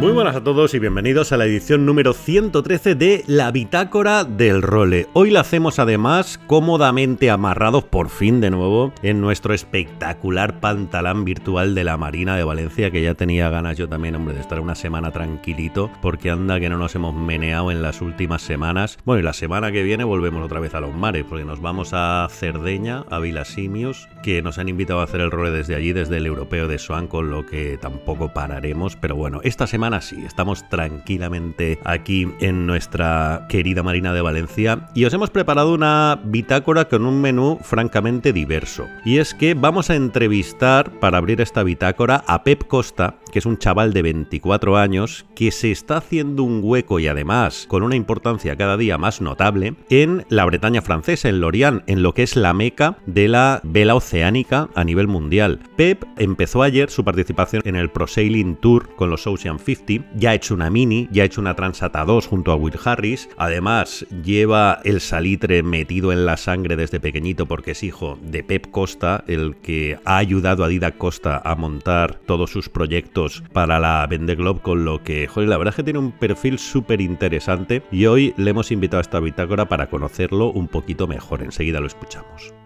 Muy 0.00 0.12
buenas 0.12 0.36
a 0.36 0.44
todos 0.44 0.74
y 0.74 0.78
bienvenidos 0.78 1.32
a 1.32 1.36
la 1.36 1.44
edición 1.44 1.84
número 1.84 2.12
113 2.12 2.94
de 2.94 3.24
La 3.26 3.50
Bitácora 3.50 4.22
del 4.22 4.62
Role. 4.62 5.08
Hoy 5.12 5.32
la 5.32 5.40
hacemos 5.40 5.80
además 5.80 6.38
cómodamente 6.46 7.30
amarrados 7.30 7.82
por 7.82 8.08
fin 8.08 8.40
de 8.40 8.50
nuevo 8.50 8.92
en 9.02 9.20
nuestro 9.20 9.54
espectacular 9.54 10.60
pantalán 10.60 11.24
virtual 11.24 11.74
de 11.74 11.82
la 11.82 11.96
Marina 11.96 12.36
de 12.36 12.44
Valencia 12.44 12.92
que 12.92 13.02
ya 13.02 13.14
tenía 13.14 13.50
ganas 13.50 13.76
yo 13.76 13.88
también, 13.88 14.14
hombre, 14.14 14.34
de 14.34 14.40
estar 14.40 14.60
una 14.60 14.76
semana 14.76 15.10
tranquilito 15.10 15.90
porque 16.00 16.30
anda 16.30 16.60
que 16.60 16.68
no 16.68 16.78
nos 16.78 16.94
hemos 16.94 17.12
meneado 17.12 17.72
en 17.72 17.82
las 17.82 18.00
últimas 18.00 18.42
semanas. 18.42 18.98
Bueno, 19.04 19.18
y 19.18 19.24
la 19.24 19.32
semana 19.32 19.72
que 19.72 19.82
viene 19.82 20.04
volvemos 20.04 20.44
otra 20.44 20.60
vez 20.60 20.76
a 20.76 20.80
los 20.80 20.94
mares 20.94 21.24
porque 21.28 21.44
nos 21.44 21.60
vamos 21.60 21.90
a 21.92 22.28
Cerdeña, 22.30 23.04
a 23.10 23.18
Vilasimios, 23.18 24.08
que 24.22 24.42
nos 24.42 24.58
han 24.58 24.68
invitado 24.68 25.00
a 25.00 25.04
hacer 25.04 25.22
el 25.22 25.32
role 25.32 25.50
desde 25.50 25.74
allí, 25.74 25.92
desde 25.92 26.18
el 26.18 26.26
europeo 26.26 26.68
de 26.68 26.78
Swan, 26.78 27.08
con 27.08 27.30
lo 27.30 27.44
que 27.46 27.78
tampoco 27.78 28.32
pararemos. 28.32 28.94
Pero 28.94 29.16
bueno, 29.16 29.40
esta 29.42 29.66
semana 29.66 29.87
así. 29.94 30.24
Estamos 30.24 30.68
tranquilamente 30.68 31.78
aquí 31.84 32.26
en 32.40 32.66
nuestra 32.66 33.46
querida 33.48 33.82
Marina 33.82 34.12
de 34.12 34.20
Valencia 34.20 34.88
y 34.94 35.04
os 35.04 35.14
hemos 35.14 35.30
preparado 35.30 35.74
una 35.74 36.20
bitácora 36.24 36.88
con 36.88 37.04
un 37.06 37.20
menú 37.20 37.58
francamente 37.62 38.32
diverso. 38.32 38.86
Y 39.04 39.18
es 39.18 39.34
que 39.34 39.54
vamos 39.54 39.90
a 39.90 39.96
entrevistar 39.96 40.90
para 41.00 41.18
abrir 41.18 41.40
esta 41.40 41.62
bitácora 41.62 42.24
a 42.26 42.44
Pep 42.44 42.66
Costa, 42.66 43.16
que 43.32 43.38
es 43.38 43.46
un 43.46 43.58
chaval 43.58 43.92
de 43.92 44.02
24 44.02 44.76
años 44.76 45.26
que 45.34 45.50
se 45.50 45.70
está 45.70 45.98
haciendo 45.98 46.42
un 46.42 46.60
hueco 46.62 46.98
y 46.98 47.08
además 47.08 47.66
con 47.68 47.82
una 47.82 47.96
importancia 47.96 48.56
cada 48.56 48.76
día 48.76 48.98
más 48.98 49.20
notable 49.20 49.74
en 49.90 50.24
la 50.28 50.44
Bretaña 50.44 50.82
francesa, 50.82 51.28
en 51.28 51.40
Lorient, 51.40 51.82
en 51.86 52.02
lo 52.02 52.14
que 52.14 52.22
es 52.22 52.36
la 52.36 52.52
meca 52.52 52.98
de 53.06 53.28
la 53.28 53.60
vela 53.64 53.94
oceánica 53.94 54.68
a 54.74 54.84
nivel 54.84 55.08
mundial. 55.08 55.60
Pep 55.76 56.04
empezó 56.16 56.62
ayer 56.62 56.90
su 56.90 57.04
participación 57.04 57.62
en 57.64 57.76
el 57.76 57.90
Pro 57.90 58.06
Sailing 58.06 58.56
Tour 58.56 58.94
con 58.96 59.10
los 59.10 59.26
Ocean 59.26 59.58
50 59.58 59.77
ya 60.14 60.30
ha 60.30 60.34
hecho 60.34 60.54
una 60.54 60.70
mini, 60.70 61.08
ya 61.10 61.22
ha 61.22 61.26
hecho 61.26 61.40
una 61.40 61.54
Transata 61.54 62.04
2 62.04 62.26
junto 62.26 62.52
a 62.52 62.56
Will 62.56 62.78
Harris, 62.84 63.28
además 63.36 64.06
lleva 64.24 64.80
el 64.84 65.00
salitre 65.00 65.62
metido 65.62 66.12
en 66.12 66.26
la 66.26 66.36
sangre 66.36 66.76
desde 66.76 67.00
pequeñito 67.00 67.46
porque 67.46 67.72
es 67.72 67.82
hijo 67.82 68.18
de 68.22 68.42
Pep 68.42 68.70
Costa, 68.70 69.24
el 69.26 69.56
que 69.56 69.98
ha 70.04 70.16
ayudado 70.18 70.64
a 70.64 70.68
Dida 70.68 70.92
Costa 70.92 71.40
a 71.44 71.54
montar 71.54 72.20
todos 72.26 72.50
sus 72.50 72.68
proyectos 72.68 73.42
para 73.52 73.78
la 73.78 74.06
Vende 74.06 74.34
Globe, 74.34 74.60
con 74.60 74.84
lo 74.84 75.02
que, 75.02 75.26
joder, 75.26 75.48
la 75.48 75.58
verdad 75.58 75.72
es 75.72 75.76
que 75.76 75.84
tiene 75.84 75.98
un 75.98 76.12
perfil 76.12 76.58
súper 76.58 77.00
interesante 77.00 77.82
y 77.90 78.06
hoy 78.06 78.34
le 78.36 78.50
hemos 78.50 78.70
invitado 78.70 78.98
a 78.98 79.02
esta 79.02 79.20
bitácora 79.20 79.68
para 79.68 79.88
conocerlo 79.88 80.50
un 80.50 80.68
poquito 80.68 81.06
mejor, 81.06 81.42
enseguida 81.42 81.80
lo 81.80 81.86
escuchamos. 81.86 82.57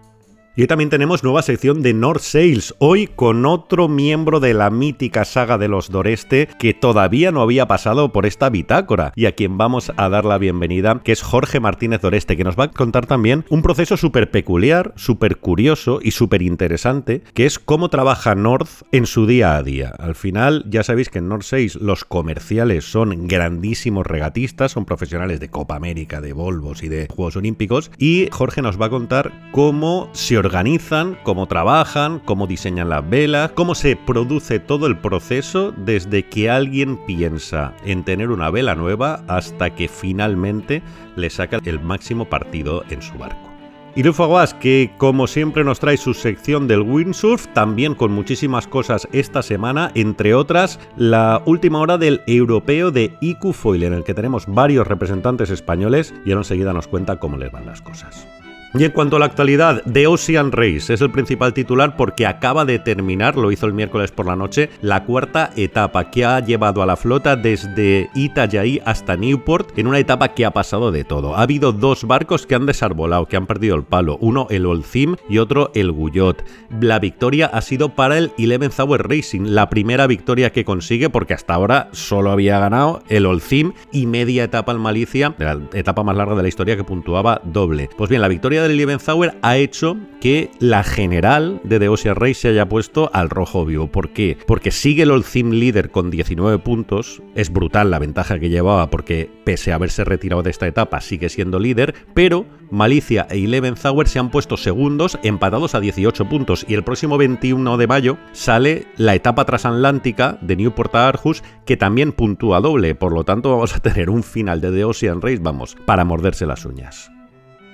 Y 0.55 0.61
hoy 0.61 0.67
también 0.67 0.91
tenemos 0.91 1.23
nueva 1.23 1.41
sección 1.41 1.81
de 1.81 1.95
North 1.95 2.21
Sales, 2.21 2.75
hoy 2.77 3.07
con 3.07 3.43
otro 3.47 3.87
miembro 3.87 4.39
de 4.39 4.53
la 4.53 4.69
mítica 4.69 5.25
saga 5.25 5.57
de 5.57 5.67
los 5.67 5.89
Doreste 5.89 6.47
que 6.59 6.75
todavía 6.75 7.31
no 7.31 7.41
había 7.41 7.67
pasado 7.67 8.11
por 8.11 8.27
esta 8.27 8.51
bitácora 8.51 9.13
y 9.15 9.25
a 9.25 9.31
quien 9.31 9.57
vamos 9.57 9.91
a 9.97 10.09
dar 10.09 10.25
la 10.25 10.37
bienvenida, 10.37 11.01
que 11.03 11.11
es 11.11 11.23
Jorge 11.23 11.59
Martínez 11.59 12.01
Doreste, 12.01 12.37
que 12.37 12.43
nos 12.43 12.55
va 12.55 12.65
a 12.65 12.71
contar 12.71 13.07
también 13.07 13.45
un 13.49 13.63
proceso 13.63 13.97
súper 13.97 14.29
peculiar, 14.29 14.93
súper 14.95 15.37
curioso 15.37 15.97
y 16.03 16.11
súper 16.11 16.43
interesante, 16.43 17.23
que 17.33 17.47
es 17.47 17.57
cómo 17.57 17.89
trabaja 17.89 18.35
North 18.35 18.83
en 18.91 19.07
su 19.07 19.25
día 19.25 19.55
a 19.55 19.63
día. 19.63 19.91
Al 19.97 20.13
final, 20.13 20.65
ya 20.69 20.83
sabéis 20.83 21.09
que 21.09 21.17
en 21.17 21.29
North 21.29 21.45
Sales 21.45 21.77
los 21.77 22.05
comerciales 22.05 22.85
son 22.85 23.27
grandísimos 23.27 24.05
regatistas, 24.05 24.73
son 24.73 24.85
profesionales 24.85 25.39
de 25.39 25.49
Copa 25.49 25.75
América, 25.75 26.21
de 26.21 26.33
Volvos 26.33 26.83
y 26.83 26.89
de 26.89 27.07
Juegos 27.07 27.37
Olímpicos, 27.37 27.89
y 27.97 28.27
Jorge 28.31 28.61
nos 28.61 28.79
va 28.79 28.85
a 28.85 28.91
contar 28.91 29.31
cómo 29.51 30.11
se 30.13 30.42
organizan, 30.45 31.17
cómo 31.23 31.47
trabajan, 31.47 32.19
cómo 32.19 32.47
diseñan 32.47 32.89
las 32.89 33.07
velas, 33.07 33.51
cómo 33.51 33.75
se 33.75 33.95
produce 33.95 34.59
todo 34.59 34.87
el 34.87 34.97
proceso 34.97 35.73
desde 35.75 36.23
que 36.23 36.49
alguien 36.49 36.97
piensa 37.05 37.73
en 37.85 38.03
tener 38.03 38.29
una 38.29 38.49
vela 38.49 38.75
nueva 38.75 39.23
hasta 39.27 39.73
que 39.75 39.87
finalmente 39.87 40.81
le 41.15 41.29
saca 41.29 41.59
el 41.63 41.79
máximo 41.79 42.25
partido 42.25 42.83
en 42.89 43.01
su 43.01 43.17
barco. 43.17 43.53
Y 43.95 44.07
Aguas, 44.07 44.55
que 44.55 44.91
como 44.97 45.27
siempre 45.27 45.63
nos 45.63 45.79
trae 45.79 45.97
su 45.97 46.15
sección 46.15 46.67
del 46.67 46.81
windsurf, 46.81 47.47
también 47.53 47.93
con 47.93 48.11
muchísimas 48.11 48.65
cosas 48.65 49.07
esta 49.11 49.43
semana, 49.43 49.91
entre 49.93 50.33
otras 50.33 50.79
la 50.97 51.43
última 51.45 51.79
hora 51.79 51.99
del 51.99 52.21
europeo 52.25 52.89
de 52.89 53.15
IQ 53.21 53.53
Foil, 53.53 53.83
en 53.83 53.93
el 53.93 54.03
que 54.03 54.15
tenemos 54.15 54.47
varios 54.47 54.87
representantes 54.87 55.51
españoles 55.51 56.11
y 56.25 56.31
ahora 56.31 56.41
enseguida 56.41 56.73
nos 56.73 56.87
cuenta 56.87 57.19
cómo 57.19 57.37
les 57.37 57.51
van 57.51 57.67
las 57.67 57.83
cosas. 57.83 58.27
Y 58.75 58.85
en 58.85 58.91
cuanto 58.91 59.17
a 59.17 59.19
la 59.19 59.25
actualidad, 59.25 59.83
The 59.91 60.07
Ocean 60.07 60.51
Race 60.51 60.91
es 60.91 61.01
el 61.01 61.11
principal 61.11 61.53
titular 61.53 61.95
porque 61.95 62.25
acaba 62.25 62.65
de 62.65 62.79
terminar, 62.79 63.37
lo 63.37 63.51
hizo 63.51 63.67
el 63.67 63.73
miércoles 63.73 64.09
por 64.09 64.25
la 64.25 64.35
noche, 64.35 64.71
la 64.81 65.03
cuarta 65.03 65.51
etapa 65.55 66.09
que 66.09 66.25
ha 66.25 66.39
llevado 66.39 66.81
a 66.81 66.87
la 66.87 66.95
flota 66.95 67.35
desde 67.35 68.09
Itajaí 68.15 68.81
hasta 68.83 69.15
Newport 69.15 69.77
en 69.77 69.85
una 69.85 69.99
etapa 69.99 70.29
que 70.29 70.43
ha 70.43 70.49
pasado 70.49 70.91
de 70.91 71.03
todo. 71.03 71.35
Ha 71.35 71.43
habido 71.43 71.71
dos 71.71 72.05
barcos 72.05 72.47
que 72.47 72.55
han 72.55 72.65
desarbolado, 72.65 73.27
que 73.27 73.37
han 73.37 73.45
perdido 73.45 73.75
el 73.75 73.83
palo, 73.83 74.17
uno 74.21 74.47
el 74.49 74.65
Olcim 74.65 75.17
y 75.29 75.37
otro 75.37 75.69
el 75.75 75.91
Guyot. 75.91 76.43
La 76.81 76.97
victoria 76.97 77.45
ha 77.53 77.61
sido 77.61 77.89
para 77.89 78.17
el 78.17 78.31
Eleven 78.39 78.71
Hour 78.75 79.07
Racing, 79.07 79.41
la 79.49 79.69
primera 79.69 80.07
victoria 80.07 80.51
que 80.51 80.65
consigue 80.65 81.11
porque 81.11 81.35
hasta 81.35 81.53
ahora 81.53 81.89
solo 81.91 82.31
había 82.31 82.57
ganado 82.57 83.03
el 83.07 83.27
Olcim 83.27 83.73
y 83.91 84.07
media 84.07 84.45
etapa 84.45 84.71
en 84.71 84.79
Malicia, 84.79 85.35
la 85.37 85.59
etapa 85.73 86.01
más 86.01 86.17
larga 86.17 86.33
de 86.33 86.41
la 86.41 86.47
historia 86.47 86.75
que 86.75 86.83
puntuaba 86.83 87.39
doble. 87.43 87.87
Pues 87.95 88.09
bien, 88.09 88.23
la 88.23 88.27
victoria 88.27 88.62
del 88.63 88.77
Liebenthauer 88.77 89.37
ha 89.41 89.57
hecho 89.57 89.97
que 90.19 90.49
la 90.59 90.83
general 90.83 91.61
de 91.63 91.79
The 91.79 91.89
Ocean 91.89 92.15
Race 92.15 92.35
se 92.35 92.47
haya 92.49 92.67
puesto 92.67 93.09
al 93.13 93.29
rojo 93.29 93.65
vivo. 93.65 93.87
¿Por 93.87 94.09
qué? 94.09 94.37
Porque 94.47 94.71
sigue 94.71 95.03
el 95.03 95.11
Olcim 95.11 95.51
líder 95.51 95.91
con 95.91 96.09
19 96.09 96.59
puntos. 96.59 97.21
Es 97.35 97.51
brutal 97.51 97.91
la 97.91 97.99
ventaja 97.99 98.39
que 98.39 98.49
llevaba 98.49 98.89
porque 98.89 99.29
pese 99.43 99.71
a 99.71 99.75
haberse 99.75 100.03
retirado 100.03 100.41
de 100.41 100.49
esta 100.49 100.67
etapa 100.67 101.01
sigue 101.01 101.29
siendo 101.29 101.59
líder, 101.59 101.93
pero 102.13 102.45
Malicia 102.71 103.27
e 103.29 103.37
Liebenthauer 103.37 104.07
se 104.07 104.17
han 104.17 104.31
puesto 104.31 104.57
segundos 104.57 105.19
empatados 105.21 105.75
a 105.75 105.79
18 105.79 106.27
puntos 106.27 106.65
y 106.67 106.73
el 106.73 106.83
próximo 106.83 107.17
21 107.17 107.77
de 107.77 107.87
mayo 107.87 108.17
sale 108.31 108.87
la 108.97 109.13
etapa 109.13 109.45
transatlántica 109.45 110.39
de 110.41 110.55
Newport 110.55 110.95
a 110.95 111.09
Arhus 111.09 111.43
que 111.65 111.77
también 111.77 112.13
puntúa 112.13 112.61
doble, 112.61 112.95
por 112.95 113.13
lo 113.13 113.23
tanto 113.25 113.51
vamos 113.51 113.75
a 113.75 113.79
tener 113.79 114.09
un 114.09 114.23
final 114.23 114.59
de 114.61 114.71
The 114.71 114.85
Ocean 114.85 115.21
Race, 115.21 115.39
vamos, 115.39 115.75
para 115.85 116.03
morderse 116.03 116.45
las 116.45 116.65
uñas. 116.65 117.11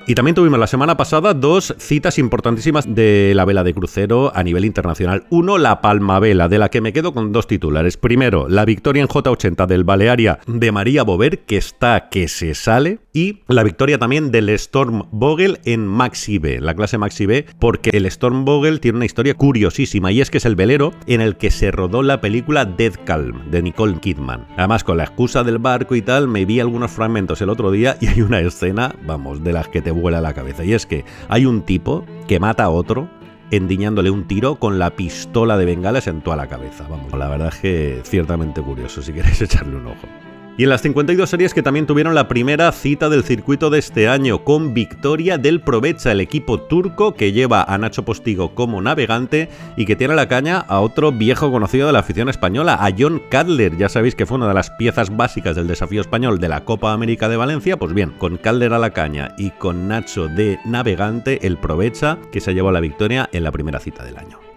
Y 0.10 0.16
también 0.16 0.34
tuvimos 0.34 0.58
la 0.58 0.66
semana 0.66 0.98
pasada 0.98 1.36
dos 1.36 1.76
citas 1.78 2.18
importantísimas 2.18 2.96
de 2.96 3.32
la 3.36 3.46
vela 3.46 3.64
de 3.64 3.76
crucero 3.76 4.32
a 4.36 4.42
nivel 4.42 4.66
internacional. 4.66 5.26
Uno, 5.30 5.60
la 5.60 5.82
Palma 5.82 6.20
Vela, 6.20 6.50
de 6.50 6.58
la 6.58 6.70
que 6.70 6.82
me 6.82 6.94
quedo 6.94 7.14
con 7.14 7.32
dos 7.32 7.46
titulares. 7.46 7.96
Primero, 7.96 8.48
la 8.50 8.66
victoria 8.66 9.04
en 9.04 9.08
J80 9.08 9.68
del 9.68 9.84
Balearia 9.84 10.40
de 10.48 10.72
María 10.72 11.04
Bover, 11.04 11.42
que 11.42 11.58
está 11.58 12.10
que 12.10 12.28
se 12.28 12.56
sale. 12.56 12.98
Y 13.14 13.40
la 13.48 13.64
victoria 13.64 13.98
también 13.98 14.32
del 14.32 14.50
Storm 14.50 15.04
Vogel 15.12 15.60
en 15.66 15.86
Maxi 15.86 16.38
B, 16.38 16.60
la 16.62 16.76
clase 16.76 16.98
Maxi 16.98 17.26
B, 17.26 17.46
porque 17.60 17.90
el 17.92 18.06
Storm 18.06 18.46
Vogel 18.46 18.80
tiene 18.80 18.98
una 18.98 19.06
historia 19.06 19.34
curiosísima 19.34 20.12
y 20.12 20.22
es 20.22 20.30
que 20.30 20.38
es 20.38 20.46
el 20.46 20.56
velero 20.56 20.94
en 21.08 21.20
el 21.20 21.36
que 21.36 21.52
se 21.52 21.72
rodó 21.72 22.04
la 22.04 22.22
película 22.22 22.66
Dead 22.66 22.94
Calm 23.06 23.50
de 23.50 23.64
Nicole 23.64 24.00
Kidman. 24.00 24.48
Además, 24.58 24.84
con 24.84 24.98
la 24.98 25.04
excusa 25.04 25.44
del 25.44 25.58
barco 25.58 25.96
y 25.96 26.02
tal, 26.02 26.28
me 26.28 26.46
vi 26.46 26.60
algunos 26.60 26.92
fragmentos 26.92 27.42
el 27.42 27.50
otro 27.50 27.72
día 27.72 27.98
y 28.00 28.08
hay 28.08 28.22
una 28.22 28.40
escena, 28.40 28.96
vamos, 29.06 29.44
de 29.44 29.54
las 29.54 29.68
que 29.68 29.82
te 29.82 29.92
vuela 30.00 30.22
la 30.22 30.34
cabeza. 30.34 30.64
Y 30.64 30.74
es 30.74 30.86
que 30.86 31.06
hay 31.28 31.46
un 31.46 31.62
tipo 31.62 32.06
que 32.28 32.40
mata 32.40 32.66
a 32.66 32.70
otro 32.70 33.10
endiñándole 33.52 34.12
un 34.12 34.28
tiro 34.28 34.56
con 34.56 34.80
la 34.80 34.92
pistola 34.92 35.58
de 35.58 35.66
bengalas 35.66 36.08
en 36.08 36.22
toda 36.22 36.36
la 36.36 36.48
cabeza. 36.48 36.86
Vamos, 36.88 37.12
la 37.14 37.28
verdad 37.28 37.50
es 37.50 37.60
que 37.60 38.02
ciertamente 38.04 38.62
curioso, 38.62 39.02
si 39.02 39.14
queréis 39.14 39.42
echarle 39.42 39.76
un 39.76 39.88
ojo. 39.88 40.29
Y 40.60 40.64
en 40.64 40.70
las 40.70 40.82
52 40.82 41.30
series 41.30 41.54
que 41.54 41.64
también 41.64 41.88
tuvieron 41.88 42.14
la 42.14 42.28
primera 42.28 42.70
cita 42.74 43.08
del 43.08 43.24
circuito 43.24 43.70
de 43.70 43.80
este 43.80 44.10
año, 44.10 44.44
con 44.44 44.74
victoria 44.74 45.38
del 45.38 45.62
Provecha, 45.62 46.12
el 46.12 46.20
equipo 46.20 46.60
turco 46.60 47.14
que 47.14 47.32
lleva 47.32 47.64
a 47.64 47.78
Nacho 47.78 48.04
Postigo 48.04 48.54
como 48.56 48.82
navegante 48.82 49.48
y 49.78 49.86
que 49.86 49.96
tiene 49.96 50.16
la 50.16 50.28
caña 50.28 50.58
a 50.58 50.82
otro 50.82 51.14
viejo 51.14 51.50
conocido 51.50 51.88
de 51.88 51.94
la 51.94 52.00
afición 52.00 52.28
española, 52.28 52.74
a 52.74 52.92
John 52.92 53.22
Cadler. 53.30 53.78
Ya 53.78 53.88
sabéis 53.88 54.16
que 54.16 54.26
fue 54.26 54.36
una 54.36 54.50
de 54.50 54.54
las 54.54 54.70
piezas 54.72 55.16
básicas 55.16 55.56
del 55.56 55.68
desafío 55.68 56.02
español 56.02 56.42
de 56.42 56.50
la 56.50 56.66
Copa 56.66 56.92
América 56.92 57.30
de 57.30 57.38
Valencia. 57.38 57.78
Pues 57.78 57.94
bien, 57.94 58.12
con 58.18 58.36
Cadler 58.36 58.74
a 58.74 58.80
la 58.80 58.90
caña 58.90 59.36
y 59.38 59.52
con 59.52 59.88
Nacho 59.88 60.28
de 60.28 60.60
navegante, 60.66 61.48
el 61.48 61.56
Provecha 61.56 62.18
que 62.34 62.42
se 62.42 62.54
llevó 62.54 62.74
la 62.74 62.82
victoria 62.82 63.30
en 63.32 63.46
la 63.46 63.54
primera 63.54 63.80
cita 63.80 64.04
del 64.04 64.18
año. 64.18 64.49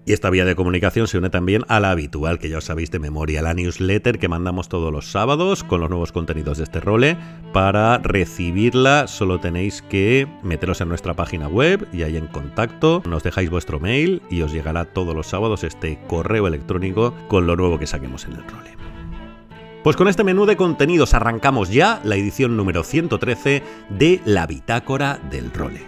Y 0.08 0.12
esta 0.12 0.30
vía 0.30 0.44
de 0.44 0.54
comunicación 0.54 1.08
se 1.08 1.18
une 1.18 1.30
también 1.30 1.64
a 1.66 1.80
la 1.80 1.90
habitual, 1.90 2.38
que 2.38 2.48
ya 2.48 2.58
os 2.58 2.64
sabéis 2.64 2.92
de 2.92 3.00
memoria, 3.00 3.42
la 3.42 3.54
newsletter 3.54 4.20
que 4.20 4.28
mandamos 4.28 4.68
todos 4.68 4.92
los 4.92 5.10
sábados 5.10 5.64
con 5.64 5.80
los 5.80 5.90
nuevos 5.90 6.12
contenidos 6.12 6.58
de 6.58 6.64
este 6.64 6.78
role. 6.78 7.16
Para 7.52 7.98
recibirla 7.98 9.08
solo 9.08 9.40
tenéis 9.40 9.82
que 9.82 10.28
meteros 10.44 10.80
en 10.80 10.90
nuestra 10.90 11.14
página 11.14 11.48
web 11.48 11.88
y 11.92 12.04
ahí 12.04 12.16
en 12.16 12.28
contacto 12.28 13.02
nos 13.04 13.24
dejáis 13.24 13.50
vuestro 13.50 13.80
mail 13.80 14.22
y 14.30 14.42
os 14.42 14.52
llegará 14.52 14.84
todos 14.84 15.12
los 15.12 15.26
sábados 15.26 15.64
este 15.64 15.98
correo 16.06 16.46
electrónico 16.46 17.12
con 17.26 17.48
lo 17.48 17.56
nuevo 17.56 17.80
que 17.80 17.88
saquemos 17.88 18.26
en 18.26 18.34
el 18.34 18.46
role. 18.46 18.75
Pues 19.86 19.94
con 19.94 20.08
este 20.08 20.24
menú 20.24 20.46
de 20.46 20.56
contenidos 20.56 21.14
arrancamos 21.14 21.70
ya 21.70 22.00
la 22.02 22.16
edición 22.16 22.56
número 22.56 22.82
113 22.82 23.62
de 23.88 24.20
La 24.24 24.44
Bitácora 24.48 25.20
del 25.30 25.52
Role. 25.52 25.80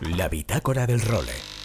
La 0.00 0.28
Bitácora 0.28 0.84
del 0.84 1.00
Role. 1.02 1.55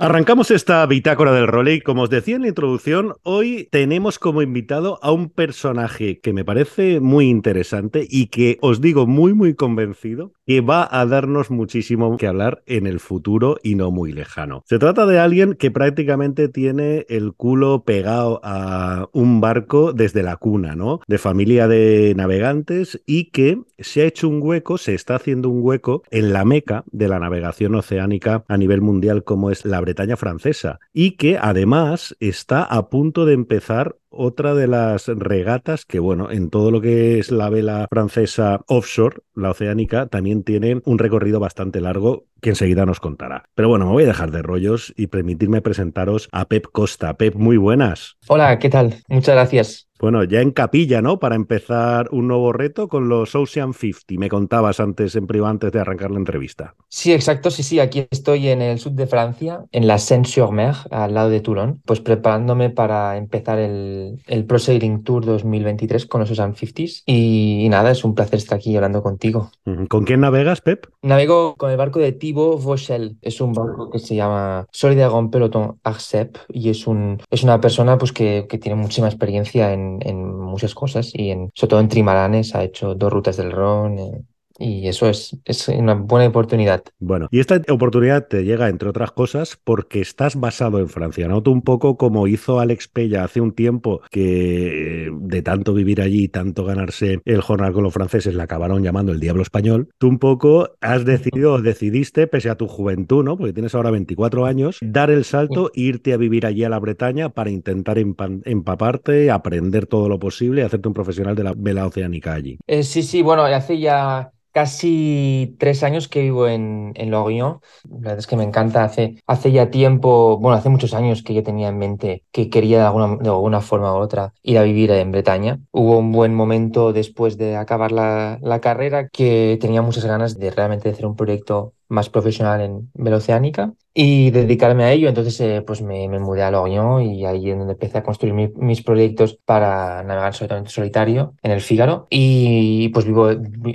Arrancamos 0.00 0.52
esta 0.52 0.86
bitácora 0.86 1.32
del 1.32 1.48
role 1.48 1.74
y 1.74 1.80
como 1.80 2.02
os 2.02 2.10
decía 2.10 2.36
en 2.36 2.42
la 2.42 2.48
introducción, 2.48 3.14
hoy 3.24 3.66
tenemos 3.72 4.20
como 4.20 4.42
invitado 4.42 5.00
a 5.02 5.10
un 5.10 5.28
personaje 5.28 6.20
que 6.20 6.32
me 6.32 6.44
parece 6.44 7.00
muy 7.00 7.28
interesante 7.28 8.06
y 8.08 8.26
que 8.26 8.58
os 8.60 8.80
digo 8.80 9.08
muy 9.08 9.34
muy 9.34 9.54
convencido 9.54 10.34
que 10.46 10.60
va 10.60 10.88
a 10.88 11.04
darnos 11.04 11.50
muchísimo 11.50 12.16
que 12.16 12.28
hablar 12.28 12.62
en 12.66 12.86
el 12.86 13.00
futuro 13.00 13.58
y 13.64 13.74
no 13.74 13.90
muy 13.90 14.12
lejano. 14.12 14.62
Se 14.66 14.78
trata 14.78 15.04
de 15.04 15.18
alguien 15.18 15.54
que 15.54 15.72
prácticamente 15.72 16.48
tiene 16.48 17.04
el 17.08 17.32
culo 17.32 17.82
pegado 17.84 18.40
a 18.44 19.08
un 19.12 19.40
barco 19.40 19.92
desde 19.92 20.22
la 20.22 20.36
cuna, 20.36 20.76
¿no? 20.76 21.00
De 21.08 21.18
familia 21.18 21.66
de 21.66 22.14
navegantes 22.16 23.02
y 23.04 23.30
que 23.30 23.58
se 23.78 24.02
ha 24.02 24.06
hecho 24.06 24.28
un 24.28 24.40
hueco, 24.40 24.78
se 24.78 24.94
está 24.94 25.16
haciendo 25.16 25.48
un 25.50 25.58
hueco 25.60 26.04
en 26.12 26.32
la 26.32 26.44
meca 26.44 26.84
de 26.92 27.08
la 27.08 27.18
navegación 27.18 27.74
oceánica 27.74 28.44
a 28.46 28.56
nivel 28.56 28.80
mundial 28.80 29.24
como 29.24 29.50
es 29.50 29.64
la 29.64 29.80
Bretaña 29.88 30.18
francesa 30.18 30.80
y 30.92 31.12
que 31.12 31.38
además 31.40 32.14
está 32.20 32.62
a 32.62 32.90
punto 32.90 33.24
de 33.24 33.32
empezar 33.32 33.96
otra 34.10 34.54
de 34.54 34.66
las 34.66 35.06
regatas 35.06 35.84
que, 35.84 35.98
bueno, 35.98 36.30
en 36.30 36.50
todo 36.50 36.70
lo 36.70 36.80
que 36.80 37.18
es 37.18 37.30
la 37.30 37.50
vela 37.50 37.86
francesa 37.90 38.60
offshore, 38.66 39.22
la 39.34 39.50
oceánica, 39.50 40.06
también 40.06 40.42
tiene 40.42 40.80
un 40.84 40.98
recorrido 40.98 41.40
bastante 41.40 41.80
largo 41.80 42.24
que 42.40 42.50
enseguida 42.50 42.86
nos 42.86 43.00
contará. 43.00 43.44
Pero 43.54 43.68
bueno, 43.68 43.86
me 43.86 43.92
voy 43.92 44.04
a 44.04 44.08
dejar 44.08 44.30
de 44.30 44.42
rollos 44.42 44.92
y 44.96 45.08
permitirme 45.08 45.60
presentaros 45.60 46.28
a 46.32 46.44
Pep 46.46 46.66
Costa. 46.72 47.16
Pep, 47.16 47.34
muy 47.34 47.56
buenas. 47.56 48.16
Hola, 48.28 48.58
¿qué 48.58 48.68
tal? 48.68 48.94
Muchas 49.08 49.34
gracias. 49.34 49.88
Bueno, 50.00 50.22
ya 50.22 50.40
en 50.40 50.52
capilla, 50.52 51.02
¿no? 51.02 51.18
Para 51.18 51.34
empezar 51.34 52.08
un 52.12 52.28
nuevo 52.28 52.52
reto 52.52 52.86
con 52.86 53.08
los 53.08 53.34
Ocean 53.34 53.74
50. 53.74 54.14
Me 54.16 54.28
contabas 54.28 54.78
antes 54.78 55.16
en 55.16 55.26
privado, 55.26 55.50
antes 55.50 55.72
de 55.72 55.80
arrancar 55.80 56.12
la 56.12 56.18
entrevista. 56.18 56.76
Sí, 56.88 57.12
exacto. 57.12 57.50
Sí, 57.50 57.64
sí. 57.64 57.80
Aquí 57.80 58.06
estoy 58.08 58.48
en 58.48 58.62
el 58.62 58.78
sur 58.78 58.92
de 58.92 59.08
Francia, 59.08 59.64
en 59.72 59.88
la 59.88 59.98
Seine-sur-Mer, 59.98 60.76
al 60.92 61.14
lado 61.14 61.30
de 61.30 61.40
Toulon, 61.40 61.82
pues 61.84 62.00
preparándome 62.00 62.70
para 62.70 63.16
empezar 63.16 63.58
el, 63.58 63.97
el 64.26 64.44
Pro 64.44 64.58
Sailing 64.58 65.02
Tour 65.04 65.24
2023 65.24 66.06
con 66.06 66.20
los 66.20 66.30
Ocean 66.30 66.54
50. 66.54 67.02
Y, 67.06 67.66
nada, 67.70 67.90
es 67.90 68.04
un 68.04 68.14
placer 68.14 68.38
estar 68.38 68.58
aquí 68.58 68.74
hablando 68.76 69.02
contigo. 69.02 69.50
¿Con 69.88 70.04
quién 70.04 70.20
navegas, 70.20 70.60
Pep? 70.60 70.86
Navego 71.02 71.54
con 71.56 71.70
el 71.70 71.76
barco 71.76 71.98
de 71.98 72.12
Thibaut 72.12 72.62
Vauchel. 72.62 73.16
Es 73.22 73.40
un 73.40 73.52
barco 73.52 73.90
que 73.90 73.98
se 73.98 74.14
llama 74.14 74.66
Solidaire 74.72 75.28
Peloton 75.30 75.78
Arcep 75.82 76.36
y 76.48 76.70
es, 76.70 76.86
un, 76.86 77.20
es 77.30 77.42
una 77.42 77.60
persona 77.60 77.98
pues, 77.98 78.12
que, 78.12 78.46
que 78.48 78.58
tiene 78.58 78.76
muchísima 78.76 79.08
experiencia 79.08 79.72
en 79.72 79.88
en, 80.00 80.38
muchas 80.38 80.74
cosas 80.74 81.10
y 81.14 81.30
en, 81.30 81.50
sobre 81.54 81.70
todo 81.70 81.80
en 81.80 81.88
trimaranes 81.88 82.54
ha 82.54 82.64
hecho 82.64 82.94
dos 82.94 83.12
rutas 83.12 83.36
del 83.36 83.52
Ron, 83.52 83.98
eh, 83.98 84.22
y 84.58 84.88
eso 84.88 85.08
es, 85.08 85.36
es 85.44 85.68
una 85.68 85.94
buena 85.94 86.28
oportunidad. 86.28 86.82
Bueno, 86.98 87.28
y 87.30 87.40
esta 87.40 87.60
oportunidad 87.68 88.26
te 88.26 88.44
llega, 88.44 88.68
entre 88.68 88.88
otras 88.88 89.12
cosas, 89.12 89.58
porque 89.62 90.00
estás 90.00 90.36
basado 90.36 90.78
en 90.80 90.88
Francia. 90.88 91.28
Noto 91.28 91.50
un 91.50 91.62
poco 91.62 91.96
como 91.96 92.26
hizo 92.26 92.58
Alex 92.58 92.88
Pella 92.88 93.24
hace 93.24 93.40
un 93.40 93.52
tiempo 93.52 94.00
que 94.10 95.06
eh, 95.06 95.10
de 95.12 95.42
tanto 95.42 95.74
vivir 95.74 96.00
allí, 96.00 96.28
tanto 96.28 96.64
ganarse 96.64 97.20
el 97.24 97.40
jornal 97.40 97.72
con 97.72 97.84
los 97.84 97.94
franceses, 97.94 98.34
le 98.34 98.42
acabaron 98.42 98.82
llamando 98.82 99.12
el 99.12 99.20
diablo 99.20 99.42
español. 99.42 99.88
Tú 99.98 100.08
un 100.08 100.18
poco 100.18 100.70
has 100.80 101.04
decidido, 101.04 101.60
decidiste, 101.60 102.26
pese 102.26 102.50
a 102.50 102.56
tu 102.56 102.66
juventud, 102.66 103.24
¿no? 103.24 103.36
Porque 103.36 103.52
tienes 103.52 103.74
ahora 103.74 103.90
24 103.90 104.46
años, 104.46 104.78
dar 104.82 105.10
el 105.10 105.24
salto, 105.24 105.70
irte 105.74 106.12
a 106.12 106.16
vivir 106.16 106.46
allí 106.46 106.64
a 106.64 106.68
la 106.68 106.78
Bretaña 106.78 107.28
para 107.28 107.50
intentar 107.50 107.98
empaparte, 107.98 109.30
aprender 109.30 109.86
todo 109.86 110.08
lo 110.08 110.18
posible 110.18 110.62
y 110.62 110.64
hacerte 110.64 110.88
un 110.88 110.94
profesional 110.94 111.36
de 111.36 111.44
la 111.44 111.54
vela 111.56 111.86
oceánica 111.86 112.34
allí. 112.34 112.58
Eh, 112.66 112.82
sí, 112.82 113.02
sí, 113.02 113.22
bueno, 113.22 113.44
hace 113.44 113.78
ya 113.78 114.32
casi 114.52 115.56
tres 115.58 115.82
años 115.82 116.08
que 116.08 116.22
vivo 116.22 116.48
en, 116.48 116.92
en 116.96 117.10
Lorient. 117.10 117.58
La 117.88 117.98
verdad 117.98 118.18
es 118.18 118.26
que 118.26 118.36
me 118.36 118.44
encanta. 118.44 118.84
Hace, 118.84 119.16
hace 119.26 119.52
ya 119.52 119.70
tiempo, 119.70 120.38
bueno, 120.38 120.56
hace 120.56 120.68
muchos 120.68 120.94
años 120.94 121.22
que 121.22 121.34
yo 121.34 121.42
tenía 121.42 121.68
en 121.68 121.78
mente 121.78 122.24
que 122.32 122.50
quería 122.50 122.78
de 122.78 122.84
alguna, 122.84 123.16
de 123.16 123.28
alguna 123.28 123.60
forma 123.60 123.92
u 123.94 123.96
otra 123.98 124.32
ir 124.42 124.58
a 124.58 124.62
vivir 124.62 124.90
en 124.90 125.12
Bretaña. 125.12 125.60
Hubo 125.72 125.98
un 125.98 126.12
buen 126.12 126.34
momento 126.34 126.92
después 126.92 127.38
de 127.38 127.56
acabar 127.56 127.92
la, 127.92 128.38
la 128.42 128.60
carrera 128.60 129.08
que 129.08 129.58
tenía 129.60 129.82
muchas 129.82 130.04
ganas 130.04 130.38
de 130.38 130.50
realmente 130.50 130.90
hacer 130.90 131.06
un 131.06 131.16
proyecto 131.16 131.74
más 131.88 132.10
profesional 132.10 132.60
en 132.60 132.90
Veloceánica 132.94 133.72
y 133.94 134.30
dedicarme 134.30 134.84
a 134.84 134.92
ello. 134.92 135.08
Entonces, 135.08 135.40
eh, 135.40 135.62
pues 135.66 135.82
me, 135.82 136.08
me, 136.08 136.18
mudé 136.18 136.42
a 136.42 136.50
Lorient 136.50 137.02
y 137.02 137.24
ahí 137.24 137.50
es 137.50 137.58
donde 137.58 137.72
empecé 137.72 137.98
a 137.98 138.02
construir 138.02 138.34
mi, 138.34 138.48
mis 138.56 138.82
proyectos 138.82 139.38
para 139.44 140.02
navegar 140.04 140.34
solamente 140.34 140.70
solitario 140.70 141.34
en 141.42 141.50
el 141.50 141.60
Fígaro. 141.60 142.06
Y 142.10 142.90
pues 142.90 143.06
vivo, 143.06 143.30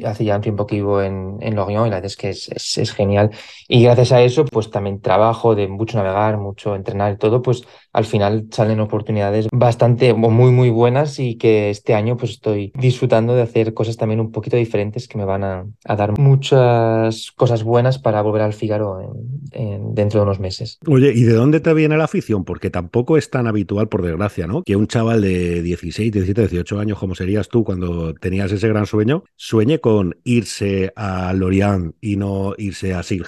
hace 0.06 0.26
ya 0.26 0.36
un 0.36 0.42
tiempo 0.42 0.66
que 0.66 0.76
vivo 0.76 1.02
en, 1.02 1.38
en 1.42 1.56
Lorient 1.56 1.88
y 1.88 1.90
la 1.90 1.96
verdad 1.98 2.06
es 2.06 2.16
que 2.16 2.30
es, 2.30 2.50
es, 2.50 2.78
es, 2.78 2.92
genial. 2.94 3.32
Y 3.68 3.84
gracias 3.84 4.12
a 4.12 4.22
eso, 4.22 4.46
pues 4.46 4.70
también 4.70 5.02
trabajo 5.02 5.56
de 5.56 5.68
mucho 5.68 5.98
navegar, 5.98 6.38
mucho 6.38 6.76
entrenar 6.76 7.14
y 7.14 7.18
todo, 7.18 7.42
pues 7.42 7.64
al 7.94 8.06
final 8.06 8.48
salen 8.52 8.80
oportunidades 8.80 9.48
bastante, 9.52 10.14
muy, 10.14 10.52
muy 10.52 10.70
buenas 10.70 11.20
y 11.20 11.36
que 11.36 11.70
este 11.70 11.94
año 11.94 12.18
pues 12.18 12.32
estoy 12.32 12.72
disfrutando 12.76 13.36
de 13.36 13.44
hacer 13.44 13.74
cosas 13.74 13.98
también 13.98 14.20
un 14.20 14.32
poquito 14.32 14.58
diferentes 14.58 15.08
que 15.08 15.18
me 15.18 15.26
van 15.26 15.44
a, 15.44 15.66
a 15.86 15.96
dar 15.96 16.18
muchas 16.20 17.32
cosas 17.32 17.64
buenas 17.64 18.00
para 18.00 18.22
volver 18.22 18.42
al 18.42 18.54
Fígaro 18.54 19.00
en, 19.00 19.62
en, 19.62 19.96
dentro 19.96 20.20
de 20.20 20.26
unos 20.26 20.40
meses. 20.40 20.80
Oye, 20.88 21.14
¿y 21.14 21.24
de 21.24 21.34
dónde 21.34 21.60
te 21.60 21.74
viene 21.74 21.98
la 21.98 22.06
afición? 22.06 22.44
Porque 22.44 22.70
tampoco 22.70 23.18
es 23.18 23.30
tan 23.30 23.48
habitual, 23.48 23.88
por 23.88 24.02
desgracia, 24.02 24.48
¿no? 24.48 24.64
Que 24.64 24.76
un 24.76 24.88
chaval 24.88 25.22
de 25.22 25.62
16, 25.62 26.12
17, 26.12 26.42
18 26.42 26.80
años, 26.80 26.98
como 26.98 27.14
serías 27.16 27.48
tú 27.48 27.64
cuando 27.64 28.14
tenías 28.16 28.52
ese 28.52 28.68
gran 28.68 28.88
sueño, 28.88 29.24
sueñe 29.36 29.80
con 29.80 30.16
irse 30.24 30.92
a 30.96 31.34
Lorient 31.34 31.96
y 32.02 32.16
no 32.16 32.56
irse 32.58 32.94
a 32.94 33.04
SIL 33.04 33.24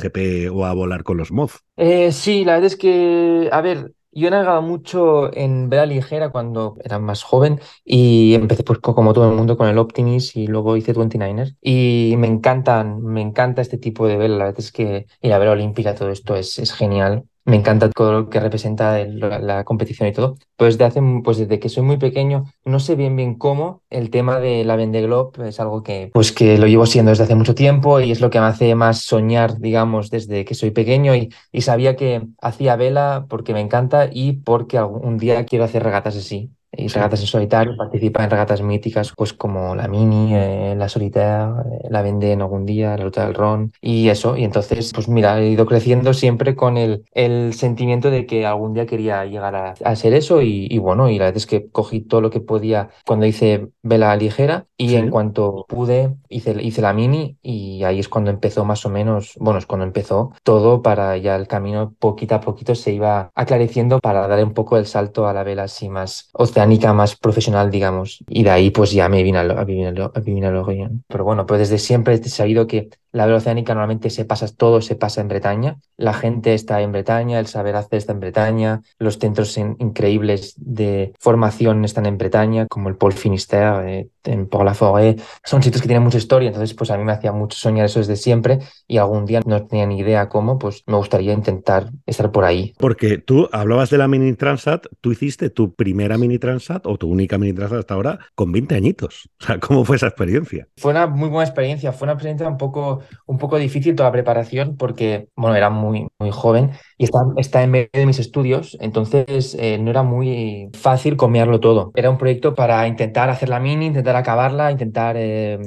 o 0.52 0.66
a 0.66 0.74
volar 0.74 1.04
con 1.04 1.18
los 1.18 1.32
Moz. 1.32 1.62
Eh, 1.78 2.12
sí, 2.12 2.46
la 2.46 2.54
verdad 2.54 2.68
es 2.68 2.76
que, 2.76 3.50
a 3.52 3.62
ver, 3.62 3.92
yo 4.16 4.28
he 4.28 4.32
navegado 4.32 4.62
mucho 4.62 5.34
en 5.36 5.70
vela 5.70 5.86
ligera 5.86 6.30
cuando 6.30 6.78
era 6.84 7.00
más 7.00 7.24
joven 7.24 7.60
y 7.84 8.34
empecé 8.34 8.64
pues 8.64 8.80
como 8.80 9.14
todo 9.14 9.30
el 9.30 9.36
mundo 9.36 9.58
con 9.58 9.68
el 9.70 9.78
Optimis 9.78 10.36
y 10.36 10.48
luego 10.48 10.78
hice 10.78 10.94
29er 10.94 11.56
y 11.62 12.16
me 12.18 12.28
encantan, 12.28 13.04
me 13.04 13.22
encanta 13.22 13.62
este 13.62 13.78
tipo 13.78 14.08
de 14.08 14.18
vela, 14.18 14.38
la 14.38 14.46
verdad 14.46 14.60
es 14.60 14.72
que 14.72 15.08
y 15.22 15.28
la 15.30 15.38
vela 15.40 15.52
olímpica, 15.52 15.96
todo 15.96 16.10
esto 16.12 16.36
es, 16.36 16.58
es 16.60 16.74
genial 16.74 17.26
me 17.46 17.56
encanta 17.56 17.90
todo 17.90 18.12
lo 18.12 18.30
que 18.30 18.40
representa 18.40 19.00
el, 19.00 19.20
la, 19.20 19.64
competición 19.64 20.10
y 20.10 20.14
todo. 20.14 20.38
Pues, 20.58 20.78
de 20.78 20.86
hace, 20.86 21.02
pues 21.24 21.38
desde 21.38 21.60
que 21.60 21.70
soy 21.70 21.84
muy 21.84 21.98
pequeño, 21.98 22.46
no 22.66 22.80
sé 22.80 22.96
bien 22.96 23.16
bien 23.16 23.36
cómo, 23.36 23.84
el 23.90 24.10
tema 24.10 24.40
de 24.40 24.66
la 24.66 24.75
Vende 24.75 25.02
Globe 25.02 25.48
es 25.48 25.60
algo 25.60 25.84
que, 25.84 26.10
pues 26.14 26.32
que 26.32 26.58
lo 26.58 26.68
llevo 26.68 26.86
siendo 26.86 27.12
desde 27.12 27.25
hace 27.25 27.36
mucho 27.36 27.56
tiempo 27.56 28.00
y 28.00 28.12
es 28.12 28.20
lo 28.20 28.30
que 28.30 28.40
me 28.40 28.48
hace 28.48 28.74
más 28.75 29.04
soñar, 29.04 29.60
digamos, 29.60 30.10
desde 30.10 30.44
que 30.44 30.56
soy 30.56 30.72
pequeño 30.72 31.16
y, 31.16 31.30
y 31.52 31.62
sabía 31.62 31.96
que 31.96 32.24
hacía 32.42 32.75
vela 32.75 33.28
porque 33.30 33.54
me 33.54 33.62
encanta 33.62 34.10
y 34.12 34.34
porque 34.34 34.78
algún 34.78 35.18
día 35.18 35.46
quiero 35.46 35.66
hacer 35.66 35.84
regatas 35.84 36.18
así 36.18 36.55
y 36.77 36.88
regatas 36.88 37.22
en 37.22 37.27
solitario, 37.27 37.75
participa 37.77 38.24
en 38.24 38.29
regatas 38.29 38.62
míticas 38.62 39.13
pues 39.15 39.34
como 39.34 39.75
la 39.75 39.88
Mini, 39.88 40.34
eh, 40.34 40.75
la 40.77 40.89
Solitaire, 40.89 41.51
eh, 41.72 41.88
la 41.89 42.01
Vendée 42.01 42.32
en 42.34 42.41
algún 42.41 42.65
día, 42.65 42.98
la 42.98 43.03
Ruta 43.03 43.25
del 43.25 43.34
Ron 43.34 43.72
y 43.82 44.10
eso. 44.10 44.36
Y 44.38 44.44
entonces, 44.44 44.91
pues 44.94 45.08
mira, 45.08 45.39
he 45.39 45.50
ido 45.50 45.65
creciendo 45.65 46.13
siempre 46.13 46.55
con 46.55 46.77
el, 46.77 47.05
el 47.13 47.53
sentimiento 47.53 48.10
de 48.12 48.25
que 48.25 48.46
algún 48.46 48.74
día 48.74 48.86
quería 48.86 49.25
llegar 49.25 49.55
a, 49.55 49.74
a 49.84 49.96
ser 49.96 50.13
eso 50.13 50.41
y, 50.41 50.67
y, 50.70 50.77
bueno, 50.77 51.10
y 51.10 51.17
la 51.17 51.25
verdad 51.25 51.38
es 51.38 51.48
que 51.48 51.70
cogí 51.70 52.01
todo 52.01 52.22
lo 52.22 52.29
que 52.29 52.41
podía 52.41 52.89
cuando 53.05 53.25
hice 53.25 53.70
vela 53.82 54.15
ligera 54.15 54.65
y 54.77 54.89
sí. 54.89 54.96
en 54.96 55.10
cuanto 55.10 55.65
pude 55.67 56.15
hice, 56.29 56.62
hice 56.62 56.82
la 56.82 56.94
Mini 56.94 57.38
y 57.41 57.84
ahí 57.84 58.00
es 58.00 58.10
cuando 58.10 58.32
empezó 58.32 58.65
más 58.65 58.86
o 58.86 58.89
menos, 58.89 59.34
bueno, 59.39 59.60
es 59.60 59.65
cuando 59.65 59.86
empezó 59.86 60.34
todo 60.44 60.82
para 60.82 61.17
ya 61.17 61.36
el 61.36 61.48
camino 61.48 61.94
poquito 62.00 62.36
a 62.36 62.41
poquito 62.41 62.75
se 62.75 62.91
iba 62.91 63.32
aclareciendo 63.36 64.00
para 64.00 64.27
dar 64.27 64.44
un 64.44 64.53
poco 64.53 64.77
el 64.77 64.86
salto 64.86 65.27
a 65.27 65.34
la 65.34 65.44
vela 65.44 65.63
así 65.63 65.89
más 65.89 66.29
oceánica 66.34 66.65
más 66.94 67.16
profesional, 67.16 67.72
digamos. 67.72 68.20
Y 68.28 68.44
de 68.44 68.50
ahí 68.52 68.70
pues 68.72 68.92
ya 68.92 69.10
me 69.10 69.24
vine 69.24 69.40
a, 69.40 69.42
a 69.42 69.64
vivir 69.64 69.88
a, 69.88 70.20
vivir 70.20 70.46
a. 70.46 70.90
Pero 71.08 71.24
bueno, 71.24 71.46
pues 71.46 71.60
desde 71.60 71.78
siempre 71.80 72.16
he 72.16 72.30
sabido 72.30 72.68
que 72.68 72.90
la 73.16 73.26
vela 73.26 73.38
oceánica 73.38 73.74
normalmente 73.74 74.10
se 74.10 74.26
pasa, 74.26 74.46
todo 74.48 74.82
se 74.82 74.98
pasa 74.98 75.22
en 75.22 75.30
Bretaña. 75.30 75.80
La 75.96 76.14
gente 76.14 76.54
está 76.54 76.82
en 76.82 76.92
Bretaña, 76.92 77.40
el 77.40 77.48
saber 77.48 77.78
hacer 77.78 77.98
está 77.98 78.12
en 78.12 78.20
Bretaña, 78.20 78.82
los 79.00 79.20
centros 79.20 79.58
in, 79.58 79.78
increíbles 79.80 80.54
de 80.58 81.14
formación 81.18 81.86
están 81.86 82.08
en 82.08 82.18
Bretaña, 82.18 82.68
como 82.68 82.90
el 82.90 82.98
Paul 82.98 83.14
Finisterre, 83.14 84.00
eh, 84.00 84.10
en 84.26 84.48
Port 84.48 84.66
la 84.66 84.74
Forêt. 84.74 85.22
Son 85.46 85.64
sitios 85.64 85.82
que 85.82 85.88
tienen 85.88 86.04
mucha 86.04 86.18
historia, 86.18 86.48
entonces 86.48 86.76
pues 86.76 86.92
a 86.92 86.98
mí 86.98 87.06
me 87.06 87.14
hacía 87.14 87.32
mucho 87.32 87.58
soñar 87.58 87.86
eso 87.86 88.00
desde 88.00 88.18
siempre 88.18 88.60
y 88.86 88.98
algún 88.98 89.26
día 89.26 89.40
no 89.46 89.66
tenía 89.66 89.86
ni 89.86 90.00
idea 90.00 90.28
cómo, 90.28 90.60
pues 90.60 90.84
me 90.86 90.98
gustaría 90.98 91.32
intentar 91.32 91.92
estar 92.06 92.34
por 92.34 92.44
ahí. 92.44 92.74
Porque 92.78 93.18
tú 93.18 93.48
hablabas 93.54 93.92
de 93.92 93.98
la 93.98 94.10
Mini 94.10 94.34
Transat, 94.34 94.88
tú 95.00 95.14
hiciste 95.14 95.50
tu 95.50 95.74
primera 95.74 96.18
Mini 96.18 96.38
Transat 96.38 96.86
o 96.86 96.98
tu 96.98 97.08
única 97.08 97.38
Mini 97.38 97.54
Transat 97.54 97.80
hasta 97.80 97.94
ahora 97.94 98.20
con 98.36 98.52
20 98.52 98.76
añitos. 98.76 99.30
O 99.40 99.46
sea, 99.46 99.60
¿cómo 99.60 99.86
fue 99.86 99.96
esa 99.96 100.08
experiencia? 100.08 100.68
Fue 100.76 100.92
una 100.92 101.08
muy 101.08 101.30
buena 101.30 101.48
experiencia, 101.48 101.94
fue 101.94 102.08
una 102.08 102.14
experiencia 102.14 102.48
un 102.48 102.58
poco 102.58 103.05
un 103.26 103.38
poco 103.38 103.58
difícil 103.58 103.96
toda 103.96 104.10
la 104.10 104.14
preparación 104.14 104.78
porque, 104.78 105.28
bueno, 105.36 105.56
era 105.56 105.70
muy, 105.70 106.08
muy 106.20 106.32
joven 106.32 106.72
y 106.98 107.06
está, 107.06 107.20
está 107.38 107.64
en 107.64 107.72
medio 107.72 107.90
de 107.94 108.06
mis 108.06 108.20
estudios, 108.20 108.78
entonces 108.80 109.56
eh, 109.60 109.78
no 109.80 109.90
era 109.92 110.04
muy 110.04 110.70
fácil 110.74 111.18
comerlo 111.18 111.60
todo. 111.60 111.92
Era 111.96 112.10
un 112.10 112.18
proyecto 112.18 112.56
para 112.56 112.88
intentar 112.88 113.30
hacer 113.30 113.50
la 113.50 113.60
mini, 113.60 113.88
intentar 113.88 114.16
acabarla, 114.16 114.72
intentar 114.72 115.16
eh, 115.18 115.60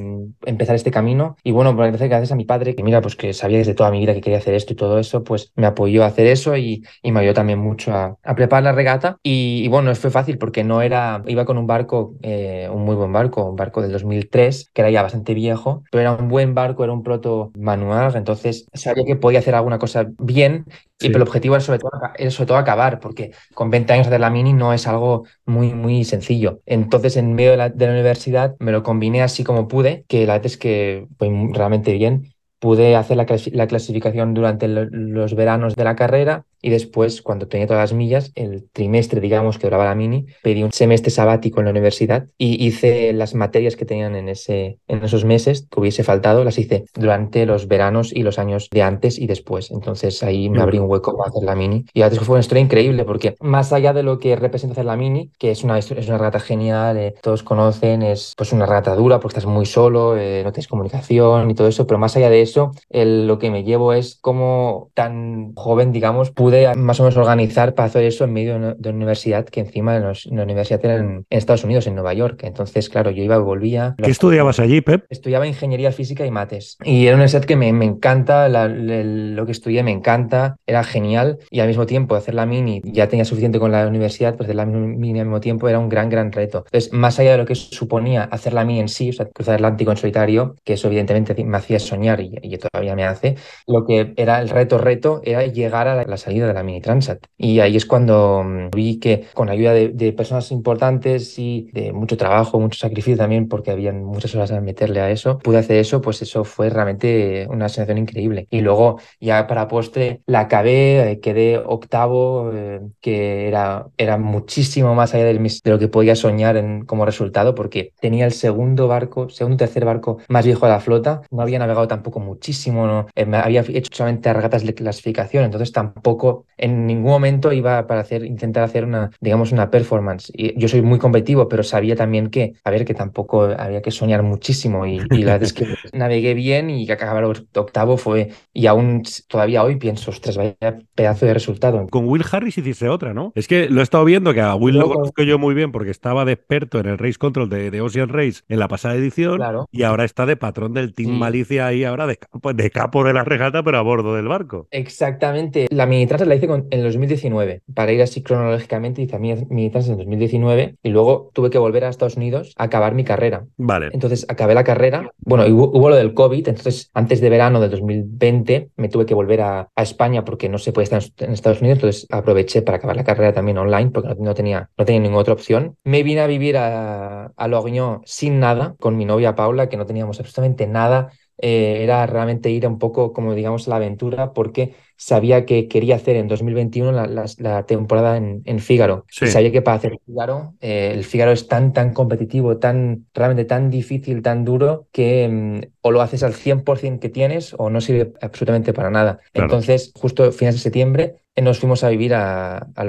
empezar 0.47 0.75
este 0.77 0.91
camino. 0.91 1.37
Y 1.45 1.51
bueno, 1.53 1.75
gracias, 1.75 2.09
gracias 2.09 2.33
a 2.33 2.37
mi 2.37 2.45
padre, 2.45 2.75
que 2.75 2.83
mira, 2.83 3.01
pues 3.01 3.17
que 3.17 3.33
sabía 3.33 3.59
desde 3.59 3.75
toda 3.75 3.91
mi 3.91 4.01
vida 4.01 4.15
que 4.15 4.21
quería 4.21 4.39
hacer 4.39 4.55
esto 4.55 4.73
y 4.73 4.77
todo 4.77 4.99
eso, 4.99 5.25
pues 5.25 5.53
me 5.57 5.67
apoyó 5.67 6.05
a 6.05 6.07
hacer 6.07 6.27
eso 6.27 6.57
y, 6.57 6.83
y 7.03 7.13
me 7.13 7.21
ayudó 7.21 7.35
también 7.35 7.59
mucho 7.59 7.93
a, 7.93 8.17
a 8.23 8.35
preparar 8.35 8.65
la 8.65 8.73
regata. 8.73 9.19
Y, 9.23 9.63
y, 9.65 9.69
bueno, 9.69 9.95
fue 9.95 10.11
fácil 10.11 10.39
porque 10.39 10.65
no 10.65 10.83
era, 10.83 11.23
iba 11.27 11.45
con 11.45 11.59
un 11.59 11.67
barco, 11.67 12.15
eh, 12.23 12.69
un 12.73 12.85
muy 12.85 12.95
buen 12.95 13.13
barco, 13.13 13.45
un 13.45 13.57
barco 13.57 13.83
del 13.83 13.93
2003, 13.93 14.71
que 14.73 14.83
era 14.83 14.91
ya 14.91 15.03
bastante 15.03 15.35
viejo, 15.35 15.83
pero 15.91 16.01
era 16.01 16.13
un 16.13 16.29
buen 16.29 16.55
barco, 16.55 16.85
era 16.85 16.93
un 16.93 17.03
proto 17.03 17.28
manual, 17.59 18.15
entonces 18.17 18.67
sabía 18.75 19.05
que 19.05 19.17
podía 19.17 19.41
hacer 19.41 19.55
alguna 19.55 19.79
cosa 19.79 20.07
bien 20.19 20.67
Sí. 21.01 21.07
Y 21.07 21.11
pero 21.11 21.23
el 21.23 21.29
objetivo 21.29 21.55
era 21.55 21.61
sobre, 21.65 21.79
todo, 21.79 21.93
era 22.17 22.31
sobre 22.31 22.47
todo 22.49 22.57
acabar, 22.59 22.99
porque 22.99 23.31
con 23.55 23.71
20 23.71 23.93
años 23.93 24.09
hacer 24.09 24.19
la 24.19 24.31
mini 24.31 24.53
no 24.53 24.73
es 24.73 24.87
algo 24.89 25.25
muy, 25.47 25.73
muy 25.73 26.05
sencillo. 26.05 26.61
Entonces, 26.67 27.17
en 27.17 27.35
medio 27.35 27.53
de 27.53 27.57
la, 27.57 27.69
de 27.69 27.87
la 27.87 27.93
universidad, 27.93 28.57
me 28.59 28.73
lo 28.73 28.83
combiné 28.83 29.23
así 29.23 29.45
como 29.45 29.69
pude, 29.69 30.05
que 30.09 30.27
la 30.27 30.35
verdad 30.35 30.47
es 30.47 30.57
que 30.57 31.07
fue 31.17 31.31
realmente 31.53 31.93
bien. 31.93 32.35
Pude 32.59 32.97
hacer 32.97 33.17
la, 33.17 33.27
la 33.53 33.67
clasificación 33.69 34.35
durante 34.35 34.67
lo, 34.67 34.87
los 34.87 35.35
veranos 35.35 35.77
de 35.77 35.85
la 35.85 35.95
carrera 35.95 36.45
y 36.61 36.71
después, 36.71 37.23
cuando 37.23 37.49
tenía 37.49 37.67
todas 37.67 37.91
las 37.91 37.93
millas, 37.93 38.33
el 38.35 38.69
trimestre, 38.73 39.21
digamos, 39.21 39.59
que 39.59 39.67
duraba 39.67 39.85
la 39.85 39.95
mini, 39.95 40.27
pedí 40.43 40.63
un 40.63 40.73
semestre 40.73 41.11
sabático 41.11 41.61
en 41.61 41.67
la 41.67 41.71
universidad 41.71 42.27
y 42.37 42.67
hice 42.67 43.13
las 43.13 43.35
materias 43.35 43.77
que 43.77 43.85
tenían 43.85 44.17
en, 44.17 44.29
ese, 44.29 44.79
en 44.89 45.05
esos 45.05 45.25
meses 45.25 45.67
que 45.71 45.81
hubiese 45.81 46.03
faltado, 46.05 46.45
las 46.45 46.59
hice 46.59 46.85
durante 46.95 47.47
los 47.47 47.69
veranos 47.69 48.13
y 48.13 48.23
los 48.23 48.39
años 48.39 48.69
de 48.71 48.83
antes 48.83 49.19
y 49.19 49.27
después. 49.27 49.71
Entonces 49.71 50.23
ahí 50.23 50.51
me 50.51 50.61
abrí 50.61 50.79
un 50.79 50.91
hueco 50.91 51.17
para 51.17 51.31
hacer 51.31 51.45
la 51.45 51.55
mini. 51.55 51.85
Y 51.95 52.01
la 52.01 52.07
verdad 52.07 52.15
es 52.15 52.19
que 52.21 52.25
fue 52.25 52.35
una 52.35 52.41
historia 52.41 52.63
increíble 52.63 53.05
porque 53.05 53.37
más 53.41 53.73
allá 53.73 53.93
de 53.93 54.03
lo 54.03 54.19
que 54.19 54.37
representa 54.37 54.73
hacer 54.73 54.85
la 54.85 54.97
mini, 54.97 55.31
que 55.39 55.51
es 55.51 55.65
una, 55.65 55.79
es 55.79 55.91
una 55.91 56.19
rata 56.19 56.41
genial, 56.41 56.97
eh, 56.97 57.15
todos 57.23 57.43
conocen, 57.43 58.03
es 58.03 58.35
pues 58.37 58.53
una 58.53 58.67
rata 58.67 58.95
dura 58.95 59.21
porque 59.21 59.39
estás 59.39 59.47
muy 59.47 59.67
solo, 59.67 60.17
eh, 60.17 60.43
no 60.45 60.53
tienes 60.53 60.69
comunicación 60.69 61.51
y 61.51 61.55
todo 61.55 61.69
eso, 61.69 61.87
pero 61.87 61.99
más 61.99 62.17
allá 62.17 62.31
de 62.31 62.43
eso, 62.43 62.73
el, 62.89 63.27
lo 63.27 63.39
que 63.39 63.51
me 63.51 63.65
llevo 63.65 63.93
es 63.93 64.19
como 64.21 64.91
tan 64.95 65.55
joven, 65.55 65.93
digamos, 65.93 66.31
pude 66.31 66.48
pude 66.49 66.75
más 66.77 66.99
o 66.99 67.03
menos 67.03 67.17
organizar 67.19 67.75
para 67.75 67.89
hacer 67.89 68.05
eso 68.05 68.25
en 68.25 68.33
medio 68.33 68.59
de 68.59 68.89
una 68.89 68.97
universidad 68.97 69.45
que 69.45 69.61
encima 69.61 69.99
la 69.99 70.43
universidad 70.43 70.83
era 70.83 70.97
en, 70.97 71.27
Estados 71.29 71.65
Unidos, 71.65 71.87
en 71.87 71.95
Nueva 71.95 72.15
York. 72.15 72.41
Entonces, 72.43 72.89
claro, 72.89 73.11
yo 73.11 73.23
iba 73.23 73.37
y 73.37 73.41
volvía. 73.41 73.95
¿Qué 74.03 74.11
estudiabas 74.11 74.59
allí, 74.59 74.81
Pep? 74.81 75.05
Estudiaba 75.11 75.47
ingeniería 75.47 75.93
física 75.93 76.25
y 76.25 76.31
mates. 76.31 76.79
Y 76.85 77.07
era 77.07 77.17
una 77.17 77.25
universidad 77.25 77.45
que 77.45 77.57
me, 77.57 77.73
me 77.73 77.85
encanta, 77.85 78.49
lo 78.49 79.45
que 79.45 79.53
estudié 79.53 79.83
me 79.83 79.91
encanta, 79.91 80.57
era 80.67 80.85
genial 80.85 81.39
y 81.51 81.61
al 81.61 81.69
mismo 81.69 81.85
tiempo 81.85 82.15
hacer 82.15 82.35
la 82.35 82.47
mini, 82.47 82.81
ya 82.85 83.09
tenía 83.09 83.27
suficiente 83.27 83.59
con 83.59 83.71
la 83.71 83.87
universidad, 83.87 84.37
pues 84.37 84.47
hacer 84.47 84.57
la 84.57 84.65
mini 84.65 85.21
al 85.21 85.27
mismo 85.27 85.41
tiempo 85.41 85.69
era 85.69 85.79
un 85.79 85.91
gran, 85.91 86.09
gran 86.09 86.33
reto. 86.33 86.65
Entonces, 86.67 86.93
más 86.93 87.19
allá 87.19 87.33
de 87.33 87.39
lo 87.39 87.45
que 87.45 87.55
suponía 87.55 88.25
hacer 88.25 88.55
la 88.55 88.65
mini 88.65 88.81
en 88.81 88.89
sí, 88.89 89.11
o 89.11 89.13
sea, 89.13 89.27
cruzar 89.27 89.55
el 89.55 89.65
Atlántico 89.65 89.91
en 89.91 89.97
solitario, 89.99 90.57
que 90.65 90.75
eso 90.75 90.89
evidentemente 90.89 91.45
me 91.45 91.59
hacía 91.59 91.79
soñar 91.79 92.21
y, 92.21 92.33
y 92.43 92.57
todavía 92.57 92.95
me 92.95 93.05
hace, 93.05 93.37
lo 93.67 93.85
que 93.85 94.15
era 94.17 94.41
el 94.41 94.49
reto, 94.49 94.79
reto, 94.79 95.21
era 95.25 95.45
llegar 95.47 95.89
a 95.89 96.05
la, 96.05 96.17
salida 96.17 96.38
de 96.47 96.55
la 96.55 96.63
mini 96.63 96.81
Transat. 96.81 97.25
Y 97.37 97.61
ahí 97.61 97.77
es 97.77 97.87
cuando 97.87 98.43
mm, 98.45 98.71
vi 98.71 98.99
que 98.99 99.27
con 99.35 99.49
ayuda 99.49 99.73
de, 99.73 99.89
de 99.89 100.13
personas 100.13 100.51
importantes 100.51 101.39
y 101.39 101.71
de 101.73 101.93
mucho 101.93 102.17
trabajo, 102.17 102.61
mucho 102.61 102.79
sacrificio 102.79 103.17
también, 103.17 103.49
porque 103.49 103.71
habían 103.71 104.05
muchas 104.05 104.35
horas 104.35 104.53
a 104.53 104.61
meterle 104.61 105.01
a 105.01 105.11
eso, 105.11 105.39
pude 105.39 105.59
hacer 105.59 105.77
eso, 105.77 106.01
pues 106.01 106.23
eso 106.23 106.45
fue 106.45 106.71
realmente 106.71 107.47
una 107.51 107.69
sensación 107.69 107.99
increíble. 107.99 108.47
Y 108.51 108.61
luego 108.61 109.01
ya 109.21 109.47
para 109.47 109.69
postre 109.69 110.21
la 110.27 110.41
acabé, 110.41 111.13
eh, 111.13 111.21
quedé 111.21 111.59
octavo, 111.59 112.51
eh, 112.53 112.81
que 113.01 113.49
era, 113.49 113.87
era 113.97 114.19
muchísimo 114.19 114.95
más 114.95 115.15
allá 115.15 115.25
de, 115.25 115.39
mis, 115.39 115.63
de 115.63 115.71
lo 115.71 115.79
que 115.79 115.89
podía 115.89 116.15
soñar 116.15 116.57
en, 116.57 116.85
como 116.85 117.05
resultado, 117.05 117.55
porque 117.55 117.93
tenía 118.01 118.27
el 118.27 118.33
segundo 118.33 118.89
barco, 118.89 119.29
segundo 119.29 119.57
tercer 119.57 119.85
barco 119.85 120.19
más 120.29 120.45
viejo 120.45 120.67
de 120.67 120.73
la 120.73 120.81
flota, 120.81 121.23
no 121.31 121.43
había 121.43 121.59
navegado 121.59 121.89
tampoco 121.89 122.21
muchísimo, 122.21 122.87
no, 122.87 123.07
eh, 123.15 123.27
había 123.33 123.63
hecho 123.63 123.91
solamente 123.93 124.33
regatas 124.33 124.65
de 124.65 124.75
clasificación, 124.75 125.45
entonces 125.45 125.73
tampoco 125.73 126.28
en 126.59 126.87
ningún 126.87 127.11
momento 127.11 127.53
iba 127.53 127.87
para 127.87 128.01
hacer, 128.01 128.25
intentar 128.25 128.65
hacer 128.65 128.85
una, 128.85 129.11
digamos, 129.21 129.53
una 129.53 129.71
performance. 129.71 130.31
Y 130.35 130.59
yo 130.59 130.69
soy 130.69 130.83
muy 130.83 130.99
competitivo, 130.99 131.49
pero 131.49 131.63
sabía 131.63 131.97
también 131.97 132.31
que, 132.31 132.55
a 132.65 132.71
ver, 132.71 132.85
que 132.85 132.95
tampoco 132.95 133.45
había 133.45 133.81
que 133.81 133.91
soñar 133.91 134.23
muchísimo 134.23 134.85
y, 134.85 134.99
la 134.99 135.33
verdad 135.33 135.43
es 135.45 135.53
que 135.53 135.67
navegué 135.93 136.35
bien 136.35 136.69
y 136.71 136.87
que 136.87 136.93
acabar 136.93 137.25
octavo 137.25 137.97
fue, 137.97 138.31
y 138.53 138.67
aún 138.67 139.03
todavía 139.29 139.63
hoy 139.63 139.77
pienso, 139.77 140.11
ostras, 140.11 140.37
vaya 140.37 140.79
pedazo 140.95 141.27
de 141.27 141.35
resultado. 141.35 141.87
Con 141.89 142.09
Will 142.09 142.25
Harris 142.31 142.59
hiciste 142.59 142.89
otra, 142.89 143.15
¿no? 143.15 143.33
Es 143.35 143.47
que 143.47 143.69
lo 143.69 143.81
he 143.81 143.85
estado 143.85 144.05
viendo, 144.05 144.35
que 144.35 144.41
a 144.41 144.55
Will 144.55 144.79
lo 144.79 144.89
conozco 144.89 145.23
yo 145.23 145.39
muy 145.39 145.55
bien 145.55 145.73
porque 145.73 145.91
estaba 145.91 146.25
de 146.25 146.33
experto 146.33 146.81
en 146.81 146.87
el 146.87 146.99
Race 146.99 147.19
Control 147.19 147.49
de, 147.49 147.79
Ocean 147.81 148.09
Race 148.09 148.43
en 148.49 148.59
la 148.59 148.67
pasada 148.67 148.97
edición 148.97 149.41
y 149.71 149.85
ahora 149.85 150.05
está 150.05 150.27
de 150.27 150.37
patrón 150.37 150.75
del 150.75 150.95
Team 150.95 151.13
Malicia 151.13 151.67
ahí, 151.67 151.85
ahora 151.85 152.07
de 152.07 152.17
capo, 152.17 152.53
de 152.53 152.71
capo 152.71 153.05
de 153.05 153.13
la 153.13 153.23
regata, 153.23 153.63
pero 153.63 153.79
a 153.79 153.83
bordo 153.83 154.17
del 154.17 154.27
barco. 154.27 154.67
Exactamente. 154.71 155.67
La 155.71 155.87
mini 155.87 156.07
la 156.27 156.35
hice 156.35 156.47
en 156.47 156.67
el 156.71 156.83
2019, 156.83 157.63
para 157.75 157.93
ir 157.93 158.03
así 158.03 158.23
cronológicamente, 158.23 159.03
hice 159.03 159.19
mini 159.19 159.71
trans 159.71 159.89
en 159.89 159.97
2019 159.97 160.77
y 160.83 160.89
luego 160.89 161.31
tuve 161.33 161.51
que 161.51 161.59
volver 161.59 161.85
a 161.85 161.89
Estados 161.89 162.17
Unidos 162.17 162.55
a 162.57 162.65
acabar 162.65 162.95
mi 162.95 163.05
carrera. 163.05 163.47
Vale. 163.57 163.91
Entonces 163.93 164.27
acabé 164.29 164.55
la 164.55 164.65
carrera, 164.65 165.11
bueno, 165.19 165.45
hubo, 165.47 165.71
hubo 165.77 165.91
lo 165.91 165.97
del 165.97 166.15
COVID, 166.15 166.49
entonces 166.49 166.91
antes 166.95 167.21
de 167.21 167.31
verano 167.31 167.61
del 167.61 167.71
2020 167.71 168.71
me 168.77 168.89
tuve 168.89 169.07
que 169.07 169.15
volver 169.15 169.41
a, 169.43 169.69
España 169.77 170.25
porque 170.25 170.49
no 170.49 170.59
se 170.59 170.73
puede 170.73 170.85
estar 170.85 171.03
en 171.19 171.33
Estados 171.33 171.61
Unidos, 171.61 171.79
entonces 171.79 172.07
aproveché 172.11 172.63
para 172.63 172.77
acabar 172.77 172.97
la 172.97 173.05
carrera 173.05 173.33
también 173.33 173.57
online 173.59 173.91
porque 173.91 174.15
no, 174.19 174.35
tenía, 174.35 174.69
no 174.77 174.85
tenía 174.85 175.01
ninguna 175.01 175.21
otra 175.21 175.33
opción. 175.33 175.77
Me 175.85 176.03
vine 176.03 176.21
a 176.21 176.27
vivir 176.27 176.57
a, 176.59 177.27
a 177.27 177.49
Lorient 177.49 178.03
sin 178.05 178.41
nada, 178.41 178.75
con 178.79 178.97
mi 178.97 179.05
novia 179.05 179.35
Paula, 179.35 179.69
que 179.69 179.77
no 179.77 179.87
teníamos 179.87 180.19
absolutamente 180.21 180.67
nada. 180.67 181.11
Eh, 181.41 181.83
era 181.83 182.05
realmente 182.07 182.51
ir 182.51 182.67
un 182.67 182.79
poco, 182.79 183.13
como 183.13 183.35
digamos, 183.35 183.67
a 183.67 183.71
la 183.71 183.77
aventura, 183.77 184.33
porque 184.33 184.75
sabía 184.97 185.47
que 185.47 185.69
quería 185.69 185.95
hacer 185.95 186.17
en 186.17 186.27
2021 186.27 186.91
la, 186.93 187.67
temporada 187.67 188.17
en, 188.17 188.43
en 188.45 188.59
Fígaro. 188.59 189.07
Y 189.21 189.29
sabía 189.29 189.53
que 189.53 189.63
para 189.63 189.77
hacer 189.77 189.99
Fígaro, 190.05 190.55
eh, 190.61 190.91
el 190.93 191.05
Fígaro 191.05 191.31
es 191.31 191.47
tan, 191.47 191.73
tan 191.73 191.93
competitivo, 191.93 192.59
tan, 192.59 193.07
realmente 193.15 193.45
tan 193.45 193.71
difícil, 193.71 194.23
tan 194.23 194.45
duro, 194.45 194.89
que 194.91 195.29
mm, 195.29 195.61
o 195.83 195.93
lo 195.93 196.03
haces 196.03 196.25
al 196.25 196.35
100% 196.35 196.99
que 196.99 197.09
tienes 197.09 197.55
o 197.57 197.71
no 197.71 197.81
sirve 197.81 198.13
absolutamente 198.21 198.73
para 198.73 198.91
nada. 198.91 199.21
Entonces, 199.33 199.93
justo 199.95 200.33
finales 200.33 200.57
de 200.57 200.63
septiembre, 200.63 201.23
nos 201.43 201.59
fuimos 201.59 201.85
a 201.85 201.89
vivir 201.89 202.15
a, 202.15 202.59
a 202.59 202.85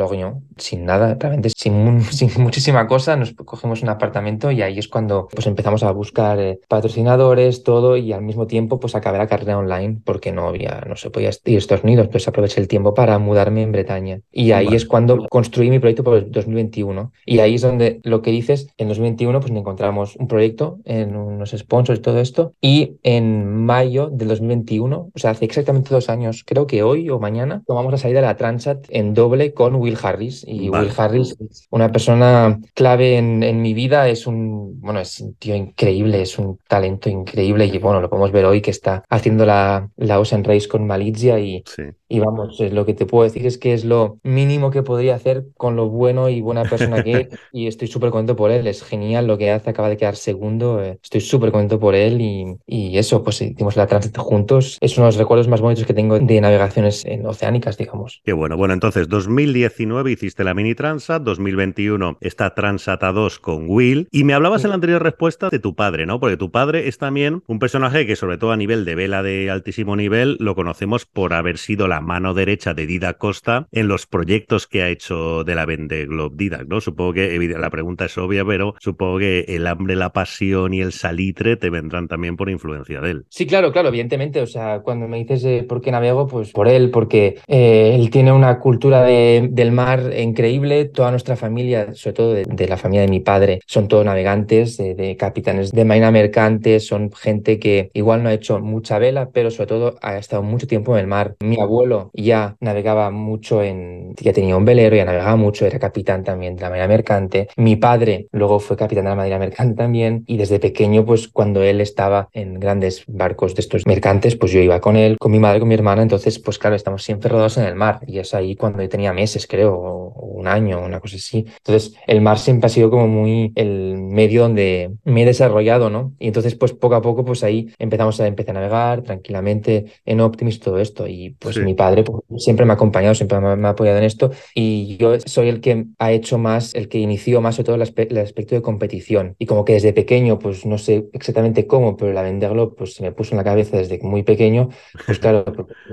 sin 0.58 0.86
nada, 0.86 1.16
realmente 1.20 1.50
sin, 1.56 2.02
sin, 2.12 2.30
muchísima 2.42 2.88
cosa, 2.88 3.16
nos 3.16 3.34
cogemos 3.34 3.82
un 3.82 3.90
apartamento 3.90 4.52
y 4.52 4.62
ahí 4.62 4.80
es 4.80 4.88
cuando 4.88 5.28
pues 5.28 5.48
empezamos 5.48 5.84
a 5.84 5.92
buscar 5.92 6.40
eh, 6.40 6.60
patrocinadores, 6.68 7.64
todo, 7.64 7.98
y 7.98 8.14
al 8.14 8.22
mismo 8.22 8.48
tiempo 8.48 8.80
pues 8.80 8.96
acabé 8.96 9.18
la 9.18 9.28
carrera 9.28 9.58
online 9.58 10.00
porque 10.04 10.32
no 10.32 10.48
había, 10.48 10.84
no 10.88 10.96
se 10.96 11.10
podía 11.10 11.30
ir 11.46 11.56
a 11.56 11.58
Estados 11.58 11.84
Unidos, 11.84 12.08
pues 12.12 12.28
aproveché 12.28 12.62
el 12.62 12.68
tiempo 12.68 12.94
para 12.94 13.20
mudarme 13.20 13.62
en 13.62 13.72
Bretaña. 13.72 14.22
Y 14.32 14.52
ahí 14.52 14.70
es 14.72 14.86
cuando 14.86 15.28
construí 15.30 15.70
mi 15.70 15.80
proyecto 15.80 16.04
por 16.04 16.18
el 16.18 16.32
2021. 16.32 17.12
Y 17.26 17.40
ahí 17.40 17.56
es 17.56 17.62
donde 17.62 18.00
lo 18.04 18.22
que 18.22 18.32
dices, 18.32 18.68
en 18.78 18.88
2021 18.88 19.40
pues 19.40 19.52
encontramos 19.52 20.16
un 20.16 20.28
proyecto 20.28 20.80
en 20.86 21.16
unos 21.16 21.52
sponsors 21.52 22.00
y 22.00 22.02
todo 22.02 22.20
esto, 22.20 22.54
y 22.62 22.98
en 23.04 23.66
mayo 23.66 24.10
del 24.10 24.30
2021, 24.30 25.10
o 25.14 25.20
sea, 25.20 25.32
hace 25.32 25.46
exactamente 25.46 25.94
dos 25.94 26.10
años, 26.10 26.44
creo 26.46 26.68
que 26.68 26.84
hoy 26.84 27.10
o 27.10 27.20
mañana, 27.20 27.64
tomamos 27.68 27.92
la 27.92 27.98
salida 27.98 28.22
de 28.22 28.28
la 28.28 28.38
Transat 28.40 28.88
en 28.90 29.14
doble 29.14 29.54
con 29.54 29.76
Will 29.76 29.98
Harris. 30.02 30.44
Y 30.48 30.70
Will 30.70 30.90
Harris 30.98 31.36
es 31.40 31.68
una 31.70 31.92
persona 31.92 32.60
clave 32.74 33.18
en, 33.18 33.62
mi 33.62 33.76
vida, 33.76 34.10
es 34.10 34.26
un, 34.26 34.80
bueno, 34.82 35.00
es 35.00 35.20
un 35.20 35.36
tío 35.36 35.56
increíble, 35.56 36.24
es 36.24 36.40
un 36.40 36.58
talento 36.68 37.10
increíble. 37.10 37.66
Y 37.68 37.78
bueno, 37.78 38.02
lo 38.02 38.10
podemos 38.10 38.32
ver 38.32 38.46
hoy 38.46 38.62
que 38.62 38.72
está 38.72 39.04
haciendo 39.10 39.46
la, 39.46 39.90
la 39.98 40.20
Ocean 40.20 40.44
Race 40.44 40.68
con 40.68 40.88
Malizia. 40.88 41.40
Y, 41.40 41.64
y 42.08 42.20
vamos, 42.20 42.60
lo 42.60 42.86
que 42.86 42.96
te 42.96 43.06
puedo 43.06 43.24
decir 43.26 43.46
es 43.46 43.60
que 43.60 43.74
es 43.74 43.86
lo 43.86 44.18
mínimo 44.24 44.72
que 44.72 44.82
podría 44.82 45.14
hacer 45.16 45.46
con 45.58 45.76
lo 45.76 45.90
bueno 45.90 46.30
y 46.30 46.42
buena 46.42 46.64
persona 46.64 47.04
que 47.04 47.12
es. 47.12 47.28
Y 47.52 47.68
estoy 47.68 47.88
súper 47.88 48.12
contento 48.12 48.36
por 48.36 48.52
él, 48.52 48.68
es 48.68 48.84
genial 48.84 49.28
lo 49.28 49.38
que 49.38 49.52
hace, 49.52 49.70
acaba 49.70 49.90
de 49.90 49.98
quedar 49.98 50.16
segundo, 50.16 50.82
eh, 50.84 51.00
estoy 51.02 51.20
súper 51.22 51.52
contento 51.52 51.80
por 51.80 51.96
él. 51.96 52.22
Y, 52.22 52.58
y 52.66 52.98
eso, 52.98 53.24
pues 53.24 53.42
hicimos 53.42 53.76
la 53.76 53.88
Transat 53.88 54.18
juntos, 54.18 54.78
es 54.82 54.98
uno 54.98 55.06
de 55.06 55.10
los 55.10 55.18
recuerdos 55.18 55.48
más 55.48 55.62
bonitos 55.62 55.86
que 55.86 55.94
tengo 55.94 56.20
de 56.20 56.42
navegaciones 56.42 57.06
en 57.06 57.26
oceánicas, 57.26 57.78
digamos. 57.78 58.22
Qué 58.30 58.34
bueno. 58.34 58.58
Bueno, 58.58 58.76
entonces 58.76 59.10
2019 59.10 60.12
hiciste 60.12 60.44
la 60.44 60.54
Mini 60.54 60.76
Transat, 60.76 61.24
2021 61.24 62.20
está 62.22 62.54
Transat 62.54 63.02
a 63.04 63.12
2 63.12 63.40
con 63.40 63.66
Will. 63.68 64.08
Y 64.12 64.24
me 64.24 64.36
hablabas 64.36 64.64
en 64.64 64.70
la 64.70 64.76
anterior 64.76 65.02
respuesta 65.02 65.50
de 65.50 65.58
tu 65.58 65.74
padre, 65.74 66.06
¿no? 66.06 66.20
Porque 66.20 66.38
tu 66.38 66.52
padre 66.52 66.88
es 66.88 67.00
también 67.00 67.42
un 67.48 67.58
personaje 67.58 68.06
que, 68.06 68.16
sobre 68.16 68.38
todo 68.38 68.52
a 68.52 68.56
nivel 68.56 68.86
de 68.86 68.94
vela 68.94 69.24
de 69.24 69.50
altísimo 69.50 69.96
nivel, 69.96 70.38
lo 70.40 70.54
conocemos 70.54 71.08
por 71.08 71.34
haber 71.34 71.58
sido 71.58 71.88
la 71.88 72.02
mano 72.02 72.36
derecha 72.36 72.76
de 72.76 72.86
Dida 72.86 73.16
Costa 73.16 73.68
en 73.72 73.88
los 73.88 74.06
proyectos 74.06 74.68
que 74.68 74.84
ha 74.84 74.90
hecho 74.90 75.44
de 75.44 75.56
la 75.56 75.66
Vende 75.66 76.06
Globe 76.06 76.36
Didac, 76.38 76.68
¿no? 76.68 76.82
Supongo 76.82 77.14
que 77.14 77.36
la 77.40 77.72
pregunta 77.72 78.06
es 78.06 78.16
obvia, 78.20 78.46
pero 78.46 78.76
supongo 78.80 79.18
que 79.18 79.46
el 79.48 79.66
hambre, 79.66 79.96
la 79.96 80.14
pasión 80.14 80.76
y 80.76 80.82
el 80.82 80.92
salitre 80.92 81.58
te 81.58 81.72
vendrán 81.72 82.08
también 82.08 82.38
por 82.38 82.52
influencia 82.52 83.02
de 83.02 83.10
él. 83.10 83.26
Sí, 83.30 83.48
claro, 83.48 83.72
claro, 83.72 83.88
evidentemente. 83.88 84.40
O 84.40 84.46
sea, 84.46 84.82
cuando 84.82 85.08
me 85.08 85.18
dices 85.18 85.64
por 85.64 85.82
qué 85.82 85.90
navego, 85.90 86.28
pues 86.28 86.52
por 86.52 86.68
él, 86.68 86.92
porque 86.92 87.40
eh, 87.48 87.96
tiene 88.10 88.32
una 88.32 88.60
cultura 88.60 89.04
del 89.04 89.72
mar 89.72 90.12
increíble. 90.18 90.86
Toda 90.86 91.12
nuestra 91.12 91.36
familia, 91.36 91.94
sobre 91.94 92.14
todo 92.14 92.34
de, 92.34 92.68
la 92.68 92.78
familia 92.78 93.02
de 93.02 93.08
mi 93.08 93.20
padre, 93.20 93.62
son 93.66 93.88
todos 93.88 94.06
navegantes, 94.06 94.78
de, 94.78 95.16
capitanes 95.18 95.72
de 95.72 95.86
marina 95.86 96.12
mercante, 96.12 96.80
son 96.80 97.12
gente 97.12 97.60
que 97.60 97.90
igual 97.94 98.24
no 98.24 98.30
ha 98.30 98.34
hecho 98.34 98.60
mucha 98.60 99.00
vela, 99.00 99.30
pero 99.32 99.52
sobre 99.52 99.68
todo 99.68 99.96
ha 100.02 100.18
estado 100.18 100.44
mucho 100.44 100.68
tiempo 100.68 100.94
en 100.94 101.02
el 101.02 101.08
mar. 101.08 101.36
Mi 101.42 101.60
abuelo 101.60 102.12
ya 102.14 102.56
navegaba 102.60 103.12
mucho 103.12 103.64
en, 103.64 104.14
ya 104.16 104.34
tenía 104.34 104.58
un 104.58 104.66
velero, 104.66 104.96
ya 104.96 105.06
navegaba 105.06 105.36
mucho, 105.36 105.66
era 105.66 105.80
capitán 105.80 106.24
también 106.24 106.56
de 106.56 106.62
la 106.62 106.70
marina 106.70 106.88
mercante. 106.88 107.48
Mi 107.58 107.76
padre 107.76 108.28
luego 108.32 108.60
fue 108.60 108.78
capitán 108.78 109.06
de 109.06 109.10
la 109.12 109.16
marina 109.16 109.40
mercante 109.40 109.76
también 109.76 110.24
y 110.28 110.38
desde 110.38 110.60
pequeño, 110.60 111.06
pues 111.06 111.28
cuando 111.28 111.64
él 111.64 111.82
estaba 111.82 112.30
en 112.34 112.60
grandes 112.60 113.04
barcos 113.08 113.56
de 113.56 113.62
estos 113.62 113.86
mercantes, 113.86 114.36
pues 114.36 114.52
yo 114.52 114.60
iba 114.60 114.80
con 114.80 114.96
él, 114.96 115.18
con 115.20 115.32
mi 115.32 115.40
madre, 115.40 115.60
con 115.60 115.68
mi 115.68 115.76
hermana, 115.76 116.02
entonces 116.02 116.40
pues 116.40 116.58
claro, 116.58 116.76
estamos 116.76 117.04
siempre 117.04 117.30
rodados 117.30 117.58
en 117.58 117.66
el 117.66 117.76
mar 117.76 117.99
y 118.06 118.20
es 118.20 118.34
ahí 118.34 118.56
cuando 118.56 118.82
yo 118.82 118.90
tenía 118.90 119.14
meses, 119.14 119.48
creo, 119.48 119.74
o 119.76 120.10
un 120.40 120.48
año, 120.48 120.84
una 120.84 121.00
cosa 121.00 121.18
así. 121.18 121.46
Entonces, 121.58 121.96
el 122.08 122.22
mar 122.22 122.40
siempre 122.40 122.68
ha 122.68 122.70
sido 122.70 122.90
como 122.90 123.08
muy 123.08 123.52
el 123.56 123.98
medio 123.98 124.44
donde 124.44 124.92
me 125.04 125.24
he 125.24 125.26
desarrollado, 125.26 125.90
¿no? 125.90 126.14
Y 126.20 126.28
entonces, 126.28 126.56
pues 126.56 126.74
poco 126.74 126.96
a 126.96 127.02
poco, 127.02 127.26
pues 127.26 127.44
ahí 127.44 127.70
empezamos 127.78 128.20
a 128.20 128.28
empezar 128.28 128.56
a 128.58 128.62
navegar 128.62 129.04
tranquilamente 129.04 129.86
en 130.06 130.22
Optimus, 130.22 130.60
todo 130.60 130.80
esto. 130.80 131.08
Y 131.08 131.32
pues 131.40 131.58
mi 131.58 131.74
padre 131.74 132.04
pues, 132.04 132.24
siempre 132.38 132.66
me 132.66 132.72
ha 132.72 132.76
acompañado, 132.76 133.16
siempre 133.16 133.40
me, 133.40 133.68
ha 133.68 133.72
apoyado 133.72 133.98
en 133.98 134.04
esto. 134.04 134.32
Y 134.56 134.98
yo 134.98 135.20
soy 135.26 135.50
el 135.50 135.62
que 135.62 135.86
ha 136.00 136.12
hecho 136.12 136.38
más, 136.38 136.74
el 136.76 136.88
que 136.88 137.00
inició 137.00 137.42
más 137.42 137.56
sobre 137.56 137.66
todo 137.66 137.76
el, 137.76 138.18
aspecto 138.18 138.56
de 138.56 138.62
competición. 138.62 139.36
Y 139.40 139.46
como 139.46 139.66
que 139.66 139.74
desde 139.74 139.94
pequeño, 139.94 140.40
pues 140.40 140.66
no 140.66 140.78
sé 140.78 141.10
exactamente 141.14 141.68
cómo, 141.68 141.98
pero 141.98 142.14
la 142.14 142.22
venderlo, 142.22 142.76
pues 142.76 142.94
se 142.94 143.04
me 143.04 143.12
puso 143.12 143.32
en 143.32 143.38
la 143.38 143.44
cabeza 143.44 143.78
desde 143.78 144.00
muy 144.02 144.24
pequeño. 144.24 144.70
Pues 145.06 145.20
claro, 145.20 145.44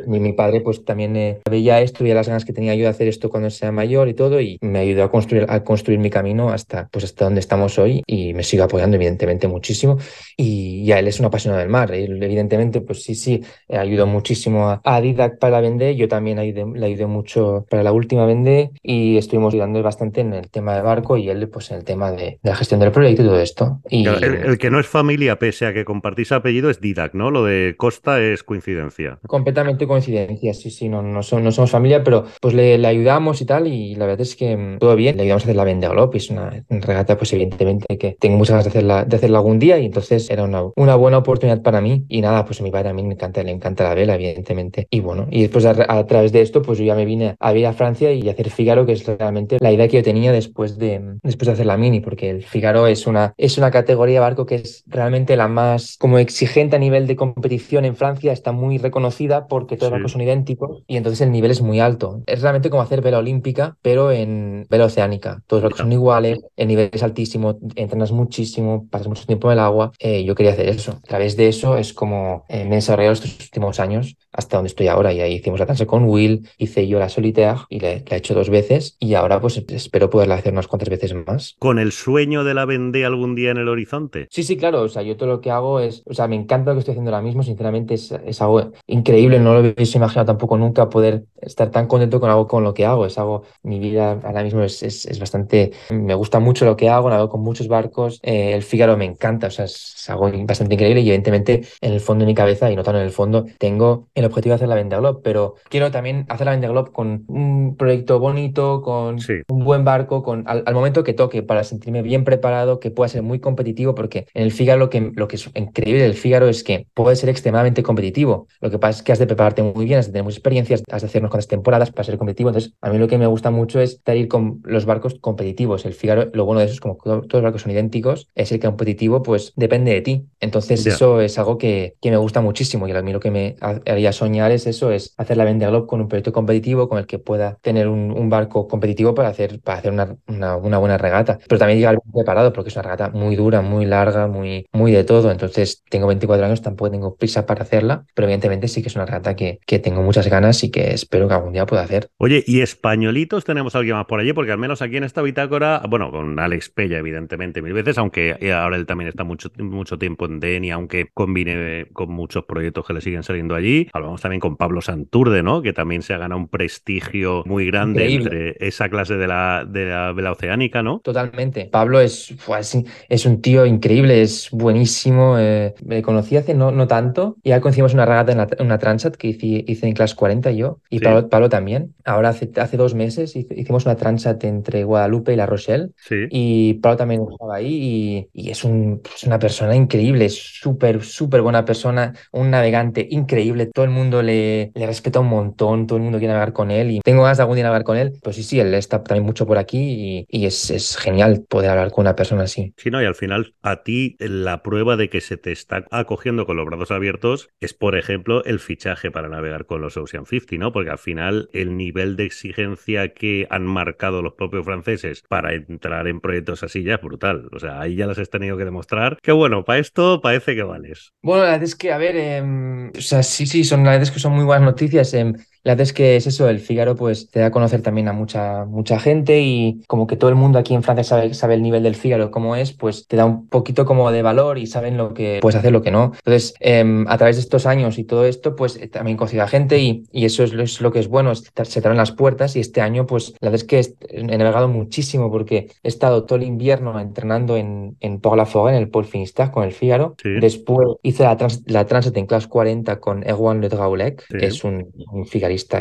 mi, 0.07 0.21
mi 0.21 0.33
padre 0.33 0.61
pues 0.61 0.85
también 0.85 1.17
eh, 1.17 1.41
veía 1.49 1.81
esto 1.81 1.96
a 2.01 2.15
las 2.15 2.29
ganas 2.29 2.45
que 2.45 2.53
tenía 2.53 2.75
yo 2.75 2.85
de 2.85 2.89
hacer 2.89 3.09
esto 3.09 3.31
cuando 3.31 3.51
sea 3.51 3.73
mayor 3.73 4.09
y 4.09 4.15
todo, 4.15 4.41
y 4.41 4.59
me 4.61 4.81
ayudó 4.81 5.05
a 5.05 5.11
construir, 5.11 5.47
a 5.49 5.65
construir 5.65 5.99
mi 5.99 6.11
camino 6.11 6.51
hasta, 6.51 6.89
pues 6.89 7.05
hasta 7.05 7.25
donde 7.25 7.41
estamos 7.41 7.79
hoy 7.79 8.03
y 8.07 8.35
me 8.35 8.43
sigue 8.43 8.63
apoyando 8.63 8.97
evidentemente 8.97 9.49
muchísimo. 9.49 9.99
Y 10.37 10.85
ya 10.85 10.99
él 10.99 11.09
es 11.09 11.21
un 11.21 11.27
apasionado 11.27 11.61
del 11.61 11.71
mar, 11.71 11.93
él, 11.93 12.23
evidentemente, 12.23 12.81
pues 12.81 13.03
sí, 13.03 13.15
sí, 13.15 13.43
ayudó 13.69 14.07
muchísimo 14.07 14.69
a, 14.69 14.81
a 14.85 15.01
Didac 15.01 15.39
para 15.39 15.61
vender, 15.61 15.95
yo 15.97 16.09
también 16.09 16.39
ayudé, 16.39 16.65
le 16.75 16.87
ayudé 16.87 17.07
mucho 17.07 17.67
para 17.71 17.83
la 17.83 17.93
última 17.93 18.27
vende 18.27 18.71
y 18.83 19.17
estuvimos 19.17 19.55
ayudando 19.55 19.83
bastante 19.83 20.21
en 20.21 20.33
el 20.35 20.51
tema 20.51 20.75
de 20.75 20.83
barco 20.83 21.17
y 21.17 21.29
él 21.29 21.49
pues 21.49 21.71
en 21.71 21.79
el 21.79 21.85
tema 21.85 22.13
de, 22.13 22.39
la 22.43 22.57
gestión 22.57 22.81
del 22.81 22.93
proyecto 22.93 23.23
y 23.23 23.27
todo 23.27 23.41
esto. 23.41 23.81
Y... 23.89 24.07
El, 24.07 24.59
que 24.59 24.71
no 24.71 24.81
es 24.81 24.87
familia, 24.87 25.39
pese 25.39 25.67
a 25.67 25.73
que 25.73 25.85
compartís 25.85 26.33
apellido, 26.33 26.71
es 26.71 26.81
Didac, 26.81 27.15
¿no? 27.15 27.31
Lo 27.31 27.45
de 27.45 27.75
Costa 27.77 28.21
es 28.21 28.43
coincidencia. 28.43 29.19
Completamente 29.27 29.87
coincidencia, 29.87 30.55
sí, 30.55 30.71
sí, 30.71 30.89
no, 30.89 31.03
no, 31.03 31.21
no 31.21 31.53
somos 31.53 31.71
familia, 31.71 31.86
pero 32.05 32.25
pues 32.41 32.55
le, 32.55 32.79
le, 32.79 32.87
ayudamos 32.87 33.41
y 33.41 33.45
tal 33.45 33.67
y 33.67 33.95
la 33.95 34.07
verdad 34.07 34.23
es 34.23 34.37
que 34.37 34.57
mm, 34.57 34.79
todo 34.79 34.97
bien, 34.97 35.17
le 35.17 35.23
ayudamos 35.23 35.43
a 35.43 35.47
hacer 35.47 35.57
la 35.57 35.65
Vende 35.65 35.89
Globe, 35.89 36.17
es 36.19 36.31
una 36.31 36.65
regata 36.69 37.17
pues 37.17 37.33
evidentemente 37.33 37.99
que 37.99 38.17
tengo 38.19 38.37
muchas 38.37 38.53
ganas 38.53 38.65
de 38.65 38.71
hacerla, 38.71 39.05
de 39.05 39.17
hacerla 39.17 39.39
algún 39.39 39.59
día 39.59 39.79
y 39.79 39.87
entonces 39.87 40.31
era 40.31 40.45
una, 40.45 40.63
una 40.77 40.97
buena 40.97 41.19
oportunidad 41.19 41.63
para 41.63 41.81
mí. 41.81 42.05
Y 42.09 42.21
nada, 42.21 42.45
pues 42.45 42.61
a 42.61 42.65
mi 42.65 42.71
padre 42.71 42.91
a 42.91 42.93
mí 42.93 43.03
me 43.03 43.15
encanta, 43.15 43.43
le 43.43 43.51
encanta 43.51 43.85
la 43.85 43.95
vela, 43.95 44.15
evidentemente. 44.15 44.87
Y 44.91 45.01
bueno, 45.01 45.27
y 45.31 45.43
después 45.43 45.65
a, 45.65 45.75
a 45.89 46.07
través 46.07 46.33
de 46.33 46.43
esto 46.43 46.63
pues 46.63 46.79
yo 46.79 46.85
ya 46.85 46.95
me 46.95 47.05
vine 47.05 47.37
a 47.39 47.53
vivir 47.53 47.67
a 47.67 47.73
Francia 47.73 48.13
y 48.13 48.29
hacer 48.29 48.51
Figaro, 48.51 48.87
que 48.87 48.93
es 48.93 49.07
realmente 49.07 49.59
la 49.61 49.73
idea 49.73 49.89
que 49.89 49.99
yo 49.99 50.03
tenía 50.03 50.33
después 50.33 50.79
de, 50.79 51.19
después 51.23 51.47
de 51.47 51.53
hacer 51.53 51.67
la 51.67 51.77
Mini, 51.77 52.01
porque 52.01 52.31
el 52.31 52.43
Figaro 52.43 52.87
es 52.87 53.07
una, 53.07 53.35
es 53.37 53.59
una 53.59 53.71
categoría 53.71 54.15
de 54.15 54.21
barco 54.21 54.47
que 54.47 54.57
es 54.57 54.85
realmente 54.87 55.37
la 55.37 55.49
más 55.49 55.97
como 55.99 56.19
exigente 56.19 56.77
a 56.77 56.79
nivel 56.79 57.07
de 57.07 57.17
competición 57.17 57.85
en 57.85 57.97
Francia, 57.97 58.33
está 58.33 58.53
muy 58.53 58.79
reconocida 58.79 59.47
porque 59.47 59.77
todos 59.77 59.91
los 59.91 59.99
barcos 59.99 60.13
son 60.13 60.23
idénticos 60.23 60.83
y 60.87 60.97
entonces 60.97 61.21
el 61.21 61.31
nivel 61.31 61.51
es 61.51 61.63
muy 61.63 61.76
alto. 61.81 62.23
Es 62.27 62.43
realmente 62.43 62.71
como 62.71 62.83
hacer 62.83 63.03
vela 63.03 63.19
olímpica, 63.19 63.77
pero 63.83 64.13
en 64.13 64.67
vela 64.71 64.87
oceánica. 64.87 65.43
Todos 65.47 65.63
los 65.63 65.71
barcos 65.71 65.81
son 65.81 65.93
iguales, 65.93 66.41
el 66.57 66.69
nivel 66.69 66.91
es 66.93 67.03
altísimo, 67.03 67.59
entrenas 67.75 68.13
muchísimo, 68.13 68.87
pasas 68.91 69.09
mucho 69.09 69.27
tiempo 69.27 69.49
en 69.49 69.55
el 69.55 69.65
agua. 69.65 69.93
Eh, 69.99 70.25
yo 70.25 70.35
quería 70.35 70.53
hacer 70.53 70.69
eso. 70.69 70.93
A 70.93 71.01
través 71.01 71.37
de 71.37 71.49
eso 71.49 71.77
es 71.77 71.93
como 71.93 72.45
eh, 72.49 72.65
me 72.65 72.73
he 72.73 72.75
desarrollado 72.77 73.15
estos 73.15 73.39
últimos 73.41 73.81
años 73.81 74.17
hasta 74.33 74.59
donde 74.59 74.69
estoy 74.69 74.89
ahora 74.89 75.13
y 75.13 75.21
ahí 75.21 75.35
hicimos 75.35 75.59
la 75.59 75.67
transa 75.67 75.87
con 75.87 76.05
Will, 76.05 76.49
hice 76.59 76.87
yo 76.87 76.99
la 76.99 77.09
solitaire 77.09 77.61
y 77.71 77.81
la, 77.81 77.91
he 77.91 78.05
hecho 78.11 78.35
dos 78.35 78.51
veces 78.51 78.97
y 79.01 79.15
ahora 79.15 79.41
pues 79.41 79.63
espero 79.69 80.11
poderla 80.11 80.35
hacer 80.37 80.53
unas 80.53 80.69
cuantas 80.69 80.91
veces 80.91 81.15
más. 81.15 81.57
¿Con 81.59 81.79
el 81.79 81.93
sueño 81.93 82.45
de 82.45 82.55
la 82.55 82.65
Vendée 82.67 83.05
algún 83.05 83.35
día 83.35 83.51
en 83.51 83.59
el 83.59 83.69
horizonte? 83.69 84.29
Sí, 84.31 84.43
sí, 84.43 84.57
claro, 84.57 84.83
o 84.83 84.89
sea, 84.89 85.03
yo 85.03 85.17
todo 85.17 85.29
lo 85.29 85.41
que 85.41 85.51
hago 85.51 85.81
es, 85.81 86.03
o 86.07 86.15
sea, 86.15 86.29
me 86.29 86.37
encanta 86.37 86.71
lo 86.71 86.77
que 86.77 86.81
estoy 86.81 86.93
haciendo 86.93 87.11
ahora 87.11 87.23
mismo, 87.23 87.43
sinceramente 87.43 87.95
es, 87.95 88.13
es 88.13 88.43
algo 88.43 88.73
increíble, 88.87 89.39
no 89.39 89.55
lo 89.55 89.61
hubiese 89.61 89.99
imaginado 89.99 90.27
tampoco 90.27 90.59
nunca 90.59 90.89
poder 90.89 91.25
estar 91.41 91.66
tan 91.71 91.87
contento 91.87 92.21
con 92.21 92.31
algo 92.31 92.47
con 92.47 92.65
lo 92.65 92.75
que 92.75 92.87
hago, 92.87 93.07
es 93.07 93.19
algo, 93.19 93.43
mi 93.63 93.79
vida 93.79 94.21
ahora 94.23 94.43
mismo 94.43 94.63
es, 94.63 94.83
es, 94.83 95.19
bastante, 95.19 95.73
me 95.91 96.15
gusta 96.15 96.41
mucho 96.41 96.65
lo 96.65 96.77
que 96.77 96.89
hago, 96.89 97.09
hago 97.09 97.29
con 97.29 97.43
muchos 97.43 97.69
barcos, 97.69 98.21
eh, 98.23 98.53
el 98.55 98.63
Fígaro 98.63 98.97
me 98.97 99.05
encanta, 99.05 99.49
o 99.49 99.51
sea, 99.51 99.65
es, 99.65 99.95
algo 100.09 100.31
bastante 100.45 100.75
increíble 100.75 101.01
y 101.01 101.09
evidentemente 101.09 101.63
en 101.81 101.93
el 101.93 102.01
fondo 102.01 102.25
de 102.25 102.27
mi 102.27 102.35
cabeza 102.35 102.71
y 102.71 102.77
no 102.77 102.83
tan 102.83 102.97
en 102.97 103.03
el 103.03 103.11
fondo 103.11 103.47
tengo 103.59 104.09
el 104.15 104.25
objetivo 104.25 104.53
de 104.53 104.57
hacer 104.57 104.69
la 104.69 104.77
Vendée 104.77 104.99
Globe, 104.99 105.21
pero 105.23 105.55
quiero 105.69 105.91
también 105.91 106.27
hacer 106.29 106.45
la 106.45 106.53
Vendée 106.53 106.69
Globe 106.69 106.93
con 106.93 107.25
un 107.27 107.77
proyecto 107.77 108.19
bonito, 108.21 108.83
con 108.83 109.19
un 109.49 109.65
buen 109.65 109.85
barco, 109.85 110.23
con 110.23 110.45
al, 110.47 110.63
momento 110.75 111.05
que 111.05 111.13
toque, 111.13 111.43
para 111.43 111.65
sentirme 111.65 112.03
bien 112.03 112.25
preparado, 112.25 112.81
que 112.81 112.91
pueda 112.91 113.09
ser 113.09 113.23
muy 113.23 113.41
competitivo, 113.41 113.95
porque 113.95 114.27
en 114.35 114.43
el 114.43 114.53
Fígaro 114.53 114.79
lo 114.79 114.91
que, 114.91 115.13
lo 115.15 115.29
que 115.29 115.37
es 115.37 115.51
increíble 115.55 116.03
del 116.03 116.15
Fígaro 116.15 116.49
es 116.49 116.63
que 116.63 116.87
puede 116.95 117.17
ser 117.17 117.29
extremadamente 117.29 117.83
competitivo. 117.83 118.47
Lo 118.61 118.71
que 118.71 118.79
pasa 118.79 118.99
es 118.99 119.03
que 119.03 119.13
has 119.13 119.19
de 119.19 119.27
prepararte 119.27 119.63
muy 119.63 119.85
bien, 119.85 119.99
has 119.99 120.07
de 120.07 120.13
tener 120.13 120.25
muchas 120.25 120.39
experiencias, 120.39 120.83
has 120.91 121.03
de 121.03 121.09
hacer 121.09 121.23
unas 121.23 121.31
cuantas 121.31 121.49
temporadas 121.57 121.91
para 121.91 122.05
ser 122.05 122.19
competitivo. 122.19 122.51
Entonces, 122.51 122.75
a 122.81 122.91
mí 122.91 122.99
lo 122.99 123.09
que 123.09 123.19
me 123.19 123.27
gusta 123.27 123.51
mucho 123.51 123.81
es 123.81 124.01
ir 124.07 124.29
con 124.29 124.61
los 124.65 124.85
barcos 124.85 125.17
competitivos. 125.21 125.85
El 125.85 125.95
Fígaro, 125.95 126.31
lo 126.33 126.45
bueno 126.45 126.61
de 126.61 126.67
eso 126.67 126.75
es 126.75 126.81
como 126.81 126.97
todos 126.97 127.27
los 127.31 127.43
barcos 127.43 127.63
son 127.63 127.73
idénticos, 127.73 128.29
es 128.35 128.53
el 128.53 128.61
competitivo, 128.61 129.23
pues 129.23 129.53
depende 129.57 129.93
de 129.93 130.01
ti. 130.03 130.27
Entonces, 130.41 130.87
eso 130.87 131.21
es 131.21 131.39
algo 131.39 131.59
que, 131.59 131.97
que 132.01 132.11
me 132.11 132.17
gusta 132.17 132.41
muchísimo 132.41 132.87
y 132.87 132.93
a 132.93 133.03
mí 133.03 133.13
lo 133.13 133.21
que 133.21 133.31
me 133.31 133.57
haría 133.61 134.13
soñar 134.13 134.53
es 134.53 134.67
eso, 134.67 134.91
es 134.91 135.15
hacer 135.17 135.37
la 135.37 135.45
Vendée 135.45 135.69
Globe 135.69 135.87
con 135.87 136.01
un 136.01 136.09
proyecto 136.09 136.33
competitivo 136.33 136.89
con 136.89 136.99
el 136.99 137.07
que 137.07 137.19
pueda 137.19 137.59
tener 137.63 137.89
un, 137.89 138.27
barco 138.27 138.67
competitivo 138.67 139.15
para 139.15 139.29
hacer, 139.29 139.61
para 139.61 139.79
hacer 139.79 139.93
una, 139.93 140.17
una, 140.27 140.79
buena 140.79 140.99
regata. 140.99 141.39
Pero 141.47 141.61
también 141.61 141.79
llegar 141.79 142.01
preparado 142.13 142.53
porque 142.53 142.71
es 142.71 142.77
una 142.77 142.83
regata 142.83 143.11
muy 143.11 143.37
dura, 143.37 143.63
muy 143.63 143.87
larga, 143.87 144.27
muy, 144.27 144.67
muy 144.73 144.91
de 144.91 145.05
todo. 145.05 145.31
Entonces 145.31 145.85
tengo 145.89 146.09
24 146.09 146.45
años, 146.45 146.61
tampoco 146.61 146.91
tengo 146.91 147.15
prisa 147.15 147.47
para 147.47 147.63
hacerla, 147.63 148.05
pero 148.15 148.27
evidentemente 148.27 148.67
sí 148.67 148.83
que 148.83 148.89
es 148.89 148.97
una 148.97 149.07
regata 149.07 149.37
que, 149.37 149.61
que 149.65 149.79
tengo 149.79 150.03
muchas 150.03 150.29
ganas 150.29 150.65
y 150.65 150.71
que 150.71 150.93
espero 150.93 151.29
que 151.29 151.35
algún 151.35 151.46
día 151.53 151.67
pueda 151.67 151.83
hacer. 151.83 152.09
Oye, 152.19 152.45
¿y 152.47 152.61
españolitos 152.61 153.45
tenemos 153.45 153.75
alguien 153.75 153.97
más 153.97 154.07
por 154.07 154.21
allí? 154.21 154.33
Porque 154.33 154.53
al 154.53 154.59
menos 154.59 154.83
aquí 154.83 154.97
en 154.97 155.05
esta 155.05 155.23
bitácora, 155.23 155.83
bueno, 155.89 156.11
con 156.11 156.39
Alex 156.39 156.71
Pella, 156.71 156.99
evidentemente, 156.99 157.63
mil 157.63 157.73
veces, 157.73 157.99
aunque 157.99 158.37
ahora 158.53 158.77
él 158.77 158.87
también 158.87 159.09
está 159.09 159.25
mucho, 159.25 159.51
mucho 159.59 159.99
tiempo 159.99 160.27
en 160.27 160.41
DEN 160.41 160.65
y 160.65 160.71
aunque 160.71 161.09
combine 161.13 161.87
con 161.93 162.11
muchos 162.11 162.45
proyectos 162.45 162.87
que 162.87 162.93
le 162.93 163.01
siguen 163.01 163.23
saliendo 163.23 163.55
allí. 163.55 163.89
Hablamos 163.93 164.21
también 164.21 164.41
con 164.41 164.57
Pablo 164.57 164.81
Santurde, 164.81 165.43
¿no? 165.43 165.63
Que 165.63 165.73
también 165.73 166.03
se 166.03 166.15
ha 166.15 166.19
ganado 166.19 166.41
un 166.41 166.49
prestigio 166.49 167.43
muy 167.47 167.67
grande 167.67 168.13
entre 168.13 168.57
esa 168.61 168.89
clase 168.89 169.17
de 169.17 169.27
la, 169.27 169.65
de 169.67 169.87
la, 169.87 170.33
oceánica, 170.33 170.83
¿no? 170.83 171.01
Totalmente. 171.01 171.67
Pablo 171.67 172.01
es, 172.01 172.35
pues, 172.45 172.77
es 173.09 173.27
un 173.27 173.41
tío 173.41 173.67
increíble, 173.67 174.23
es 174.23 174.51
buenísimo. 174.51 175.39
Eh, 175.39 175.75
me 175.85 176.03
conocí 176.03 176.37
hace 176.37 176.55
no, 176.55 176.71
no 176.71 176.87
tanto. 176.87 177.37
Ya 177.45 177.61
conocimos 177.61 177.95
una 177.95 178.07
regata 178.07 178.33
en 178.33 178.67
una 178.67 178.79
Transat 178.79 179.17
que 179.17 179.29
hice, 179.29 179.65
hice, 179.67 179.87
en 179.87 179.95
Class 179.95 180.15
40 180.15 180.51
yo 180.53 180.81
y 180.91 181.01
Pablo, 181.01 181.26
Pablo, 181.29 181.49
también. 181.49 181.95
Ahora 182.05 182.31
hace, 182.31 182.51
hace 182.57 182.77
dos 182.77 182.95
meses 182.95 183.35
hicimos 183.37 183.85
una 183.85 183.97
Transat 183.97 184.43
entre 184.45 184.85
Guadalupe 184.85 185.33
y 185.33 185.37
La 185.37 185.47
Rochelle. 185.47 185.91
Sí. 185.97 186.27
Y 186.31 186.75
Pablo 186.75 186.97
también 186.97 187.27
estaba 187.31 187.57
ahí 187.57 188.29
y, 188.33 188.47
y 188.47 188.51
es, 188.51 188.65
un, 188.65 189.03
es 189.15 189.25
una 189.25 189.39
persona 189.39 189.75
increíble, 189.75 190.29
súper, 190.29 191.03
súper 191.03 191.43
buena 191.43 191.65
persona, 191.65 192.15
un 192.33 192.51
navegante 192.51 193.07
increíble. 193.11 193.67
Todo 193.67 193.85
el 193.85 193.91
mundo 193.91 194.23
le, 194.23 194.73
le 194.75 194.87
respeta 194.87 195.21
un 195.21 195.29
montón, 195.29 195.87
todo 195.87 195.99
el 195.99 196.03
mundo 196.05 196.19
quiere 196.19 196.33
navegar 196.33 196.53
con 196.53 196.71
él 196.71 196.91
y 196.91 197.01
tengo 197.01 197.23
ganas 197.23 197.39
de 197.39 197.43
algún 197.43 197.57
día 197.57 197.65
navegar 197.65 197.85
con 197.85 197.97
él. 197.97 198.13
Pues 198.23 198.37
sí, 198.37 198.43
sí, 198.43 198.61
él 198.61 198.75
está 198.75 199.03
también 199.03 199.25
mucho 199.25 199.47
por 199.47 199.59
aquí 199.59 200.27
y, 200.29 200.47
es, 200.47 200.71
es, 200.71 200.97
genial 200.97 201.45
poder 201.49 201.71
hablar 201.71 201.91
con 201.91 202.03
una 202.03 202.15
persona 202.15 202.45
así. 202.45 202.73
Sí, 202.77 202.91
no, 202.91 203.03
y 203.03 203.07
al 203.07 203.15
final 203.15 203.55
a 203.63 203.83
ti 203.83 204.17
la 204.19 204.63
prueba 204.63 204.97
de 204.97 205.09
que 205.09 205.21
se 205.21 205.37
te 205.37 205.53
está 205.53 205.85
acogiendo 205.91 206.47
con 206.47 206.57
los 206.57 206.67
brazos 206.67 206.91
abiertos 206.91 207.51
es, 207.61 207.75
por 207.75 207.97
ejemplo, 207.97 208.45
el 208.45 208.59
fichaje 208.59 209.11
para 209.11 209.29
navegar 209.29 209.67
con 209.67 209.81
los 209.81 209.97
Ocean 209.97 210.27
50, 210.27 210.57
¿no? 210.57 210.73
Porque 210.73 210.91
al 210.91 210.99
final 210.99 211.16
el 211.19 211.77
nivel 211.77 212.17
de 212.17 212.25
exigencia 212.25 213.13
que 213.13 213.47
han 213.51 213.67
marcado 213.67 214.23
los 214.23 214.35
propios 214.35 214.65
franceses 214.65 215.23
para 215.29 215.55
entrar 215.55 216.07
en 216.09 216.21
proyectos 216.21 216.63
así 216.63 216.83
ya 216.83 216.95
es 216.95 217.03
brutal. 217.03 217.49
O 217.53 217.59
sea, 217.59 217.81
ahí 217.81 217.97
ya 217.97 218.07
las 218.07 218.19
has 218.19 218.31
tenido 218.31 218.57
que 218.57 218.65
demostrar 218.65 219.19
que, 219.23 219.33
bueno, 219.33 219.65
para 219.65 219.79
esto 219.79 220.21
parece 220.21 220.55
que 220.55 220.63
vales. 220.63 221.13
Bueno, 221.23 221.45
la 221.45 221.51
verdad 221.51 221.65
es 221.65 221.75
que, 221.75 221.93
a 221.93 221.99
ver, 221.99 222.17
em, 222.17 222.91
o 222.91 223.01
sea, 223.01 223.23
sí, 223.23 223.47
sí, 223.47 223.65
son, 223.65 223.85
la 223.85 223.91
verdad 223.91 224.05
es 224.05 224.11
que 224.11 224.21
son 224.21 224.33
muy 224.33 224.45
buenas 224.45 224.65
noticias. 224.65 225.13
Eh, 225.15 225.33
la 225.67 225.73
verdad 225.73 225.83
es 225.83 225.93
que 225.93 226.15
es 226.15 226.29
eso, 226.29 226.49
el 226.49 226.61
Figaro 226.61 226.95
pues 226.95 227.29
te 227.29 227.41
da 227.41 227.47
a 227.47 227.51
conocer 227.51 227.83
también 227.83 228.07
a 228.07 228.13
mucha, 228.13 228.65
mucha 228.67 229.01
gente 229.01 229.41
y 229.41 229.83
como 229.89 230.07
que 230.07 230.17
todo 230.17 230.31
el 230.31 230.37
mundo 230.37 230.61
aquí 230.61 230.75
en 230.75 230.85
Francia 230.85 231.03
sabe, 231.03 231.35
sabe 231.35 231.55
el 231.55 231.63
nivel 231.63 231.83
del 231.83 231.97
Figaro 231.97 232.31
cómo 232.31 232.55
es, 232.55 232.73
pues 232.73 233.09
te 233.09 233.17
da 233.17 233.25
un 233.25 233.49
poquito 233.49 233.85
como 233.85 234.13
de 234.13 234.23
valor 234.23 234.59
y 234.59 234.69
saben 234.69 234.97
lo 234.97 235.13
que 235.13 235.41
puedes 235.43 235.57
hacer, 235.57 235.73
lo 235.73 235.83
que 235.83 235.91
no. 235.91 236.13
Entonces, 236.19 236.55
em, 236.61 237.05
a 237.09 237.19
través 237.19 237.35
de 237.35 237.43
estos 237.43 237.67
años 237.67 237.99
y 237.99 238.05
todo 238.05 238.27
esto, 238.27 238.55
pues 238.55 238.77
eh, 238.77 238.87
también 238.87 239.17
consigue 239.17 239.43
a 239.43 239.49
gente 239.49 239.81
y, 239.81 240.05
y 240.13 240.25
eso 240.25 240.45
es, 240.45 240.53
es, 240.53 240.81
lo 240.81 240.93
que 240.93 241.01
es 241.01 241.06
bueno, 241.09 241.35
se 241.35 241.51
te 241.53 241.89
abren 241.89 241.97
las 241.97 242.13
puertas 242.13 242.57
y 242.57 242.61
este 242.61 242.81
año 242.81 243.07
pues 243.07 243.35
la 243.41 243.51
verdad 243.51 243.55
es 243.55 243.65
que 243.65 243.95
he 244.11 244.39
navegado 244.39 244.69
muchísimo 244.69 245.31
porque 245.31 245.69
he 245.83 245.89
estado 245.89 246.25
todo 246.25 246.37
el 246.37 246.45
invierno 246.45 246.99
entrenando 247.01 247.57
en, 247.57 247.97
en 248.01 248.21
Port-la-Forêt, 248.21 248.75
en 248.75 248.83
el 248.83 248.89
Paul 248.89 249.05
Finistère 249.05 249.51
con 249.51 249.65
el 249.65 249.73
Figaro. 249.73 250.17
Después 250.41 250.89
hice 251.03 251.25
la, 251.25 251.37
trans, 251.37 251.63
la 251.67 251.87
Transit 251.87 252.17
en 252.17 252.27
Class 252.27 252.47
40 252.47 253.01
con 253.01 253.23
Erwan 253.23 253.61
Le 253.61 253.69
Draulec, 253.69 254.27
que 254.29 254.47
es 254.47 254.65
un, 254.65 254.93
un 255.13 255.27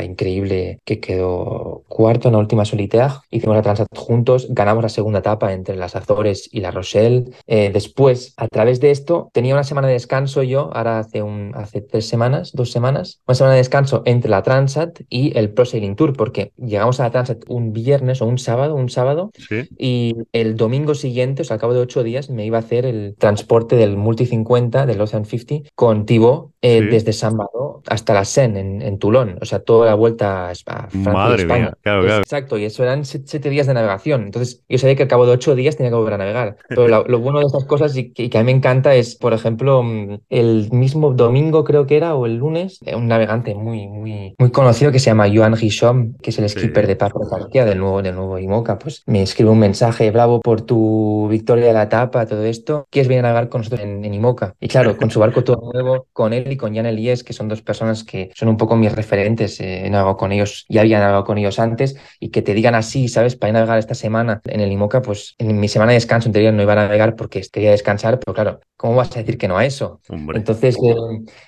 increíble 0.02 0.80
que 0.84 1.00
quedó 1.00 1.84
cuarto 1.88 2.28
en 2.28 2.32
la 2.32 2.38
última 2.38 2.64
solitaire. 2.64 3.14
Hicimos 3.30 3.56
la 3.56 3.62
Transat 3.62 3.88
juntos, 3.96 4.46
ganamos 4.50 4.82
la 4.82 4.88
segunda 4.88 5.20
etapa 5.20 5.52
entre 5.52 5.76
las 5.76 5.96
Azores 5.96 6.48
y 6.52 6.60
la 6.60 6.70
Rochelle. 6.70 7.24
Eh, 7.46 7.70
después, 7.72 8.34
a 8.36 8.48
través 8.48 8.80
de 8.80 8.90
esto, 8.90 9.30
tenía 9.32 9.54
una 9.54 9.64
semana 9.64 9.88
de 9.88 9.94
descanso 9.94 10.42
yo, 10.42 10.70
ahora 10.74 10.98
hace, 10.98 11.22
un, 11.22 11.52
hace 11.54 11.80
tres 11.80 12.08
semanas, 12.08 12.52
dos 12.52 12.70
semanas, 12.70 13.20
una 13.26 13.34
semana 13.34 13.54
de 13.54 13.60
descanso 13.60 14.02
entre 14.04 14.30
la 14.30 14.42
Transat 14.42 15.00
y 15.08 15.15
el 15.34 15.50
Pro 15.50 15.64
Sailing 15.64 15.96
Tour, 15.96 16.12
porque 16.12 16.52
llegamos 16.56 17.00
a 17.00 17.04
la 17.04 17.10
Transat 17.10 17.44
un 17.48 17.72
viernes 17.72 18.22
o 18.22 18.26
un 18.26 18.38
sábado, 18.38 18.74
un 18.74 18.88
sábado, 18.88 19.30
y 19.78 20.16
el 20.32 20.56
domingo 20.56 20.94
siguiente, 20.94 21.42
o 21.42 21.44
sea, 21.44 21.54
al 21.54 21.60
cabo 21.60 21.74
de 21.74 21.80
ocho 21.80 22.02
días, 22.02 22.30
me 22.30 22.44
iba 22.46 22.58
a 22.58 22.60
hacer 22.60 22.86
el 22.86 23.14
transporte 23.18 23.76
del 23.76 23.96
Multi 23.96 24.26
50, 24.26 24.86
del 24.86 25.00
Ocean 25.00 25.24
50, 25.24 25.70
con 25.74 26.06
Thibaut 26.06 26.52
eh, 26.66 26.82
desde 26.82 27.12
San 27.12 27.36
Malo 27.36 27.82
hasta 27.86 28.12
la 28.12 28.24
Seine, 28.24 28.60
en, 28.60 28.82
en, 28.82 28.98
Toulon. 28.98 29.38
O 29.40 29.44
sea, 29.44 29.60
toda 29.60 29.86
la 29.86 29.94
vuelta 29.94 30.50
a 30.50 30.54
Francia 30.54 31.12
Madre 31.12 31.36
y 31.36 31.40
España. 31.42 31.64
Mía, 31.66 31.78
claro, 31.80 32.02
claro. 32.02 32.18
Exacto, 32.18 32.58
y 32.58 32.64
eso 32.64 32.82
eran 32.82 33.04
siete 33.04 33.50
días 33.50 33.66
de 33.66 33.74
navegación. 33.74 34.24
Entonces, 34.24 34.64
yo 34.68 34.78
sabía 34.78 34.96
que 34.96 35.04
al 35.04 35.08
cabo 35.08 35.26
de 35.26 35.32
ocho 35.32 35.54
días 35.54 35.76
tenía 35.76 35.90
que 35.90 35.96
volver 35.96 36.14
a 36.14 36.18
navegar. 36.18 36.56
Pero 36.68 36.88
lo, 36.88 37.04
lo 37.06 37.18
bueno 37.20 37.38
de 37.40 37.46
estas 37.46 37.64
cosas 37.64 37.96
y 37.96 38.12
que, 38.12 38.24
y 38.24 38.28
que, 38.28 38.38
a 38.38 38.40
mí 38.42 38.46
me 38.46 38.52
encanta 38.52 38.94
es, 38.94 39.14
por 39.14 39.32
ejemplo, 39.32 39.82
mm, 39.82 40.18
el 40.30 40.70
mismo 40.72 41.12
domingo 41.12 41.64
creo 41.64 41.86
que 41.86 41.96
era, 41.96 42.14
o 42.14 42.26
el 42.26 42.36
lunes, 42.36 42.80
eh, 42.84 42.96
un 42.96 43.06
navegante 43.06 43.54
muy, 43.54 43.86
muy, 43.86 44.34
muy 44.38 44.50
conocido 44.50 44.90
que 44.90 44.98
se 44.98 45.06
llama 45.06 45.28
Joan 45.32 45.54
Guichom, 45.54 46.14
que 46.14 46.30
es 46.30 46.38
el 46.38 46.48
skipper 46.48 46.84
sí. 46.84 46.88
de 46.88 46.96
Papo 46.96 47.20
de 47.52 47.64
del 47.64 47.78
nuevo, 47.78 48.02
del 48.02 48.14
nuevo 48.14 48.38
IMOCA, 48.38 48.78
pues 48.78 49.02
me 49.06 49.22
escribe 49.22 49.50
un 49.50 49.58
mensaje, 49.58 50.10
bravo 50.10 50.40
por 50.40 50.62
tu 50.62 51.28
victoria 51.28 51.66
de 51.66 51.72
la 51.72 51.84
etapa, 51.84 52.26
todo 52.26 52.44
esto, 52.44 52.86
¿quieres 52.90 53.08
venir 53.08 53.20
a 53.20 53.28
navegar 53.28 53.48
con 53.48 53.60
nosotros 53.60 53.82
en, 53.82 54.04
en 54.04 54.14
IMOCA? 54.14 54.54
Y 54.60 54.68
claro, 54.68 54.96
con 54.96 55.10
su 55.10 55.20
barco 55.20 55.44
todo 55.44 55.70
nuevo, 55.72 56.06
con 56.12 56.32
él 56.32 56.55
y 56.56 56.58
con 56.58 56.74
Jan 56.74 56.86
Elies, 56.86 57.22
que 57.22 57.32
son 57.32 57.48
dos 57.48 57.62
personas 57.62 58.02
que 58.04 58.30
son 58.34 58.48
un 58.48 58.56
poco 58.56 58.76
mis 58.76 58.92
referentes, 58.92 59.60
eh, 59.60 59.86
he 59.86 59.90
navegado 59.90 60.16
con 60.16 60.32
ellos, 60.32 60.64
ya 60.68 60.80
había 60.80 60.98
navegado 60.98 61.24
con 61.24 61.38
ellos 61.38 61.58
antes, 61.58 61.96
y 62.18 62.30
que 62.30 62.42
te 62.42 62.54
digan 62.54 62.74
así, 62.74 63.08
¿sabes? 63.08 63.36
Para 63.36 63.50
ir 63.50 63.56
a 63.56 63.60
navegar 63.60 63.78
esta 63.78 63.94
semana 63.94 64.40
en 64.44 64.60
el 64.60 64.72
IMOCA, 64.72 65.02
pues 65.02 65.34
en 65.38 65.60
mi 65.60 65.68
semana 65.68 65.92
de 65.92 65.96
descanso 65.96 66.28
en 66.28 66.32
teoría 66.32 66.52
no 66.52 66.62
iba 66.62 66.72
a 66.72 66.76
navegar 66.76 67.16
porque 67.16 67.42
quería 67.52 67.70
descansar, 67.70 68.18
pero 68.18 68.34
claro, 68.34 68.60
¿cómo 68.76 68.96
vas 68.96 69.14
a 69.16 69.20
decir 69.20 69.38
que 69.38 69.48
no 69.48 69.58
a 69.58 69.64
eso? 69.64 70.00
Hombre. 70.08 70.38
Entonces 70.38 70.76
eh, 70.76 70.94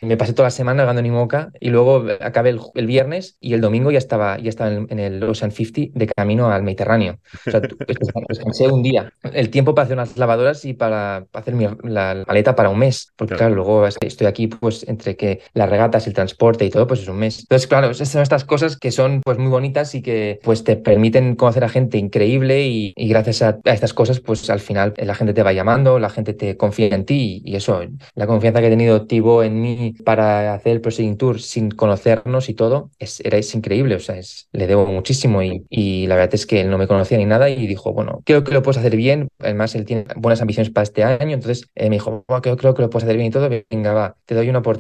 me 0.03 0.17
pasé 0.17 0.33
toda 0.33 0.47
la 0.47 0.51
semana 0.51 0.79
navegando 0.79 1.01
en 1.01 1.07
IMOCA 1.07 1.51
y 1.61 1.71
luego 1.71 2.05
acabé 2.21 2.51
el, 2.51 2.61
el, 2.75 2.87
viernes 2.87 3.37
y 3.41 3.55
el 3.55 3.61
domingo 3.61 3.91
ya 3.91 3.99
estaba, 3.99 4.39
ya 4.39 4.49
estaba 4.49 4.73
en, 4.73 4.87
en 4.91 4.99
el 4.99 5.23
Ocean 5.23 5.51
50 5.51 5.99
de 5.99 6.07
camino 6.07 6.51
al 6.51 6.63
Mediterráneo. 6.63 7.19
O 7.47 7.51
sea, 7.51 7.61
descansé 8.29 8.69
un 8.69 8.83
día. 8.83 9.13
El 9.33 9.51
tiempo 9.51 9.75
para 9.75 9.85
hacer 9.85 9.97
unas 9.97 10.17
lavadoras 10.17 10.65
y 10.65 10.75
para 10.75 11.27
hacer 11.33 11.55
mi, 11.55 11.67
la 11.85 12.25
maleta 12.27 12.55
para 12.55 12.71
un 12.71 12.79
mes. 12.79 13.13
Porque 13.17 13.35
claro. 13.35 13.55
claro, 13.55 13.55
luego 13.55 13.87
estoy 13.87 14.27
aquí 14.27 14.49
pues 14.49 14.88
entre 14.89 15.17
que 15.17 15.41
las 15.55 15.69
regatas, 15.69 16.07
el 16.07 16.15
transporte 16.15 16.65
y 16.65 16.71
todo, 16.71 16.87
pues 16.87 17.01
es 17.01 17.09
un 17.09 17.19
mes. 17.19 17.41
Entonces, 17.41 17.67
claro, 17.67 17.93
son 17.95 18.23
estas 18.23 18.45
cosas 18.45 18.77
que 18.77 18.91
son 18.91 19.21
pues 19.25 19.39
muy 19.39 19.51
bonitas 19.51 19.95
y 19.95 20.03
que 20.03 20.41
pues 20.43 20.65
te 20.65 20.77
permiten 20.77 21.37
conocer 21.37 21.65
a 21.65 21.69
gente 21.69 21.99
increíble 21.99 22.67
y, 22.67 22.93
y 22.97 23.09
gracias 23.09 23.43
a, 23.43 23.59
a, 23.65 23.73
estas 23.73 23.95
cosas 23.95 24.21
pues 24.21 24.49
al 24.51 24.61
final 24.61 24.95
la 24.97 25.15
gente 25.15 25.35
te 25.35 25.43
va 25.43 25.53
llamando, 25.53 25.99
la 25.99 26.11
gente 26.11 26.35
te 26.35 26.57
confía 26.57 26.89
en 26.89 27.05
ti 27.05 27.43
y, 27.45 27.53
y 27.53 27.57
eso, 27.57 27.81
la 28.15 28.27
confianza 28.27 28.61
que 28.61 28.67
ha 28.67 28.71
tenido 28.71 29.07
Tibo 29.07 29.43
en 29.43 29.61
mí 29.61 29.95
para 30.05 30.55
hacer 30.55 30.73
el 30.73 30.81
Proceeding 30.81 31.17
Tour 31.17 31.41
sin 31.41 31.71
conocernos 31.71 32.49
y 32.49 32.55
todo, 32.55 32.91
es, 32.99 33.21
era, 33.21 33.39
es 33.39 33.55
increíble, 33.55 33.95
o 33.95 34.01
sea, 34.01 34.17
es, 34.17 34.49
le 34.53 34.67
debo 34.67 34.87
muchísimo 34.87 35.43
y, 35.43 35.67
y, 35.69 36.07
la 36.07 36.15
verdad 36.17 36.35
es 36.35 36.47
que 36.47 36.61
él 36.61 36.71
no 36.71 36.79
me 36.79 36.87
conocía 36.87 37.19
ni 37.19 37.25
nada 37.25 37.51
y 37.51 37.67
dijo, 37.67 37.93
bueno, 37.93 38.23
creo 38.25 38.45
que 38.45 38.53
lo 38.53 38.63
puedes 38.63 38.79
hacer 38.79 38.97
bien, 38.97 39.29
además 39.39 39.75
él 39.75 39.85
tiene 39.85 40.07
buenas 40.17 40.41
ambiciones 40.41 40.71
para 40.71 40.85
este 40.85 41.05
año, 41.05 41.35
entonces 41.35 41.69
eh, 41.75 41.89
me 41.89 41.97
dijo, 41.97 42.25
bueno, 42.29 42.43
creo, 42.43 42.57
creo, 42.57 42.75
que 42.75 42.83
lo 42.83 42.91
puedes 42.91 43.05
hacer 43.05 43.17
bien 43.17 43.29
y 43.29 43.31
todo, 43.31 43.49
venga, 43.71 43.93
va, 43.93 44.17
te 44.25 44.35
doy 44.35 44.49
una 44.49 44.61
oportunidad. 44.61 44.78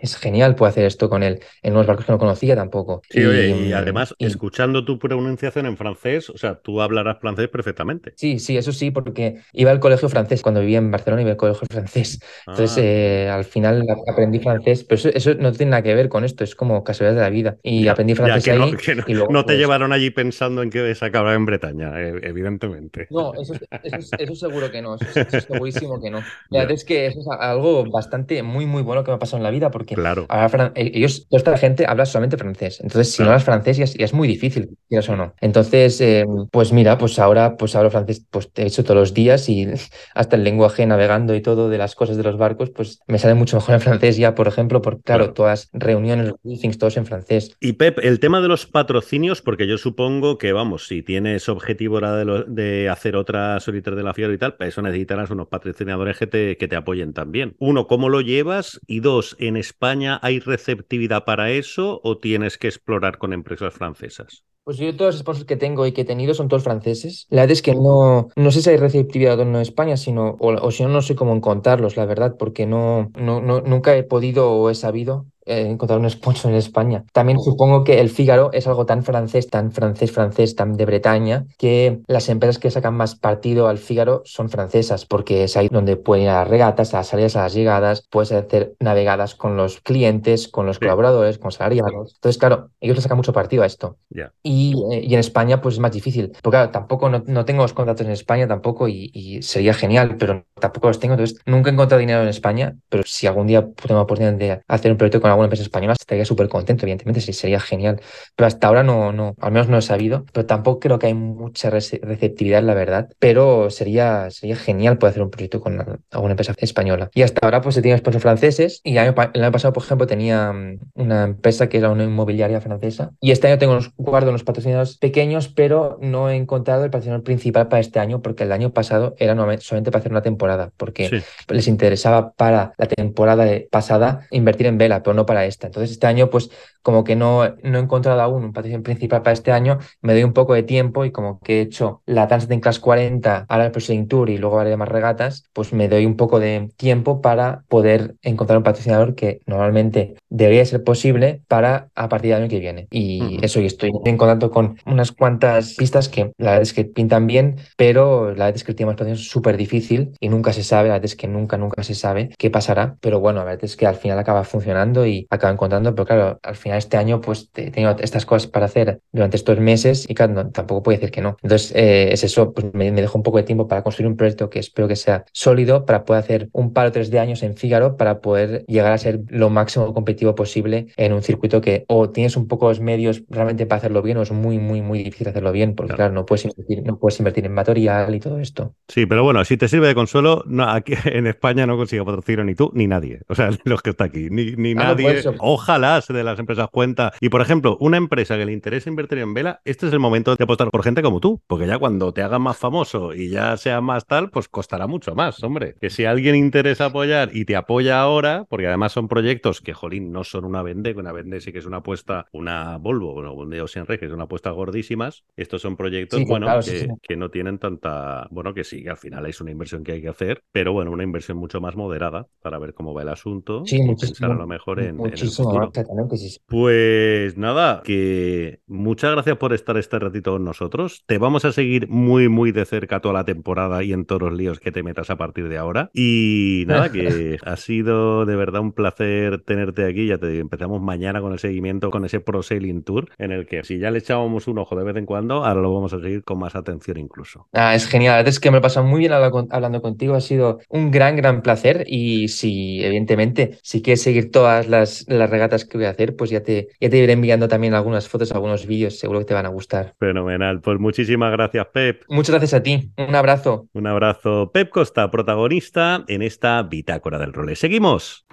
Es 0.00 0.16
genial, 0.16 0.54
puedo 0.54 0.70
hacer 0.70 0.84
esto 0.84 1.08
con 1.08 1.22
él 1.22 1.40
en 1.62 1.72
unos 1.72 1.86
barcos 1.86 2.06
que 2.06 2.12
no 2.12 2.18
conocía 2.18 2.56
tampoco. 2.56 3.02
Sí, 3.10 3.20
y, 3.20 3.24
oye, 3.24 3.48
y 3.68 3.72
además, 3.72 4.14
y, 4.18 4.26
escuchando 4.26 4.84
tu 4.84 4.98
pronunciación 4.98 5.66
en 5.66 5.76
francés, 5.76 6.30
o 6.30 6.38
sea, 6.38 6.56
tú 6.56 6.80
hablarás 6.80 7.18
francés 7.20 7.48
perfectamente. 7.48 8.12
Sí, 8.16 8.38
sí, 8.38 8.56
eso 8.56 8.72
sí, 8.72 8.90
porque 8.90 9.40
iba 9.52 9.70
al 9.70 9.80
colegio 9.80 10.08
francés, 10.08 10.42
cuando 10.42 10.60
vivía 10.60 10.78
en 10.78 10.90
Barcelona 10.90 11.22
iba 11.22 11.32
al 11.32 11.36
colegio 11.36 11.66
francés, 11.70 12.20
entonces 12.46 12.76
ah. 12.78 12.80
eh, 12.82 13.30
al 13.30 13.44
final 13.44 13.86
aprendí 14.06 14.38
francés, 14.38 14.84
pero 14.84 14.98
eso, 14.98 15.08
eso, 15.10 15.34
no 15.34 15.52
tiene 15.52 15.70
nada 15.70 15.82
que 15.82 15.94
ver 15.94 16.08
con 16.08 16.24
esto, 16.24 16.44
es 16.44 16.54
como 16.54 16.84
casualidad 16.84 17.16
de 17.16 17.22
la 17.22 17.30
vida. 17.30 17.56
Y 17.62 17.84
ya, 17.84 17.92
aprendí 17.92 18.14
francés 18.14 18.44
ya, 18.44 18.52
que 18.52 18.62
ahí. 18.62 18.70
No, 18.70 18.76
que 18.76 18.94
no, 18.94 19.04
y 19.06 19.14
luego, 19.14 19.32
no 19.32 19.42
te 19.44 19.52
pues, 19.52 19.58
llevaron 19.58 19.92
allí 19.92 20.10
pensando 20.10 20.62
en 20.62 20.70
que 20.70 20.94
se 20.94 21.04
acababa 21.04 21.34
en 21.34 21.46
Bretaña, 21.46 22.00
evidentemente. 22.00 23.06
No, 23.10 23.34
eso, 23.34 23.54
eso, 23.82 24.16
eso 24.18 24.34
seguro 24.34 24.70
que 24.70 24.82
no, 24.82 24.96
eso, 24.96 25.20
eso 25.20 25.40
segurísimo 25.52 26.00
que 26.00 26.10
no. 26.10 26.18
La 26.50 26.60
verdad 26.60 26.74
es 26.74 26.84
que 26.84 27.06
eso 27.06 27.20
es 27.20 27.26
algo 27.38 27.84
bastante 27.90 28.42
muy, 28.42 28.66
muy 28.66 28.82
bueno 28.82 29.04
que 29.04 29.10
me 29.10 29.16
ha 29.16 29.18
pasado 29.18 29.39
en 29.40 29.44
la 29.44 29.50
vida, 29.50 29.70
porque 29.70 29.94
claro. 29.94 30.26
ahora, 30.28 30.72
ellos, 30.74 31.26
toda 31.28 31.38
esta 31.38 31.56
gente 31.58 31.86
habla 31.86 32.06
solamente 32.06 32.36
francés. 32.36 32.80
Entonces, 32.80 33.10
si 33.10 33.16
claro. 33.18 33.28
no 33.28 33.32
hablas 33.32 33.44
francés, 33.44 33.76
ya 33.76 33.84
es, 33.84 33.94
ya 33.94 34.04
es, 34.04 34.12
muy 34.12 34.28
difícil, 34.28 34.76
quieras 34.88 35.08
o 35.08 35.16
no. 35.16 35.34
Entonces, 35.40 36.00
eh, 36.00 36.24
pues 36.50 36.72
mira, 36.72 36.98
pues 36.98 37.18
ahora 37.18 37.56
pues 37.56 37.74
hablo 37.74 37.90
francés, 37.90 38.24
pues 38.30 38.50
he 38.56 38.66
hecho 38.66 38.84
todos 38.84 38.96
los 38.96 39.14
días 39.14 39.48
y 39.48 39.66
hasta 40.14 40.36
el 40.36 40.44
lenguaje 40.44 40.86
navegando 40.86 41.34
y 41.34 41.40
todo 41.40 41.68
de 41.68 41.78
las 41.78 41.94
cosas 41.94 42.16
de 42.16 42.22
los 42.22 42.36
barcos, 42.36 42.70
pues 42.70 43.00
me 43.06 43.18
sale 43.18 43.34
mucho 43.34 43.56
mejor 43.60 43.74
en 43.74 43.80
francés 43.80 44.16
ya, 44.16 44.34
por 44.34 44.48
ejemplo, 44.48 44.82
porque 44.82 45.02
claro, 45.02 45.24
claro. 45.24 45.34
todas 45.34 45.70
reuniones, 45.72 46.32
briefings, 46.42 46.78
todos 46.78 46.96
en 46.96 47.06
francés. 47.06 47.56
Y 47.60 47.74
Pep, 47.74 47.98
el 48.02 48.20
tema 48.20 48.40
de 48.40 48.48
los 48.48 48.66
patrocinios, 48.66 49.42
porque 49.42 49.66
yo 49.66 49.78
supongo 49.78 50.38
que, 50.38 50.52
vamos, 50.52 50.86
si 50.86 51.02
tienes 51.02 51.48
objetivo 51.48 51.96
ahora 51.96 52.16
de, 52.16 52.24
lo, 52.24 52.44
de 52.44 52.88
hacer 52.88 53.16
otras 53.16 53.62
solitas 53.62 53.96
de 53.96 54.02
la 54.02 54.14
Fiora 54.14 54.34
y 54.34 54.38
tal, 54.38 54.56
para 54.56 54.68
eso 54.68 54.82
necesitarás 54.82 55.30
unos 55.30 55.48
patrocinadores 55.48 56.18
que 56.18 56.26
te, 56.26 56.56
que 56.56 56.68
te 56.68 56.76
apoyen 56.76 57.12
también. 57.12 57.54
Uno, 57.58 57.86
¿cómo 57.86 58.08
lo 58.08 58.20
llevas? 58.20 58.80
Y 58.86 59.00
dos, 59.00 59.29
¿en 59.38 59.56
España 59.56 60.18
hay 60.22 60.40
receptividad 60.40 61.24
para 61.24 61.50
eso 61.50 62.00
o 62.04 62.18
tienes 62.18 62.58
que 62.58 62.68
explorar 62.68 63.18
con 63.18 63.32
empresas 63.32 63.74
francesas? 63.74 64.44
Pues 64.64 64.76
yo 64.78 64.94
todos 64.96 65.14
los 65.14 65.20
sponsors 65.20 65.46
que 65.46 65.56
tengo 65.56 65.86
y 65.86 65.92
que 65.92 66.02
he 66.02 66.04
tenido 66.04 66.34
son 66.34 66.48
todos 66.48 66.62
franceses. 66.62 67.26
La 67.30 67.42
verdad 67.42 67.52
es 67.54 67.62
que 67.62 67.74
no, 67.74 68.28
no 68.36 68.50
sé 68.52 68.62
si 68.62 68.70
hay 68.70 68.76
receptividad 68.76 69.40
o 69.40 69.44
no 69.44 69.56
en 69.58 69.62
España, 69.62 69.96
sino, 69.96 70.36
o, 70.38 70.52
o 70.54 70.70
si 70.70 70.82
no, 70.84 70.90
no 70.90 71.02
sé 71.02 71.16
cómo 71.16 71.34
encontrarlos, 71.34 71.96
la 71.96 72.04
verdad, 72.06 72.36
porque 72.38 72.66
no, 72.66 73.10
no, 73.18 73.40
no, 73.40 73.62
nunca 73.62 73.96
he 73.96 74.04
podido 74.04 74.52
o 74.52 74.70
he 74.70 74.74
sabido 74.74 75.26
eh, 75.50 75.66
encontrar 75.68 75.98
un 75.98 76.08
sponsor 76.08 76.52
en 76.52 76.56
España. 76.56 77.04
También 77.12 77.40
supongo 77.40 77.84
que 77.84 78.00
el 78.00 78.08
Fígaro 78.08 78.50
es 78.52 78.66
algo 78.66 78.86
tan 78.86 79.02
francés, 79.02 79.48
tan 79.48 79.72
francés, 79.72 80.12
francés, 80.12 80.54
tan 80.54 80.76
de 80.76 80.86
Bretaña, 80.86 81.46
que 81.58 82.00
las 82.06 82.28
empresas 82.28 82.58
que 82.58 82.70
sacan 82.70 82.94
más 82.94 83.16
partido 83.16 83.68
al 83.68 83.78
Fígaro 83.78 84.22
son 84.24 84.48
francesas, 84.48 85.06
porque 85.06 85.44
es 85.44 85.56
ahí 85.56 85.68
donde 85.68 85.96
pueden 85.96 86.24
ir 86.24 86.30
a 86.30 86.40
las 86.40 86.48
regatas, 86.48 86.94
a 86.94 86.98
las 86.98 87.08
salidas, 87.08 87.36
a 87.36 87.42
las 87.42 87.54
llegadas, 87.54 88.06
puedes 88.10 88.32
hacer 88.32 88.74
navegadas 88.80 89.34
con 89.34 89.56
los 89.56 89.80
clientes, 89.80 90.48
con 90.48 90.66
los 90.66 90.76
sí. 90.76 90.80
colaboradores, 90.80 91.38
con 91.38 91.50
salariados. 91.50 92.14
Entonces, 92.14 92.38
claro, 92.38 92.70
ellos 92.80 92.96
le 92.96 93.02
sacan 93.02 93.16
mucho 93.16 93.32
partido 93.32 93.62
a 93.62 93.66
esto. 93.66 93.96
Yeah. 94.10 94.32
Y, 94.42 94.74
eh, 94.92 95.00
y, 95.02 95.14
en 95.14 95.20
España, 95.20 95.60
pues 95.60 95.74
es 95.74 95.80
más 95.80 95.92
difícil. 95.92 96.32
Porque 96.42 96.56
claro, 96.56 96.70
tampoco 96.70 97.08
no, 97.08 97.22
no 97.26 97.44
tengo 97.44 97.62
los 97.62 97.72
contratos 97.72 98.06
en 98.06 98.12
España 98.12 98.46
tampoco 98.46 98.88
y, 98.88 99.10
y, 99.12 99.42
sería 99.42 99.74
genial, 99.74 100.16
pero 100.16 100.44
tampoco 100.60 100.88
los 100.88 101.00
tengo. 101.00 101.14
Entonces, 101.14 101.40
nunca 101.46 101.70
he 101.70 101.72
encontrado 101.72 102.00
dinero 102.00 102.22
en 102.22 102.28
España, 102.28 102.76
pero 102.88 103.02
si 103.06 103.26
algún 103.26 103.46
día 103.46 103.62
tengo 103.62 103.94
la 103.94 104.02
oportunidad 104.02 104.34
de 104.34 104.62
hacer 104.68 104.92
un 104.92 104.98
proyecto 104.98 105.20
con 105.20 105.30
alguna 105.40 105.46
empresa 105.46 105.62
española, 105.62 105.94
estaría 105.94 106.24
súper 106.24 106.48
contento, 106.48 106.84
evidentemente, 106.84 107.20
sí, 107.20 107.32
sería 107.32 107.60
genial. 107.60 108.00
Pero 108.36 108.46
hasta 108.46 108.66
ahora 108.66 108.82
no, 108.82 109.12
no, 109.12 109.34
al 109.40 109.52
menos 109.52 109.68
no 109.68 109.78
he 109.78 109.82
sabido, 109.82 110.24
pero 110.32 110.46
tampoco 110.46 110.80
creo 110.80 110.98
que 110.98 111.06
hay 111.06 111.14
mucha 111.14 111.70
receptividad, 111.70 112.62
la 112.62 112.74
verdad. 112.74 113.10
Pero 113.18 113.70
sería, 113.70 114.30
sería 114.30 114.56
genial 114.56 114.98
poder 114.98 115.10
hacer 115.12 115.22
un 115.22 115.30
proyecto 115.30 115.60
con 115.60 116.00
alguna 116.10 116.32
empresa 116.32 116.54
española. 116.58 117.10
Y 117.14 117.22
hasta 117.22 117.40
ahora, 117.44 117.60
pues 117.60 117.74
se 117.74 117.82
tiene 117.82 117.98
sponsors 117.98 118.22
franceses. 118.22 118.80
Y 118.84 118.92
el 118.92 118.98
año, 118.98 119.14
el 119.34 119.42
año, 119.42 119.52
pasado, 119.52 119.72
por 119.72 119.82
ejemplo, 119.82 120.06
tenía 120.06 120.52
mm, 120.52 120.78
una 120.94 121.24
empresa 121.24 121.68
que 121.68 121.78
era 121.78 121.90
una 121.90 122.04
inmobiliaria 122.04 122.60
francesa. 122.60 123.12
Y 123.20 123.30
este 123.30 123.48
año 123.48 123.58
tengo 123.58 123.72
unos, 123.72 123.92
guardo 123.96 124.30
unos 124.30 124.44
patrocinadores 124.44 124.98
pequeños, 124.98 125.48
pero 125.48 125.98
no 126.00 126.30
he 126.30 126.36
encontrado 126.36 126.84
el 126.84 126.90
patrocinador 126.90 127.24
principal 127.24 127.68
para 127.68 127.80
este 127.80 127.98
año, 127.98 128.22
porque 128.22 128.44
el 128.44 128.52
año 128.52 128.72
pasado 128.72 129.14
era 129.18 129.34
solamente 129.60 129.90
para 129.90 130.00
hacer 130.00 130.12
una 130.12 130.22
temporada, 130.22 130.72
porque 130.76 131.08
sí. 131.08 131.22
les 131.48 131.68
interesaba 131.68 132.32
para 132.32 132.72
la 132.76 132.86
temporada 132.86 133.46
pasada 133.70 134.26
invertir 134.30 134.66
en 134.66 134.78
vela, 134.78 135.02
pero 135.02 135.14
no 135.14 135.19
para 135.26 135.44
esta. 135.46 135.66
Entonces, 135.66 135.92
este 135.92 136.06
año, 136.06 136.30
pues 136.30 136.50
como 136.82 137.04
que 137.04 137.16
no, 137.16 137.42
no 137.62 137.78
he 137.78 137.82
encontrado 137.82 138.20
aún 138.20 138.44
un 138.44 138.52
patrocinio 138.52 138.82
principal 138.82 139.22
para 139.22 139.32
este 139.32 139.52
año, 139.52 139.78
me 140.02 140.12
doy 140.12 140.24
un 140.24 140.32
poco 140.32 140.54
de 140.54 140.62
tiempo 140.62 141.04
y 141.04 141.10
como 141.12 141.40
que 141.40 141.58
he 141.58 141.60
hecho 141.62 142.02
la 142.06 142.28
Transit 142.28 142.60
Class 142.60 142.78
40, 142.78 143.46
ahora 143.48 143.66
el 143.66 143.72
Proceeding 143.72 144.08
Tour 144.08 144.30
y 144.30 144.38
luego 144.38 144.58
haré 144.60 144.76
más 144.76 144.88
regatas, 144.88 145.44
pues 145.52 145.72
me 145.72 145.88
doy 145.88 146.06
un 146.06 146.16
poco 146.16 146.40
de 146.40 146.70
tiempo 146.76 147.20
para 147.20 147.64
poder 147.68 148.16
encontrar 148.22 148.58
un 148.58 148.64
patrocinador 148.64 149.14
que 149.14 149.40
normalmente 149.46 150.14
debería 150.28 150.64
ser 150.64 150.84
posible 150.84 151.42
para 151.48 151.88
a 151.94 152.08
partir 152.08 152.30
del 152.30 152.42
año 152.42 152.50
que 152.50 152.60
viene. 152.60 152.86
Y 152.90 153.20
uh 153.22 153.24
-huh. 153.26 153.44
eso, 153.44 153.60
y 153.60 153.66
estoy 153.66 153.90
en 154.04 154.16
contacto 154.16 154.50
con 154.50 154.76
unas 154.86 155.12
cuantas 155.12 155.74
pistas 155.74 156.08
que 156.08 156.32
la 156.38 156.52
verdad 156.52 156.62
es 156.62 156.72
que 156.72 156.84
pintan 156.84 157.26
bien, 157.26 157.56
pero 157.76 158.26
la 158.28 158.46
verdad 158.46 158.56
es 158.56 158.64
que 158.64 158.72
el 158.72 158.76
tema 158.76 158.94
de 158.94 159.12
es 159.12 159.28
súper 159.28 159.56
difícil 159.56 160.12
y 160.20 160.28
nunca 160.28 160.52
se 160.52 160.62
sabe, 160.62 160.88
la 160.88 160.94
verdad 160.94 161.06
es 161.06 161.16
que 161.16 161.26
nunca, 161.26 161.56
nunca 161.56 161.82
se 161.82 161.94
sabe 161.94 162.30
qué 162.38 162.50
pasará, 162.50 162.96
pero 163.00 163.20
bueno, 163.20 163.40
la 163.40 163.46
verdad 163.46 163.64
es 163.64 163.76
que 163.76 163.86
al 163.86 163.96
final 163.96 164.18
acaba 164.18 164.44
funcionando 164.44 165.06
y 165.06 165.26
acaba 165.30 165.52
encontrando, 165.52 165.94
pero 165.94 166.06
claro, 166.06 166.40
al 166.42 166.56
final 166.56 166.69
este 166.76 166.96
año 166.96 167.20
pues 167.20 167.50
he 167.54 167.70
tenido 167.70 167.96
estas 168.00 168.26
cosas 168.26 168.48
para 168.48 168.66
hacer 168.66 169.00
durante 169.12 169.36
estos 169.36 169.58
meses 169.60 170.08
y 170.08 170.14
claro, 170.14 170.34
no, 170.34 170.50
tampoco 170.50 170.82
puedo 170.82 170.98
decir 170.98 171.10
que 171.10 171.20
no. 171.20 171.36
Entonces 171.42 171.72
eh, 171.74 172.12
es 172.12 172.24
eso, 172.24 172.52
pues 172.52 172.66
me, 172.72 172.90
me 172.90 173.00
dejo 173.00 173.18
un 173.18 173.22
poco 173.22 173.38
de 173.38 173.44
tiempo 173.44 173.68
para 173.68 173.82
construir 173.82 174.08
un 174.08 174.16
proyecto 174.16 174.50
que 174.50 174.58
espero 174.58 174.88
que 174.88 174.96
sea 174.96 175.24
sólido 175.32 175.84
para 175.86 176.04
poder 176.04 176.22
hacer 176.22 176.48
un 176.52 176.72
par 176.72 176.86
o 176.88 176.92
tres 176.92 177.10
de 177.10 177.18
años 177.18 177.42
en 177.42 177.56
Fígaro 177.56 177.96
para 177.96 178.20
poder 178.20 178.64
llegar 178.66 178.92
a 178.92 178.98
ser 178.98 179.20
lo 179.28 179.50
máximo 179.50 179.92
competitivo 179.94 180.34
posible 180.34 180.88
en 180.96 181.12
un 181.12 181.22
circuito 181.22 181.60
que 181.60 181.84
o 181.88 182.10
tienes 182.10 182.36
un 182.36 182.48
poco 182.48 182.68
los 182.68 182.80
medios 182.80 183.22
realmente 183.28 183.66
para 183.66 183.78
hacerlo 183.78 184.02
bien 184.02 184.16
o 184.16 184.22
es 184.22 184.32
muy, 184.32 184.58
muy, 184.58 184.82
muy 184.82 185.02
difícil 185.02 185.28
hacerlo 185.28 185.52
bien 185.52 185.74
porque 185.74 185.94
claro, 185.94 186.10
claro 186.10 186.14
no, 186.14 186.26
puedes 186.26 186.44
invertir, 186.44 186.82
no 186.84 186.98
puedes 186.98 187.18
invertir 187.18 187.46
en 187.46 187.52
material 187.52 188.14
y 188.14 188.20
todo 188.20 188.38
esto. 188.38 188.74
Sí, 188.88 189.06
pero 189.06 189.22
bueno, 189.22 189.44
si 189.44 189.56
te 189.56 189.68
sirve 189.68 189.88
de 189.88 189.94
consuelo, 189.94 190.42
no, 190.46 190.68
aquí 190.68 190.94
en 191.04 191.26
España 191.26 191.66
no 191.66 191.76
consigue 191.76 192.04
patrocinio 192.04 192.44
ni 192.44 192.54
tú 192.54 192.70
ni 192.74 192.86
nadie. 192.86 193.20
O 193.28 193.34
sea, 193.34 193.50
los 193.64 193.82
que 193.82 193.90
está 193.90 194.04
aquí, 194.04 194.28
ni, 194.30 194.52
ni 194.56 194.74
Ah, 194.80 194.94
nadie. 194.94 195.22
Ojalá 195.38 196.00
se 196.00 196.12
de 196.12 196.24
las 196.24 196.38
empresas 196.38 196.59
cuenta. 196.68 197.12
Y 197.20 197.28
por 197.28 197.40
ejemplo, 197.40 197.76
una 197.80 197.96
empresa 197.96 198.36
que 198.36 198.46
le 198.46 198.52
interesa 198.52 198.88
invertir 198.90 199.18
en 199.18 199.34
vela, 199.34 199.60
este 199.64 199.86
es 199.86 199.92
el 199.92 199.98
momento 200.00 200.34
de 200.34 200.44
apostar 200.44 200.70
por 200.70 200.82
gente 200.82 201.02
como 201.02 201.20
tú. 201.20 201.40
Porque 201.46 201.66
ya 201.66 201.78
cuando 201.78 202.12
te 202.12 202.22
hagas 202.22 202.40
más 202.40 202.56
famoso 202.56 203.14
y 203.14 203.30
ya 203.30 203.56
sea 203.56 203.80
más 203.80 204.06
tal, 204.06 204.30
pues 204.30 204.48
costará 204.48 204.86
mucho 204.86 205.14
más, 205.14 205.42
hombre. 205.42 205.74
Que 205.80 205.90
si 205.90 206.04
alguien 206.04 206.34
interesa 206.36 206.86
apoyar 206.86 207.30
y 207.32 207.44
te 207.44 207.56
apoya 207.56 208.00
ahora, 208.00 208.44
porque 208.48 208.66
además 208.66 208.92
son 208.92 209.08
proyectos 209.08 209.60
que, 209.60 209.74
jolín, 209.74 210.12
no 210.12 210.24
son 210.24 210.44
una 210.44 210.62
vende, 210.62 210.94
que 210.94 211.00
una 211.00 211.12
vende 211.12 211.40
sí 211.40 211.52
que 211.52 211.58
es 211.58 211.66
una 211.66 211.78
apuesta, 211.78 212.26
una 212.32 212.78
Volvo, 212.78 213.14
bueno, 213.14 213.32
un 213.34 213.52
Ocean 213.60 213.86
Reg, 213.86 214.00
que 214.00 214.06
es 214.06 214.12
una 214.12 214.24
apuesta 214.24 214.50
gordísimas. 214.50 215.24
Estos 215.36 215.62
son 215.62 215.76
proyectos, 215.76 216.18
Sí, 216.20 216.24
bueno, 216.26 216.46
claro, 216.46 216.60
que, 216.60 216.70
sí, 216.70 216.78
sí. 216.80 216.88
que 217.02 217.16
no 217.16 217.30
tienen 217.30 217.58
tanta, 217.58 218.26
bueno, 218.30 218.54
que 218.54 218.64
sí, 218.64 218.82
que 218.82 218.90
al 218.90 218.96
final 218.96 219.26
es 219.26 219.40
una 219.40 219.50
inversión 219.50 219.84
que 219.84 219.92
hay 219.92 220.02
que 220.02 220.08
hacer, 220.08 220.42
pero 220.52 220.72
bueno, 220.72 220.90
una 220.90 221.04
inversión 221.04 221.36
mucho 221.36 221.60
más 221.60 221.76
moderada 221.76 222.26
para 222.42 222.58
ver 222.58 222.74
cómo 222.74 222.94
va 222.94 223.02
el 223.02 223.08
asunto 223.08 223.62
Sí, 223.64 223.76
y 223.76 223.94
pensar 223.94 224.30
a 224.30 224.34
lo 224.34 224.46
mejor 224.46 224.80
en, 224.80 224.86
en 224.86 224.94
el 224.94 224.96
Muchísimo, 224.96 225.62
exactamente, 225.64 226.16
sí, 226.16 226.30
sí. 226.30 226.40
Pues 226.50 227.36
nada, 227.36 227.80
que 227.84 228.58
muchas 228.66 229.12
gracias 229.12 229.36
por 229.36 229.52
estar 229.52 229.76
este 229.76 230.00
ratito 230.00 230.32
con 230.32 230.44
nosotros. 230.44 231.04
Te 231.06 231.16
vamos 231.16 231.44
a 231.44 231.52
seguir 231.52 231.88
muy, 231.88 232.28
muy 232.28 232.50
de 232.50 232.64
cerca 232.64 232.98
toda 232.98 233.14
la 233.14 233.24
temporada 233.24 233.84
y 233.84 233.92
en 233.92 234.04
todos 234.04 234.22
los 234.22 234.32
líos 234.32 234.58
que 234.58 234.72
te 234.72 234.82
metas 234.82 235.10
a 235.10 235.16
partir 235.16 235.48
de 235.48 235.58
ahora. 235.58 235.90
Y 235.94 236.64
nada, 236.66 236.90
que 236.90 237.38
ha 237.46 237.56
sido 237.56 238.26
de 238.26 238.34
verdad 238.34 238.62
un 238.62 238.72
placer 238.72 239.44
tenerte 239.44 239.88
aquí. 239.88 240.08
Ya 240.08 240.18
te 240.18 240.26
digo, 240.26 240.40
empezamos 240.40 240.82
mañana 240.82 241.20
con 241.20 241.32
el 241.32 241.38
seguimiento, 241.38 241.88
con 241.92 242.04
ese 242.04 242.18
Pro 242.18 242.42
Sailing 242.42 242.82
Tour, 242.82 243.10
en 243.18 243.30
el 243.30 243.46
que 243.46 243.62
si 243.62 243.78
ya 243.78 243.92
le 243.92 244.00
echábamos 244.00 244.48
un 244.48 244.58
ojo 244.58 244.74
de 244.74 244.82
vez 244.82 244.96
en 244.96 245.06
cuando, 245.06 245.44
ahora 245.44 245.60
lo 245.60 245.72
vamos 245.72 245.92
a 245.92 246.00
seguir 246.00 246.24
con 246.24 246.40
más 246.40 246.56
atención 246.56 246.98
incluso. 246.98 247.46
Ah, 247.52 247.76
es 247.76 247.86
genial, 247.86 248.14
la 248.14 248.16
verdad 248.16 248.30
es 248.30 248.40
que 248.40 248.50
me 248.50 248.54
lo 248.54 248.58
he 248.58 248.62
pasado 248.62 248.84
muy 248.84 248.98
bien 248.98 249.12
hablando 249.12 249.82
contigo, 249.82 250.16
ha 250.16 250.20
sido 250.20 250.58
un 250.68 250.90
gran, 250.90 251.14
gran 251.14 251.42
placer 251.42 251.84
y 251.86 252.26
si, 252.26 252.82
evidentemente, 252.82 253.56
si 253.62 253.82
quieres 253.82 254.02
seguir 254.02 254.32
todas 254.32 254.66
las, 254.66 255.04
las 255.06 255.30
regatas 255.30 255.64
que 255.64 255.78
voy 255.78 255.86
a 255.86 255.90
hacer, 255.90 256.16
pues 256.16 256.30
ya 256.30 256.39
te, 256.40 256.68
ya 256.80 256.90
te 256.90 256.98
iré 256.98 257.12
enviando 257.12 257.48
también 257.48 257.74
algunas 257.74 258.08
fotos, 258.08 258.32
algunos 258.32 258.66
vídeos, 258.66 258.98
seguro 258.98 259.20
que 259.20 259.26
te 259.26 259.34
van 259.34 259.46
a 259.46 259.50
gustar. 259.50 259.94
Fenomenal. 259.98 260.60
Pues 260.60 260.78
muchísimas 260.78 261.32
gracias, 261.32 261.66
Pep. 261.72 262.02
Muchas 262.08 262.30
gracias 262.30 262.54
a 262.54 262.62
ti, 262.62 262.90
un 262.96 263.14
abrazo. 263.14 263.68
Un 263.72 263.86
abrazo. 263.86 264.50
Pep 264.52 264.70
Costa, 264.70 265.10
protagonista 265.10 266.04
en 266.08 266.22
esta 266.22 266.62
bitácora 266.62 267.18
del 267.18 267.32
role. 267.32 267.56
Seguimos. 267.56 268.26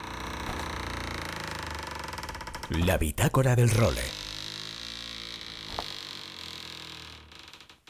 La 2.85 2.97
bitácora 2.97 3.55
del 3.55 3.69
role. 3.69 4.16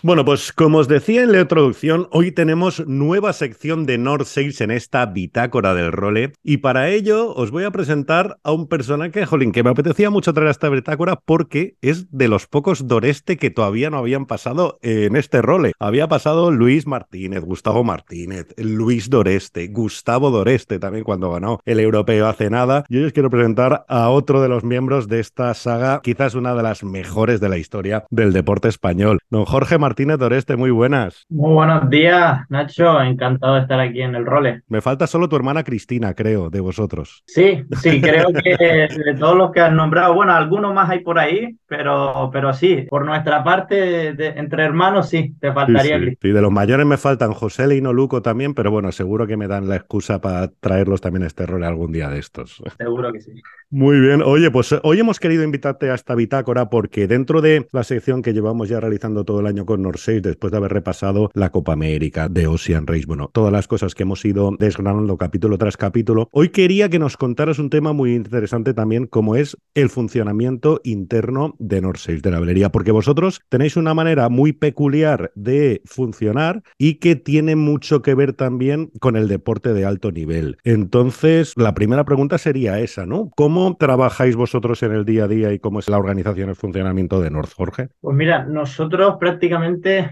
Bueno, 0.07 0.23
pues 0.23 0.53
como 0.53 0.77
os 0.77 0.87
decía 0.87 1.21
en 1.21 1.33
la 1.33 1.41
introducción, 1.41 2.07
hoy 2.11 2.31
tenemos 2.31 2.87
nueva 2.87 3.33
sección 3.33 3.85
de 3.85 3.97
North 3.97 4.25
Sales 4.25 4.61
en 4.61 4.71
esta 4.71 5.05
bitácora 5.05 5.73
del 5.73 5.91
role 5.91 6.31
y 6.45 6.59
para 6.59 6.87
ello 6.87 7.35
os 7.35 7.51
voy 7.51 7.65
a 7.65 7.71
presentar 7.71 8.37
a 8.41 8.53
un 8.53 8.69
personaje, 8.69 9.25
jolín, 9.25 9.51
que 9.51 9.63
me 9.63 9.69
apetecía 9.69 10.09
mucho 10.09 10.33
traer 10.33 10.47
a 10.47 10.51
esta 10.51 10.69
bitácora 10.69 11.19
porque 11.25 11.75
es 11.81 12.09
de 12.09 12.29
los 12.29 12.47
pocos 12.47 12.87
Doreste 12.87 13.35
que 13.35 13.49
todavía 13.49 13.89
no 13.89 13.97
habían 13.97 14.27
pasado 14.27 14.79
en 14.81 15.17
este 15.17 15.41
role. 15.41 15.73
Había 15.77 16.07
pasado 16.07 16.51
Luis 16.51 16.87
Martínez, 16.87 17.43
Gustavo 17.43 17.83
Martínez, 17.83 18.55
Luis 18.55 19.09
Doreste, 19.09 19.67
Gustavo 19.67 20.31
Doreste 20.31 20.79
también 20.79 21.03
cuando 21.03 21.31
ganó 21.31 21.59
el 21.65 21.81
europeo 21.81 22.27
hace 22.27 22.49
nada. 22.49 22.85
Y 22.87 22.99
hoy 22.99 23.03
os 23.03 23.11
quiero 23.11 23.29
presentar 23.29 23.83
a 23.89 24.07
otro 24.07 24.41
de 24.41 24.47
los 24.47 24.63
miembros 24.63 25.09
de 25.09 25.19
esta 25.19 25.53
saga, 25.53 25.99
quizás 26.01 26.33
una 26.33 26.55
de 26.55 26.63
las 26.63 26.85
mejores 26.85 27.41
de 27.41 27.49
la 27.49 27.57
historia 27.57 28.05
del 28.09 28.31
deporte 28.31 28.69
español. 28.69 29.19
Don 29.29 29.43
Jorge 29.43 29.77
Martínez 29.77 29.96
Doreste, 30.05 30.55
muy 30.55 30.69
buenas. 30.69 31.25
Muy 31.29 31.53
buenos 31.53 31.89
días, 31.89 32.41
Nacho. 32.49 33.01
Encantado 33.01 33.55
de 33.55 33.61
estar 33.61 33.79
aquí 33.79 34.01
en 34.01 34.13
el 34.15 34.25
role. 34.25 34.61
Me 34.67 34.81
falta 34.81 35.07
solo 35.07 35.27
tu 35.27 35.35
hermana 35.35 35.63
Cristina, 35.63 36.13
creo, 36.13 36.49
de 36.49 36.59
vosotros. 36.59 37.23
Sí, 37.25 37.63
sí, 37.81 37.99
creo 38.01 38.27
que 38.31 38.55
de 38.59 39.15
todos 39.19 39.35
los 39.35 39.51
que 39.51 39.61
has 39.61 39.73
nombrado, 39.73 40.13
bueno, 40.13 40.33
algunos 40.33 40.73
más 40.73 40.89
hay 40.89 40.99
por 40.99 41.17
ahí, 41.17 41.57
pero, 41.67 42.29
pero 42.31 42.53
sí, 42.53 42.85
por 42.89 43.05
nuestra 43.05 43.43
parte, 43.43 44.13
de- 44.13 44.27
entre 44.37 44.63
hermanos, 44.63 45.09
sí, 45.09 45.33
te 45.39 45.51
faltaría 45.51 45.99
sí. 45.99 46.17
Sí, 46.21 46.29
de 46.29 46.41
los 46.41 46.51
mayores 46.51 46.85
me 46.85 46.97
faltan 46.97 47.33
José 47.33 47.65
Leino 47.67 47.91
Luco 47.91 48.21
también, 48.21 48.53
pero 48.53 48.69
bueno, 48.71 48.91
seguro 48.91 49.25
que 49.25 49.37
me 49.37 49.47
dan 49.47 49.67
la 49.67 49.77
excusa 49.77 50.21
para 50.21 50.47
traerlos 50.59 51.01
también 51.01 51.23
a 51.23 51.27
este 51.27 51.45
rol 51.45 51.63
algún 51.63 51.91
día 51.91 52.09
de 52.09 52.19
estos. 52.19 52.61
Seguro 52.77 53.11
que 53.11 53.21
sí. 53.21 53.31
Muy 53.69 53.99
bien, 53.99 54.21
oye, 54.23 54.49
pues 54.49 54.71
eh, 54.71 54.79
hoy 54.83 54.99
hemos 54.99 55.19
querido 55.19 55.43
invitarte 55.43 55.89
a 55.89 55.95
esta 55.95 56.15
bitácora 56.15 56.69
porque 56.69 57.07
dentro 57.07 57.41
de 57.41 57.67
la 57.71 57.83
sección 57.83 58.21
que 58.21 58.33
llevamos 58.33 58.69
ya 58.69 58.79
realizando 58.79 59.25
todo 59.25 59.41
el 59.41 59.47
año 59.47 59.65
con 59.65 59.76
Norseis, 59.79 60.21
después 60.21 60.51
de 60.51 60.57
haber 60.57 60.73
repasado 60.73 61.29
la 61.33 61.51
Copa 61.51 61.73
América 61.73 62.29
de 62.29 62.47
Ocean 62.47 62.87
Race, 62.87 63.05
bueno, 63.07 63.29
todas 63.33 63.51
las 63.51 63.67
cosas 63.67 63.95
que 63.95 64.03
hemos 64.03 64.23
ido 64.25 64.51
desgranando 64.59 65.17
capítulo 65.17 65.57
tras 65.57 65.77
capítulo, 65.77 66.29
hoy 66.31 66.49
quería 66.49 66.89
que 66.89 66.99
nos 66.99 67.17
contaras 67.17 67.59
un 67.59 67.69
tema 67.69 67.93
muy 67.93 68.15
interesante 68.15 68.73
también, 68.73 69.07
como 69.07 69.35
es 69.35 69.57
el 69.73 69.89
funcionamiento 69.89 70.81
interno 70.83 71.55
de 71.59 71.81
Norseis, 71.81 72.21
de 72.21 72.31
la 72.31 72.39
velería, 72.39 72.71
porque 72.71 72.91
vosotros 72.91 73.41
tenéis 73.49 73.77
una 73.77 73.93
manera 73.93 74.29
muy 74.29 74.53
peculiar 74.53 75.31
de 75.35 75.81
funcionar 75.85 76.63
y 76.77 76.95
que 76.95 77.15
tiene 77.15 77.55
mucho 77.55 78.01
que 78.01 78.15
ver 78.15 78.33
también 78.33 78.91
con 78.99 79.15
el 79.15 79.27
deporte 79.27 79.73
de 79.73 79.85
alto 79.85 80.11
nivel. 80.11 80.57
Entonces, 80.63 81.53
la 81.55 81.73
primera 81.73 82.05
pregunta 82.05 82.37
sería 82.37 82.79
esa, 82.79 83.05
¿no? 83.05 83.31
¿Cómo 83.35 83.75
trabajáis 83.77 84.35
vosotros 84.35 84.81
en 84.83 84.91
el 84.93 85.05
día 85.05 85.25
a 85.25 85.27
día 85.27 85.53
y 85.53 85.59
cómo 85.59 85.79
es 85.79 85.89
la 85.89 85.97
organización, 85.97 86.49
el 86.49 86.55
funcionamiento 86.55 87.19
de 87.21 87.29
North, 87.29 87.51
Jorge? 87.55 87.89
Pues 88.01 88.15
mira, 88.15 88.45
nosotros 88.45 89.15
prácticamente 89.19 89.66